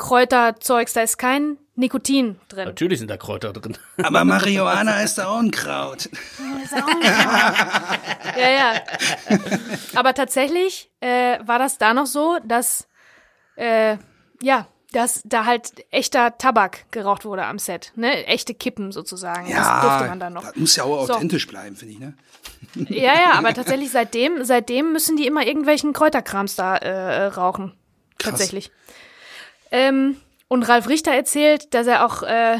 Kräuterzeugs, 0.00 0.94
da 0.94 1.02
ist 1.02 1.18
kein 1.18 1.58
Nikotin 1.76 2.40
drin. 2.48 2.64
Natürlich 2.64 2.98
sind 2.98 3.10
da 3.10 3.18
Kräuter 3.18 3.52
drin. 3.52 3.76
Aber 4.02 4.24
Marihuana 4.24 5.02
ist 5.02 5.18
da 5.18 5.30
Unkraut. 5.30 6.08
Ja, 8.36 8.50
ja. 8.50 8.80
Aber 9.94 10.14
tatsächlich 10.14 10.90
äh, 11.00 11.38
war 11.44 11.58
das 11.58 11.78
da 11.78 11.92
noch 11.94 12.06
so, 12.06 12.38
dass 12.44 12.86
äh, 13.56 13.96
ja, 14.40 14.66
dass 14.92 15.20
da 15.24 15.44
halt 15.44 15.84
echter 15.90 16.36
Tabak 16.38 16.90
geraucht 16.92 17.24
wurde 17.24 17.44
am 17.44 17.58
Set, 17.58 17.92
ne? 17.96 18.26
Echte 18.26 18.54
Kippen 18.54 18.92
sozusagen. 18.92 19.50
das 19.50 19.82
durfte 19.82 20.08
man 20.08 20.20
dann 20.20 20.32
noch. 20.32 20.44
das 20.44 20.56
muss 20.56 20.76
ja 20.76 20.84
auch 20.84 21.06
So. 21.06 21.14
authentisch 21.14 21.46
bleiben, 21.46 21.76
finde 21.76 21.94
ich, 21.94 22.00
ne? 22.00 22.14
Ja, 22.88 23.14
ja, 23.14 23.32
aber 23.32 23.52
tatsächlich 23.52 23.90
seitdem, 23.90 24.44
seitdem 24.44 24.92
müssen 24.92 25.16
die 25.16 25.26
immer 25.26 25.46
irgendwelchen 25.46 25.92
Kräuterkrams 25.92 26.56
da 26.56 26.76
äh, 26.76 27.26
rauchen. 27.26 27.72
Tatsächlich. 28.18 28.70
Ähm, 29.70 30.16
und 30.48 30.64
Ralf 30.64 30.88
Richter 30.88 31.12
erzählt, 31.12 31.74
dass 31.74 31.86
er 31.86 32.04
auch, 32.04 32.22
äh, 32.22 32.58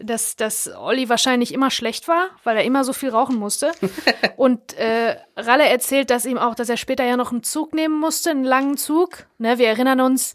dass, 0.00 0.36
dass 0.36 0.68
Olli 0.74 1.08
wahrscheinlich 1.08 1.52
immer 1.52 1.70
schlecht 1.70 2.08
war, 2.08 2.28
weil 2.44 2.56
er 2.56 2.64
immer 2.64 2.84
so 2.84 2.92
viel 2.92 3.10
rauchen 3.10 3.36
musste. 3.36 3.72
und 4.36 4.74
äh, 4.74 5.16
Ralle 5.36 5.68
erzählt, 5.68 6.10
dass 6.10 6.24
ihm 6.24 6.38
auch, 6.38 6.54
dass 6.54 6.68
er 6.68 6.76
später 6.76 7.04
ja 7.04 7.16
noch 7.16 7.32
einen 7.32 7.42
Zug 7.42 7.74
nehmen 7.74 7.98
musste, 7.98 8.30
einen 8.30 8.44
langen 8.44 8.76
Zug. 8.76 9.26
Ne, 9.38 9.58
wir 9.58 9.68
erinnern 9.68 10.00
uns. 10.00 10.32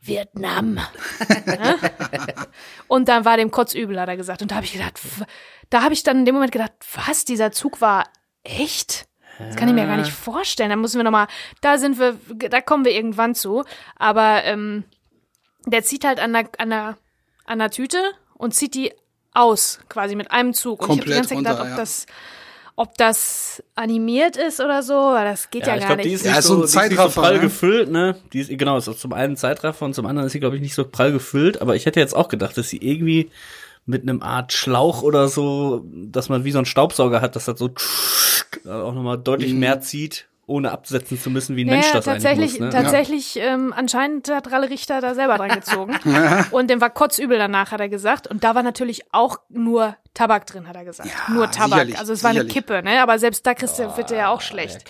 Vietnam. 0.00 0.80
Ne? 1.46 1.76
Und 2.88 3.08
dann 3.08 3.24
war 3.24 3.36
dem 3.36 3.50
kotzübel, 3.50 3.98
hat 4.00 4.08
er 4.08 4.16
gesagt. 4.16 4.42
Und 4.42 4.50
da 4.50 4.56
habe 4.56 4.64
ich 4.64 4.72
gedacht, 4.72 4.98
da 5.70 5.82
habe 5.82 5.94
ich 5.94 6.02
dann 6.02 6.18
in 6.18 6.24
dem 6.24 6.34
Moment 6.34 6.52
gedacht, 6.52 6.72
was, 6.94 7.24
dieser 7.24 7.52
Zug 7.52 7.80
war 7.80 8.04
echt? 8.42 9.06
Das 9.46 9.56
kann 9.56 9.68
ich 9.68 9.74
mir 9.74 9.86
gar 9.86 9.96
nicht 9.96 10.12
vorstellen. 10.12 10.70
Da 10.70 10.76
müssen 10.76 10.98
wir 10.98 11.04
nochmal, 11.04 11.26
da 11.60 11.78
sind 11.78 11.98
wir, 11.98 12.16
da 12.48 12.60
kommen 12.60 12.84
wir 12.84 12.92
irgendwann 12.92 13.34
zu. 13.34 13.64
Aber 13.96 14.44
ähm, 14.44 14.84
der 15.66 15.82
zieht 15.82 16.04
halt 16.04 16.20
an 16.20 16.32
der, 16.32 16.48
an 16.58 16.70
der, 16.70 16.96
an 17.44 17.58
der 17.58 17.70
Tüte 17.70 17.98
und 18.34 18.54
zieht 18.54 18.74
die 18.74 18.92
aus, 19.34 19.80
quasi 19.88 20.14
mit 20.14 20.30
einem 20.30 20.54
Zug. 20.54 20.82
Und 20.82 20.84
ich 20.84 20.90
habe 20.90 20.94
die 20.94 21.12
Komplett 21.12 21.16
ganze 21.16 21.28
Zeit 21.30 21.38
gedacht, 21.38 21.60
ob 21.60 21.68
ja. 21.68 21.76
das, 21.76 22.06
ob 22.76 22.96
das 22.98 23.62
animiert 23.74 24.36
ist 24.36 24.60
oder 24.60 24.82
so, 24.82 24.94
weil 24.94 25.24
das 25.24 25.50
geht 25.50 25.66
ja, 25.66 25.74
ich 25.74 25.80
gar 25.80 25.88
glaube, 25.88 26.02
die 26.02 26.08
nicht. 26.08 26.16
ist 26.16 26.24
Ja, 26.24 26.32
nicht 26.32 26.38
ist 26.40 26.46
so 26.46 26.54
so, 26.54 26.54
ein 26.54 26.60
die 26.60 26.66
ist 26.66 26.74
nicht 26.74 26.84
so 26.84 26.96
Zeitraffer, 26.96 27.20
prall 27.20 27.34
ne? 27.34 27.40
gefüllt, 27.40 27.90
ne? 27.90 28.16
Die 28.32 28.40
ist, 28.40 28.48
genau, 28.50 28.76
ist 28.76 28.88
auch 28.88 28.96
zum 28.96 29.12
einen 29.12 29.36
Zeitraffer 29.36 29.84
und 29.84 29.94
zum 29.94 30.06
anderen 30.06 30.26
ist 30.26 30.32
sie, 30.32 30.40
glaube 30.40 30.56
ich, 30.56 30.62
nicht 30.62 30.74
so 30.74 30.84
prall 30.84 31.12
gefüllt, 31.12 31.60
aber 31.62 31.76
ich 31.76 31.86
hätte 31.86 32.00
jetzt 32.00 32.14
auch 32.14 32.28
gedacht, 32.28 32.56
dass 32.56 32.68
sie 32.68 32.78
irgendwie 32.78 33.30
mit 33.84 34.02
einem 34.02 34.22
Art 34.22 34.52
Schlauch 34.52 35.02
oder 35.02 35.28
so, 35.28 35.84
dass 35.92 36.28
man 36.28 36.44
wie 36.44 36.52
so 36.52 36.58
einen 36.58 36.66
Staubsauger 36.66 37.20
hat, 37.20 37.34
dass 37.36 37.46
das 37.46 37.58
so 37.58 37.70
auch 38.66 38.94
nochmal 38.94 39.18
deutlich 39.18 39.52
mehr 39.54 39.80
zieht, 39.80 40.28
ohne 40.46 40.70
absetzen 40.70 41.18
zu 41.18 41.30
müssen, 41.30 41.56
wie 41.56 41.64
ein 41.64 41.68
Mensch 41.68 41.86
ja, 41.86 41.94
das 41.94 42.04
tatsächlich, 42.04 42.52
eigentlich 42.54 42.60
muss. 42.60 42.74
Ne? 42.74 42.82
tatsächlich, 42.82 43.36
ähm, 43.36 43.72
anscheinend 43.74 44.30
hat 44.30 44.50
Ralle 44.50 44.70
Richter 44.70 45.00
da 45.00 45.14
selber 45.14 45.36
dran 45.38 45.48
gezogen. 45.54 45.96
und 46.50 46.70
dem 46.70 46.80
war 46.80 46.90
kotzübel 46.90 47.38
danach, 47.38 47.72
hat 47.72 47.80
er 47.80 47.88
gesagt. 47.88 48.26
Und 48.26 48.44
da 48.44 48.54
war 48.54 48.62
natürlich 48.62 49.02
auch 49.12 49.38
nur 49.48 49.96
Tabak 50.14 50.46
drin, 50.46 50.68
hat 50.68 50.76
er 50.76 50.84
gesagt. 50.84 51.08
Ja, 51.08 51.34
nur 51.34 51.50
Tabak. 51.50 51.98
also 51.98 52.12
es 52.12 52.22
war 52.22 52.32
sicherlich. 52.32 52.40
eine 52.40 52.48
Kippe, 52.48 52.82
ne? 52.82 53.02
Aber 53.02 53.18
selbst 53.18 53.46
da 53.46 53.54
kriegst 53.54 53.78
du, 53.78 53.96
wird 53.96 54.10
dir 54.10 54.16
ja 54.16 54.28
auch 54.28 54.42
schlecht. 54.42 54.84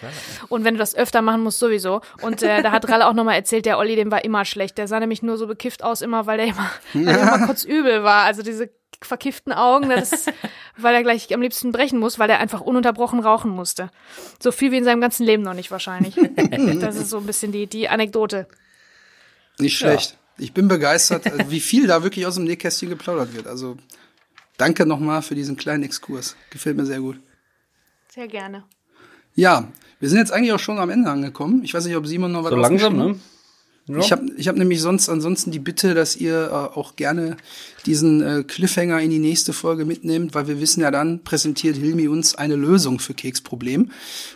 und 0.48 0.64
wenn 0.64 0.74
du 0.74 0.78
das 0.78 0.96
öfter 0.96 1.22
machen 1.22 1.42
musst, 1.42 1.60
sowieso. 1.60 2.00
Und 2.22 2.42
äh, 2.42 2.60
da 2.62 2.72
hat 2.72 2.88
Ralle 2.88 3.06
auch 3.06 3.12
nochmal 3.12 3.36
erzählt, 3.36 3.64
der 3.64 3.78
Olli, 3.78 3.94
dem 3.94 4.10
war 4.10 4.24
immer 4.24 4.44
schlecht. 4.44 4.78
Der 4.78 4.88
sah 4.88 4.98
nämlich 4.98 5.22
nur 5.22 5.36
so 5.38 5.46
bekifft 5.46 5.84
aus, 5.84 6.02
immer, 6.02 6.26
weil 6.26 6.38
der 6.38 6.46
immer, 6.48 6.70
weil 6.92 7.04
der 7.04 7.22
immer 7.22 7.46
kotzübel 7.46 8.02
war. 8.02 8.24
Also 8.24 8.42
diese 8.42 8.70
verkifften 9.00 9.52
Augen, 9.52 9.90
das 9.90 10.12
ist, 10.12 10.32
weil 10.76 10.94
er 10.94 11.02
gleich 11.02 11.32
am 11.32 11.40
liebsten 11.40 11.70
brechen 11.70 12.00
muss, 12.00 12.18
weil 12.18 12.28
er 12.28 12.40
einfach 12.40 12.60
ununterbrochen 12.60 13.20
rauchen 13.20 13.50
musste. 13.52 13.90
So 14.40 14.50
viel 14.50 14.72
wie 14.72 14.78
in 14.78 14.84
seinem 14.84 15.00
ganzen 15.00 15.24
Leben 15.24 15.44
noch 15.44 15.54
nicht 15.54 15.70
wahrscheinlich. 15.70 16.16
das 16.80 16.96
ist 16.96 17.10
so 17.10 17.18
ein 17.18 17.26
bisschen 17.26 17.52
die, 17.52 17.68
die 17.68 17.88
Anekdote. 17.88 18.48
Nicht 19.58 19.78
schlecht. 19.78 20.16
Ich 20.38 20.52
bin 20.52 20.66
begeistert, 20.66 21.30
also 21.30 21.50
wie 21.50 21.60
viel 21.60 21.86
da 21.86 22.02
wirklich 22.02 22.26
aus 22.26 22.34
dem 22.34 22.44
Nähkästchen 22.44 22.88
geplaudert 22.88 23.34
wird. 23.34 23.46
Also 23.46 23.76
danke 24.56 24.86
nochmal 24.86 25.22
für 25.22 25.34
diesen 25.34 25.56
kleinen 25.56 25.82
Exkurs. 25.82 26.36
Gefällt 26.50 26.76
mir 26.76 26.86
sehr 26.86 27.00
gut. 27.00 27.18
Sehr 28.08 28.28
gerne. 28.28 28.64
Ja, 29.34 29.68
wir 30.00 30.08
sind 30.08 30.18
jetzt 30.18 30.32
eigentlich 30.32 30.52
auch 30.52 30.58
schon 30.58 30.78
am 30.78 30.90
Ende 30.90 31.10
angekommen. 31.10 31.62
Ich 31.64 31.72
weiß 31.74 31.86
nicht, 31.86 31.96
ob 31.96 32.06
Simon 32.06 32.32
noch 32.32 32.44
was 32.44 32.50
So 32.50 32.56
langsam, 32.56 32.96
ne? 32.96 33.08
hat. 33.10 33.16
Ich 33.88 34.12
habe 34.12 34.26
ich 34.36 34.46
hab 34.46 34.56
nämlich 34.56 34.80
sonst 34.80 35.08
ansonsten 35.08 35.50
die 35.50 35.58
Bitte, 35.58 35.94
dass 35.94 36.14
ihr 36.14 36.46
äh, 36.46 36.78
auch 36.78 36.94
gerne 36.94 37.36
diesen 37.84 38.22
äh, 38.22 38.44
Cliffhanger 38.44 39.00
in 39.00 39.10
die 39.10 39.18
nächste 39.18 39.52
Folge 39.52 39.84
mitnehmt, 39.84 40.36
weil 40.36 40.46
wir 40.46 40.60
wissen 40.60 40.82
ja 40.82 40.92
dann, 40.92 41.24
präsentiert 41.24 41.76
Hilmi 41.76 42.06
uns 42.06 42.36
eine 42.36 42.54
Lösung 42.54 43.00
für 43.00 43.12
Keksproblem. 43.12 43.90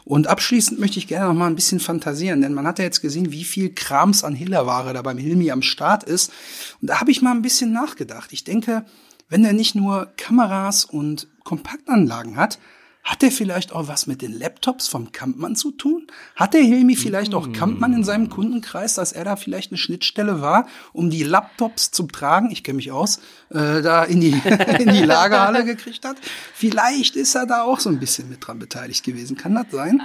Und 0.05 0.27
abschließend 0.27 0.81
möchte 0.81 0.99
ich 0.99 1.07
gerne 1.07 1.29
noch 1.29 1.35
mal 1.35 1.47
ein 1.47 1.55
bisschen 1.55 1.79
fantasieren, 1.79 2.41
denn 2.41 2.55
man 2.55 2.67
hat 2.67 2.81
ja 2.81 2.85
jetzt 2.85 3.03
gesehen, 3.03 3.31
wie 3.31 3.45
viel 3.45 3.73
Krams 3.73 4.25
an 4.25 4.35
Hillerware 4.35 4.93
da 4.93 5.03
beim 5.03 5.19
Hilmi 5.19 5.53
am 5.53 5.62
Start 5.62 6.03
ist. 6.03 6.33
Und 6.81 6.91
da 6.91 7.01
habe 7.01 7.12
ich 7.12 7.23
mal 7.23 7.31
ein 7.31 7.43
bisschen 7.43 7.73
nachgedacht. 7.73 8.33
Ich 8.33 8.43
denke, 8.43 8.85
wenn 9.29 9.45
er 9.45 9.53
nicht 9.53 9.74
nur 9.74 10.12
Kameras 10.16 10.85
und 10.85 11.29
Kompaktanlagen 11.45 12.37
hat, 12.37 12.59
hat 13.07 13.22
er 13.22 13.31
vielleicht 13.31 13.72
auch 13.72 13.87
was 13.87 14.09
mit 14.09 14.20
den 14.20 14.37
Laptops 14.37 14.89
vom 14.89 15.12
Kampmann 15.12 15.55
zu 15.55 15.70
tun? 15.70 16.09
Hat 16.35 16.55
der 16.55 16.62
Hilmi 16.62 16.97
vielleicht 16.97 17.35
auch 17.35 17.53
Kampmann 17.53 17.93
in 17.93 18.03
seinem 18.03 18.31
Kundenkreis, 18.31 18.95
dass 18.95 19.12
er 19.12 19.24
da 19.24 19.37
vielleicht 19.37 19.70
eine 19.70 19.79
Schnittstelle 19.79 20.41
war, 20.41 20.66
um 20.93 21.09
die 21.09 21.22
Laptops 21.22 21.93
zum 21.93 22.11
Tragen, 22.11 22.51
ich 22.51 22.64
kenne 22.64 22.77
mich 22.77 22.91
aus, 22.91 23.18
äh, 23.51 23.81
da 23.81 24.03
in 24.03 24.20
die, 24.20 24.33
in 24.81 24.89
die 24.93 25.05
Lagerhalle 25.05 25.64
gekriegt 25.64 26.05
hat? 26.05 26.16
Vielleicht 26.53 27.14
ist 27.14 27.37
er 27.37 27.47
da 27.47 27.62
auch 27.62 27.79
so 27.79 27.91
ein 27.91 28.01
bisschen 28.01 28.29
mit 28.29 28.45
dran 28.45 28.59
beteiligt 28.59 29.05
gewesen. 29.05 29.37
Kann 29.37 29.55
das 29.55 29.66
sein? 29.70 30.03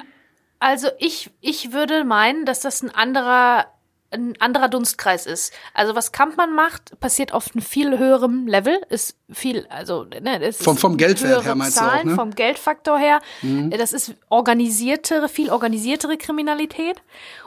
Also 0.59 0.88
ich, 0.99 1.32
ich 1.41 1.74
würde 1.74 2.05
meinen, 2.05 2.45
dass 2.45 2.59
das 2.59 2.84
ein 2.84 2.91
anderer 2.91 3.65
ein 4.14 4.34
anderer 4.39 4.68
Dunstkreis 4.68 5.26
ist. 5.26 5.53
Also 5.74 5.95
was 5.95 6.12
Kampmann 6.12 6.53
macht, 6.53 6.99
passiert 6.99 7.34
auf 7.34 7.51
einem 7.55 7.62
viel 7.64 7.97
höherem 7.97 8.45
Level, 8.47 8.80
ist 8.89 9.16
viel, 9.32 9.66
also 9.70 10.03
ne, 10.03 10.39
das 10.39 10.57
Vom- 10.57 10.76
ist 10.76 10.82
vom 10.82 10.97
Geldwert 10.97 11.45
her 11.45 11.55
meinst 11.55 11.78
du 11.78 11.82
auch, 11.82 11.88
Zahlen, 11.88 12.07
ne? 12.07 12.12
Mhm. 12.14 12.18
Vom 12.18 12.32
Geldfaktor 12.36 12.97
her. 12.97 13.22
Das 13.70 13.93
ist 13.93 14.14
organisiertere, 14.30 15.30
viel 15.30 15.49
organisiertere 15.49 16.18
Kriminalität. 16.18 17.01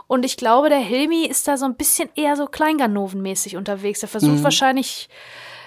Und 0.07 0.25
ich 0.25 0.37
glaube, 0.37 0.69
der 0.71 0.79
Hilmi 0.79 1.27
ist 1.27 1.47
da 1.49 1.57
so 1.57 1.65
ein 1.67 1.77
bisschen 1.77 2.09
eher 2.15 2.37
so 2.37 2.47
Kleinganovenmäßig 2.47 3.57
unterwegs. 3.57 4.03
Er 4.03 4.09
versucht 4.09 4.39
Mhm. 4.39 4.45
wahrscheinlich 4.45 5.09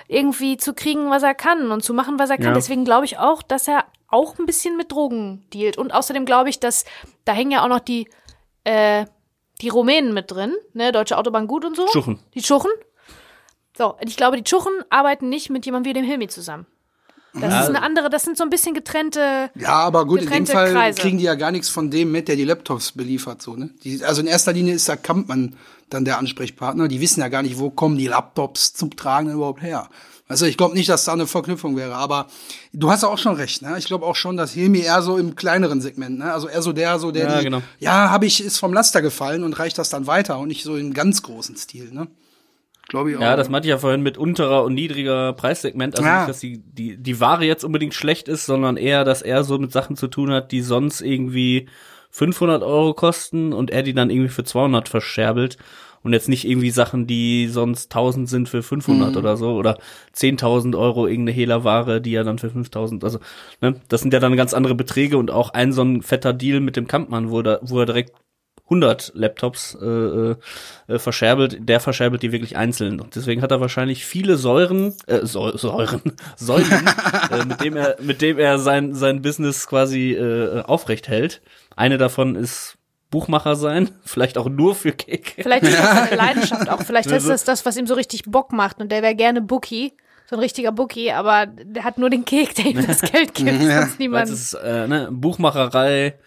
irgendwie 0.07 0.57
zu 0.57 0.73
kriegen, 0.73 1.09
was 1.09 1.21
er 1.23 1.35
kann 1.35 1.71
und 1.71 1.83
zu 1.83 1.93
machen, 1.93 2.17
was 2.17 2.29
er 2.29 2.37
kann. 2.37 2.47
Ja. 2.47 2.53
Deswegen 2.53 2.85
glaube 2.85 3.05
ich 3.05 3.17
auch, 3.19 3.41
dass 3.43 3.67
er 3.67 3.85
auch 4.07 4.39
ein 4.39 4.45
bisschen 4.45 4.77
mit 4.77 4.91
Drogen 4.91 5.45
dealt. 5.53 5.77
Und 5.77 5.93
außerdem 5.93 6.25
glaube 6.25 6.49
ich, 6.49 6.59
dass 6.59 6.85
da 7.25 7.33
hängen 7.33 7.51
ja 7.51 7.63
auch 7.63 7.67
noch 7.67 7.81
die, 7.81 8.07
äh, 8.63 9.05
die 9.61 9.69
Rumänen 9.69 10.13
mit 10.13 10.31
drin, 10.31 10.53
ne, 10.73 10.91
Deutsche 10.91 11.17
Autobahn 11.17 11.47
gut 11.47 11.65
und 11.65 11.75
so. 11.75 11.85
Tschuchen. 11.87 12.19
Die 12.35 12.41
Tschuchen. 12.41 12.71
So, 13.77 13.93
und 13.93 14.07
ich 14.09 14.17
glaube, 14.17 14.37
die 14.37 14.43
Tschuchen 14.43 14.73
arbeiten 14.89 15.29
nicht 15.29 15.49
mit 15.49 15.65
jemandem 15.65 15.89
wie 15.89 15.93
dem 15.93 16.05
Hilmi 16.05 16.27
zusammen. 16.27 16.65
Das 17.33 17.53
Ja. 17.53 17.61
ist 17.61 17.69
eine 17.69 17.83
andere, 17.83 18.09
das 18.09 18.23
sind 18.23 18.35
so 18.37 18.43
ein 18.43 18.49
bisschen 18.49 18.73
getrennte. 18.73 19.51
Ja, 19.53 19.73
aber 19.73 20.05
gut, 20.07 20.21
in 20.23 20.29
dem 20.29 20.47
Fall 20.47 20.71
Kreise. 20.71 20.99
kriegen 20.99 21.19
die 21.19 21.25
ja 21.25 21.35
gar 21.35 21.51
nichts 21.51 21.69
von 21.69 21.91
dem 21.91 22.11
mit, 22.11 22.27
der 22.27 22.35
die 22.35 22.45
Laptops 22.45 22.93
beliefert, 22.93 23.41
so, 23.43 23.55
ne? 23.55 23.69
Die, 23.83 24.03
also 24.03 24.21
in 24.21 24.27
erster 24.27 24.53
Linie 24.53 24.73
ist 24.73 24.89
da 24.89 24.95
Kampmann 24.95 25.55
dann 25.89 26.03
der 26.03 26.17
Ansprechpartner. 26.17 26.87
Die 26.87 26.99
wissen 26.99 27.19
ja 27.21 27.27
gar 27.27 27.43
nicht, 27.43 27.59
wo 27.59 27.69
kommen 27.69 27.97
die 27.97 28.07
Laptops 28.07 28.73
zum 28.73 28.95
Tragen 28.95 29.29
überhaupt 29.31 29.61
her. 29.61 29.89
Also 30.27 30.45
ich 30.45 30.57
glaube 30.57 30.73
nicht, 30.75 30.89
dass 30.89 31.05
da 31.05 31.13
eine 31.13 31.25
Verknüpfung 31.25 31.77
wäre, 31.77 31.95
aber 31.95 32.27
du 32.73 32.91
hast 32.91 33.03
auch 33.05 33.17
schon 33.17 33.35
recht, 33.35 33.61
ne? 33.61 33.75
Ich 33.77 33.85
glaube 33.85 34.05
auch 34.05 34.15
schon, 34.15 34.35
dass 34.35 34.51
Hilmi 34.51 34.79
eher 34.79 35.01
so 35.01 35.17
im 35.17 35.35
kleineren 35.35 35.79
Segment, 35.79 36.19
ne? 36.19 36.33
Also 36.33 36.49
eher 36.49 36.61
so 36.61 36.73
der, 36.73 36.99
so 36.99 37.11
der, 37.11 37.29
Ja, 37.29 37.37
die, 37.37 37.45
genau. 37.45 37.63
ja, 37.79 38.09
habe 38.09 38.25
ich, 38.25 38.43
ist 38.43 38.57
vom 38.57 38.73
Laster 38.73 39.01
gefallen 39.01 39.43
und 39.43 39.57
reicht 39.57 39.77
das 39.77 39.89
dann 39.89 40.05
weiter 40.05 40.37
und 40.39 40.49
nicht 40.49 40.63
so 40.63 40.75
im 40.75 40.93
ganz 40.93 41.23
großen 41.23 41.55
Stil, 41.55 41.91
ne? 41.93 42.07
Glaube 42.89 43.11
ich 43.11 43.17
auch. 43.17 43.21
Ja, 43.21 43.35
das 43.35 43.49
meinte 43.49 43.67
ich 43.67 43.71
ja 43.71 43.77
vorhin 43.77 44.01
mit 44.01 44.17
unterer 44.17 44.63
und 44.63 44.73
niedriger 44.73 45.33
Preissegment. 45.33 45.95
Also 45.95 46.07
Ja. 46.07 46.19
nicht, 46.19 46.29
dass 46.29 46.39
die, 46.39 46.59
die, 46.59 46.97
die 46.97 47.19
Ware 47.19 47.43
jetzt 47.45 47.63
unbedingt 47.65 47.93
schlecht 47.93 48.27
ist, 48.27 48.45
sondern 48.45 48.77
eher, 48.77 49.03
dass 49.03 49.21
er 49.21 49.43
so 49.43 49.57
mit 49.57 49.71
Sachen 49.71 49.95
zu 49.97 50.07
tun 50.07 50.31
hat, 50.31 50.51
die 50.51 50.61
sonst 50.61 51.01
irgendwie 51.01 51.67
500 52.11 52.63
Euro 52.63 52.93
kosten 52.93 53.51
und 53.53 53.71
er 53.71 53.83
die 53.83 53.93
dann 53.93 54.09
irgendwie 54.09 54.29
für 54.29 54.43
200 54.43 54.87
verscherbelt. 54.87 55.57
Und 56.07 56.13
jetzt 56.13 56.29
nicht 56.29 56.47
irgendwie 56.47 56.71
Sachen, 56.71 57.05
die 57.05 57.49
sonst 57.49 57.91
1000 57.91 58.29
sind 58.29 58.47
für 58.47 58.63
500 58.63 59.11
Mhm. 59.11 59.17
oder 59.17 59.35
so 59.35 59.55
oder 59.55 59.77
10.000 60.15 60.73
Euro 60.77 61.05
irgendeine 61.05 61.35
Hehlerware, 61.35 61.99
die 61.99 62.15
er 62.15 62.23
dann 62.23 62.39
für 62.39 62.49
5000, 62.49 63.03
also, 63.03 63.19
ne, 63.59 63.81
das 63.89 63.99
sind 63.99 64.13
ja 64.13 64.21
dann 64.21 64.37
ganz 64.37 64.53
andere 64.53 64.73
Beträge 64.73 65.17
und 65.17 65.31
auch 65.31 65.49
ein 65.49 65.73
so 65.73 65.81
ein 65.81 66.01
fetter 66.01 66.31
Deal 66.31 66.61
mit 66.61 66.77
dem 66.77 66.87
Kampmann, 66.87 67.29
wo, 67.29 67.41
da, 67.41 67.59
wo 67.61 67.77
er 67.81 67.85
direkt 67.85 68.13
100 68.67 69.11
Laptops 69.15 69.77
äh, 69.81 69.85
äh, 69.85 70.35
äh, 70.87 70.97
verscherbelt, 70.97 71.57
der 71.67 71.81
verscherbelt 71.81 72.23
die 72.23 72.31
wirklich 72.31 72.55
einzeln. 72.55 73.01
Und 73.01 73.17
deswegen 73.17 73.41
hat 73.41 73.51
er 73.51 73.59
wahrscheinlich 73.59 74.05
viele 74.05 74.37
Säuren, 74.37 74.93
äh, 75.07 75.25
Säu 75.25 75.57
Säuren, 75.57 76.01
Säulen, 76.37 76.89
äh, 77.31 77.43
mit 77.45 77.59
dem 77.59 77.75
er, 77.75 77.97
mit 78.01 78.21
dem 78.21 78.39
er 78.39 78.59
sein 78.59 78.93
sein 78.93 79.21
Business 79.21 79.67
quasi 79.67 80.13
äh, 80.13 80.61
aufrecht 80.61 81.09
hält. 81.09 81.41
Eine 81.75 81.97
davon 81.97 82.35
ist 82.35 82.76
Buchmacher 83.09 83.55
sein, 83.55 83.89
vielleicht 84.05 84.37
auch 84.37 84.49
nur 84.49 84.75
für 84.75 84.91
Cake. 84.91 85.41
Vielleicht 85.41 85.63
ist 85.63 85.77
das 85.77 85.95
seine 85.95 86.15
Leidenschaft 86.15 86.69
auch. 86.69 86.81
Vielleicht 86.81 87.11
ist 87.11 87.29
das 87.29 87.43
das, 87.43 87.65
was 87.65 87.77
ihm 87.77 87.87
so 87.87 87.93
richtig 87.93 88.23
Bock 88.23 88.51
macht. 88.51 88.79
Und 88.79 88.91
der 88.91 89.01
wäre 89.01 89.15
gerne 89.15 89.41
Bookie. 89.41 89.93
So 90.29 90.35
ein 90.35 90.39
richtiger 90.39 90.73
Bookie, 90.73 91.13
aber 91.13 91.45
der 91.45 91.85
hat 91.85 91.97
nur 91.97 92.09
den 92.09 92.25
Kek, 92.25 92.53
der 92.55 92.65
ihm 92.65 92.85
das 92.85 93.01
Geld 93.11 93.33
gibt. 93.33 93.61
Sonst 93.61 93.97
niemand. 93.97 94.29
es 94.29 94.53
ist 94.53 94.53
äh, 94.55 94.85
ne, 94.85 95.07
Buchmacherei, 95.09 96.19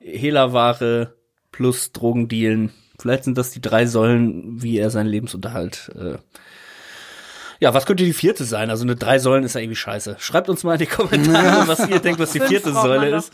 Hehlerware 0.00 1.14
plus 1.52 1.92
Drogendealen. 1.92 2.72
Vielleicht 2.98 3.24
sind 3.24 3.38
das 3.38 3.52
die 3.52 3.60
drei 3.60 3.86
Säulen, 3.86 4.60
wie 4.60 4.78
er 4.78 4.90
seinen 4.90 5.06
Lebensunterhalt. 5.06 5.92
Äh 5.94 6.16
ja, 7.60 7.72
was 7.72 7.86
könnte 7.86 8.04
die 8.04 8.12
vierte 8.12 8.44
sein? 8.44 8.70
Also 8.70 8.84
eine 8.84 8.96
drei 8.96 9.18
Säulen 9.18 9.44
ist 9.44 9.54
ja 9.54 9.60
irgendwie 9.60 9.76
scheiße. 9.76 10.16
Schreibt 10.18 10.48
uns 10.48 10.64
mal 10.64 10.74
in 10.74 10.80
die 10.80 10.86
Kommentare, 10.86 11.68
was 11.68 11.88
ihr 11.88 12.00
denkt, 12.00 12.20
was 12.20 12.32
die 12.32 12.40
vierte 12.40 12.72
Säule 12.72 13.10
noch. 13.10 13.24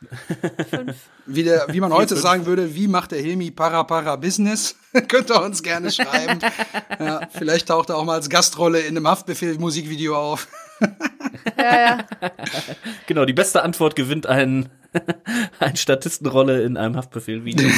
Ist. 0.00 1.00
Wie, 1.26 1.42
der, 1.42 1.66
wie 1.68 1.80
man 1.80 1.92
heute 1.92 2.14
fünf. 2.14 2.22
sagen 2.22 2.46
würde, 2.46 2.74
wie 2.74 2.88
macht 2.88 3.12
der 3.12 3.20
Hilmi 3.20 3.50
para 3.50 3.84
para 3.84 4.16
Business? 4.16 4.76
Könnt 5.08 5.30
ihr 5.30 5.42
uns 5.42 5.62
gerne 5.62 5.90
schreiben. 5.90 6.40
ja, 6.98 7.20
vielleicht 7.30 7.68
taucht 7.68 7.90
er 7.90 7.96
auch 7.96 8.04
mal 8.04 8.14
als 8.14 8.30
Gastrolle 8.30 8.80
in 8.80 8.96
einem 8.96 9.06
Haftbefehl-Musikvideo 9.06 10.16
auf. 10.16 10.48
Genau, 13.06 13.26
die 13.26 13.34
beste 13.34 13.62
Antwort 13.62 13.94
gewinnt 13.94 14.26
ein, 14.26 14.70
ein 15.60 15.76
Statistenrolle 15.76 16.62
in 16.62 16.78
einem 16.78 16.96
Haftbefehl-Video. 16.96 17.68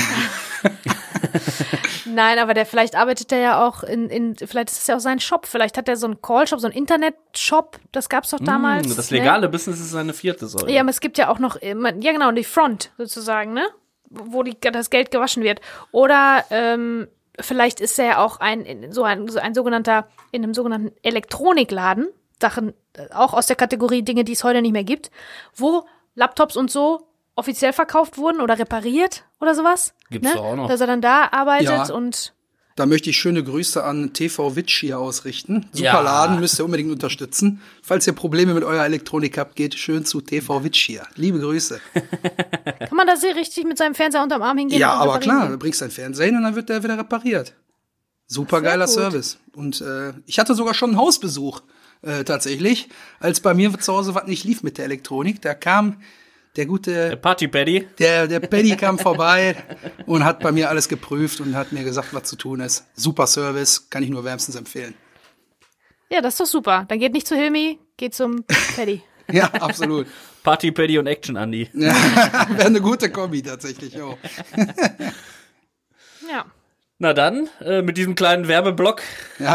Nein, 2.07 2.39
aber 2.39 2.55
der 2.55 2.67
vielleicht 2.67 2.95
arbeitet 2.97 3.31
er 3.33 3.39
ja 3.39 3.67
auch 3.67 3.83
in, 3.83 4.09
in 4.11 4.37
vielleicht 4.37 4.71
ist 4.71 4.79
es 4.79 4.87
ja 4.87 4.97
auch 4.97 5.01
sein 5.01 5.21
Shop. 5.21 5.47
Vielleicht 5.47 5.77
hat 5.77 5.89
er 5.89 5.97
so 5.97 6.07
einen 6.07 6.21
Callshop, 6.23 6.61
so 6.61 6.67
einen 6.67 6.77
Internet-Shop. 6.77 7.79
Das 7.93 8.09
gab's 8.09 8.31
doch 8.31 8.41
damals. 8.41 8.89
Mm, 8.89 8.97
das 8.97 9.11
ne? 9.11 9.19
legale 9.19 9.49
Business 9.49 9.81
ist 9.81 9.95
eine 9.95 10.13
vierte 10.15 10.47
Säule. 10.47 10.73
Ja, 10.73 10.81
aber 10.81 10.91
es 10.91 11.01
gibt 11.01 11.19
ja 11.19 11.29
auch 11.29 11.39
noch, 11.39 11.57
immer- 11.57 11.95
ja 12.01 12.13
genau, 12.13 12.31
die 12.33 12.45
Front 12.45 12.91
sozusagen, 12.99 13.53
ne? 13.53 13.67
Wo 14.09 14.43
die, 14.43 14.57
das 14.61 14.91
Geld 14.91 15.11
gewaschen 15.11 15.43
wird. 15.43 15.61
Oder 15.93 16.45
ähm, 16.51 17.09
vielleicht 17.39 17.81
ist 17.81 17.99
er 17.99 18.05
ja 18.07 18.19
auch 18.25 18.41
ein, 18.41 18.63
in- 18.63 18.93
so 18.93 19.05
ein, 19.05 19.29
so 19.29 19.39
ein 19.39 19.55
sogenannter, 19.55 20.09
in 20.33 20.43
einem 20.43 20.55
sogenannten 20.55 20.93
Elektronikladen, 21.03 22.09
Sachen 22.41 22.73
äh, 22.95 23.07
auch 23.15 23.35
aus 23.35 23.47
der 23.47 23.57
Kategorie 23.57 24.03
Dinge, 24.03 24.25
die 24.25 24.33
es 24.33 24.45
heute 24.45 24.63
nicht 24.63 24.73
mehr 24.73 24.85
gibt, 24.85 25.11
wo 25.55 25.85
Laptops 26.15 26.57
und 26.57 26.71
so 26.71 27.07
offiziell 27.35 27.73
verkauft 27.73 28.19
wurden 28.19 28.41
oder 28.41 28.59
repariert 28.59 29.25
oder 29.41 29.55
sowas. 29.55 29.95
Gibt's 30.11 30.29
ne? 30.29 30.35
doch 30.35 30.45
auch 30.45 30.57
noch. 30.57 30.69
Dass 30.69 30.81
er 30.81 30.87
dann 30.87 31.01
da 31.01 31.29
arbeitet 31.33 31.69
Ja. 31.89 31.93
und 31.95 32.35
Da 32.77 32.87
möchte 32.87 33.11
ich 33.11 33.17
schöne 33.19 33.45
Grüße 33.45 33.83
an 33.85 34.13
TV 34.15 34.57
Witch 34.57 34.81
hier 34.81 34.99
ausrichten. 34.99 35.67
Super 35.73 35.85
Ja. 35.85 36.01
Laden, 36.01 36.41
müsst 36.41 36.59
ihr 36.59 36.65
unbedingt 36.65 36.91
unterstützen. 36.91 37.61
Falls 37.83 38.07
ihr 38.07 38.15
Probleme 38.15 38.55
mit 38.55 38.65
eurer 38.65 38.85
Elektronik 38.85 39.37
habt, 39.37 39.55
geht 39.57 39.75
schön 39.75 40.05
zu 40.07 40.21
TV 40.21 40.65
Witch 40.65 40.87
hier. 40.87 41.03
Liebe 41.17 41.41
Grüße. 41.41 41.81
kann 41.95 42.97
man 42.97 43.07
das 43.07 43.21
hier 43.21 43.37
richtig 43.37 43.65
mit 43.65 43.77
seinem 43.77 43.95
Fernseher 43.95 44.23
unterm 44.23 44.43
Arm 44.43 44.57
hingehen? 44.57 44.81
ja, 44.81 44.95
und 44.95 45.09
aber 45.09 45.19
klar, 45.19 45.49
du 45.49 45.59
bringst 45.59 45.83
dein 45.83 45.91
Fernseher 45.91 46.27
hin 46.27 46.37
und 46.37 46.43
dann 46.45 46.55
wird 46.55 46.69
der 46.69 46.83
wieder 46.83 46.97
repariert. 46.97 47.55
Super 48.27 48.63
geiler. 48.63 48.87
Service. 48.87 49.39
Und 49.55 49.81
äh, 49.81 50.13
ich 50.25 50.39
hatte 50.39 50.55
sogar 50.55 50.73
schon 50.73 50.91
einen 50.91 50.99
Hausbesuch 50.99 51.63
äh, 52.03 52.23
tatsächlich, 52.25 52.89
als 53.19 53.41
bei 53.41 53.53
mir 53.53 53.77
zu 53.79 53.93
Hause 53.93 54.15
was 54.15 54.27
nicht 54.27 54.45
lief 54.45 54.63
mit 54.63 54.79
der 54.79 54.85
Elektronik. 54.87 55.43
Da 55.43 55.53
kam 55.55 56.01
der 56.57 56.65
Der 56.65 56.67
gute, 56.67 57.17
Party 57.17 57.49
Paddy. 57.49 57.87
der, 57.99 58.27
der 58.27 58.41
Paddy 58.41 58.77
kam 58.77 58.99
vorbei 58.99 59.57
und 60.07 60.25
hat 60.25 60.41
bei 60.41 60.51
mir 60.53 60.69
alles 60.69 60.89
geprüft 60.89 61.41
und 61.41 61.55
hat 61.55 61.73
mir 61.73 61.85
gesagt, 61.85 62.13
was 62.13 62.25
zu 62.25 62.37
tun 62.37 62.61
ist. 62.61 62.85
Super 62.95 63.27
Service, 63.27 63.89
kann 63.89 64.03
ich 64.03 64.11
nur 64.11 64.25
wärmstens 64.25 64.57
empfehlen. 64.57 64.95
Ja, 66.11 66.21
das 66.21 66.35
ist 66.35 66.41
doch 66.41 66.47
super. 66.47 66.85
Dann 66.89 66.99
geht 66.99 67.13
nicht 67.13 67.27
zu 67.27 67.37
Hilmi, 67.37 67.79
geht 67.97 68.15
zum 68.15 68.45
Paddy. 68.77 69.03
Ja, 69.33 69.45
absolut. 69.45 70.09
Party 70.43 70.73
Paddy 70.73 70.99
und 70.99 71.07
Action 71.07 71.37
Andy. 71.37 71.69
Wäre 71.73 71.95
eine 72.67 72.81
gute 72.81 73.11
Kombi 73.13 73.43
tatsächlich 73.43 74.01
auch. 74.03 74.19
Ja. 76.29 76.47
Na 77.03 77.15
dann, 77.15 77.49
äh, 77.65 77.81
mit 77.81 77.97
diesem 77.97 78.15
kleinen 78.15 78.47
Werbeblock. 78.47 79.01
Wir 79.39 79.49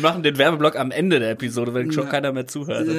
machen 0.00 0.22
den 0.22 0.38
Werbeblock 0.38 0.76
am 0.76 0.92
Ende 0.92 1.18
der 1.18 1.32
Episode, 1.32 1.74
wenn 1.74 1.90
schon 1.90 2.08
keiner 2.08 2.32
mehr 2.32 2.46
zuhört. 2.46 2.86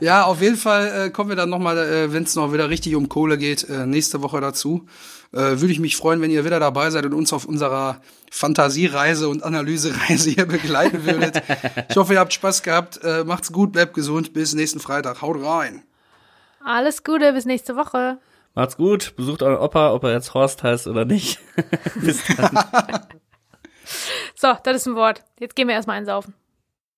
Ja, 0.00 0.24
auf 0.24 0.40
jeden 0.40 0.56
Fall 0.56 1.08
äh, 1.08 1.10
kommen 1.10 1.28
wir 1.28 1.36
dann 1.36 1.50
nochmal, 1.50 1.76
äh, 1.76 2.12
wenn 2.12 2.22
es 2.22 2.34
noch 2.34 2.54
wieder 2.54 2.70
richtig 2.70 2.96
um 2.96 3.10
Kohle 3.10 3.36
geht, 3.36 3.68
äh, 3.68 3.86
nächste 3.86 4.22
Woche 4.22 4.40
dazu. 4.40 4.86
Äh, 5.32 5.60
Würde 5.60 5.70
ich 5.70 5.78
mich 5.78 5.96
freuen, 5.96 6.22
wenn 6.22 6.30
ihr 6.30 6.44
wieder 6.44 6.58
dabei 6.58 6.88
seid 6.90 7.04
und 7.04 7.12
uns 7.12 7.32
auf 7.34 7.44
unserer 7.44 8.00
Fantasiereise 8.30 9.28
und 9.28 9.44
Analysereise 9.44 10.30
hier 10.30 10.46
begleiten 10.46 11.04
würdet. 11.04 11.42
Ich 11.90 11.96
hoffe, 11.96 12.14
ihr 12.14 12.18
habt 12.18 12.32
Spaß 12.32 12.62
gehabt. 12.62 12.98
Äh, 13.04 13.24
macht's 13.24 13.52
gut, 13.52 13.72
bleibt 13.72 13.92
gesund. 13.92 14.32
Bis 14.32 14.54
nächsten 14.54 14.80
Freitag. 14.80 15.20
Haut 15.20 15.44
rein. 15.44 15.82
Alles 16.64 17.04
Gute, 17.04 17.34
bis 17.34 17.44
nächste 17.44 17.76
Woche. 17.76 18.18
Macht's 18.60 18.76
gut, 18.76 19.16
besucht 19.16 19.42
euren 19.42 19.56
Opa, 19.56 19.94
ob 19.94 20.04
er 20.04 20.12
jetzt 20.12 20.34
Horst 20.34 20.62
heißt 20.62 20.86
oder 20.86 21.06
nicht. 21.06 21.40
Bis 21.94 22.22
dann. 22.36 22.62
So, 24.36 24.54
das 24.62 24.76
ist 24.76 24.86
ein 24.86 24.96
Wort. 24.96 25.24
Jetzt 25.38 25.56
gehen 25.56 25.66
wir 25.66 25.74
erstmal 25.74 25.96
einsaufen. 25.96 26.34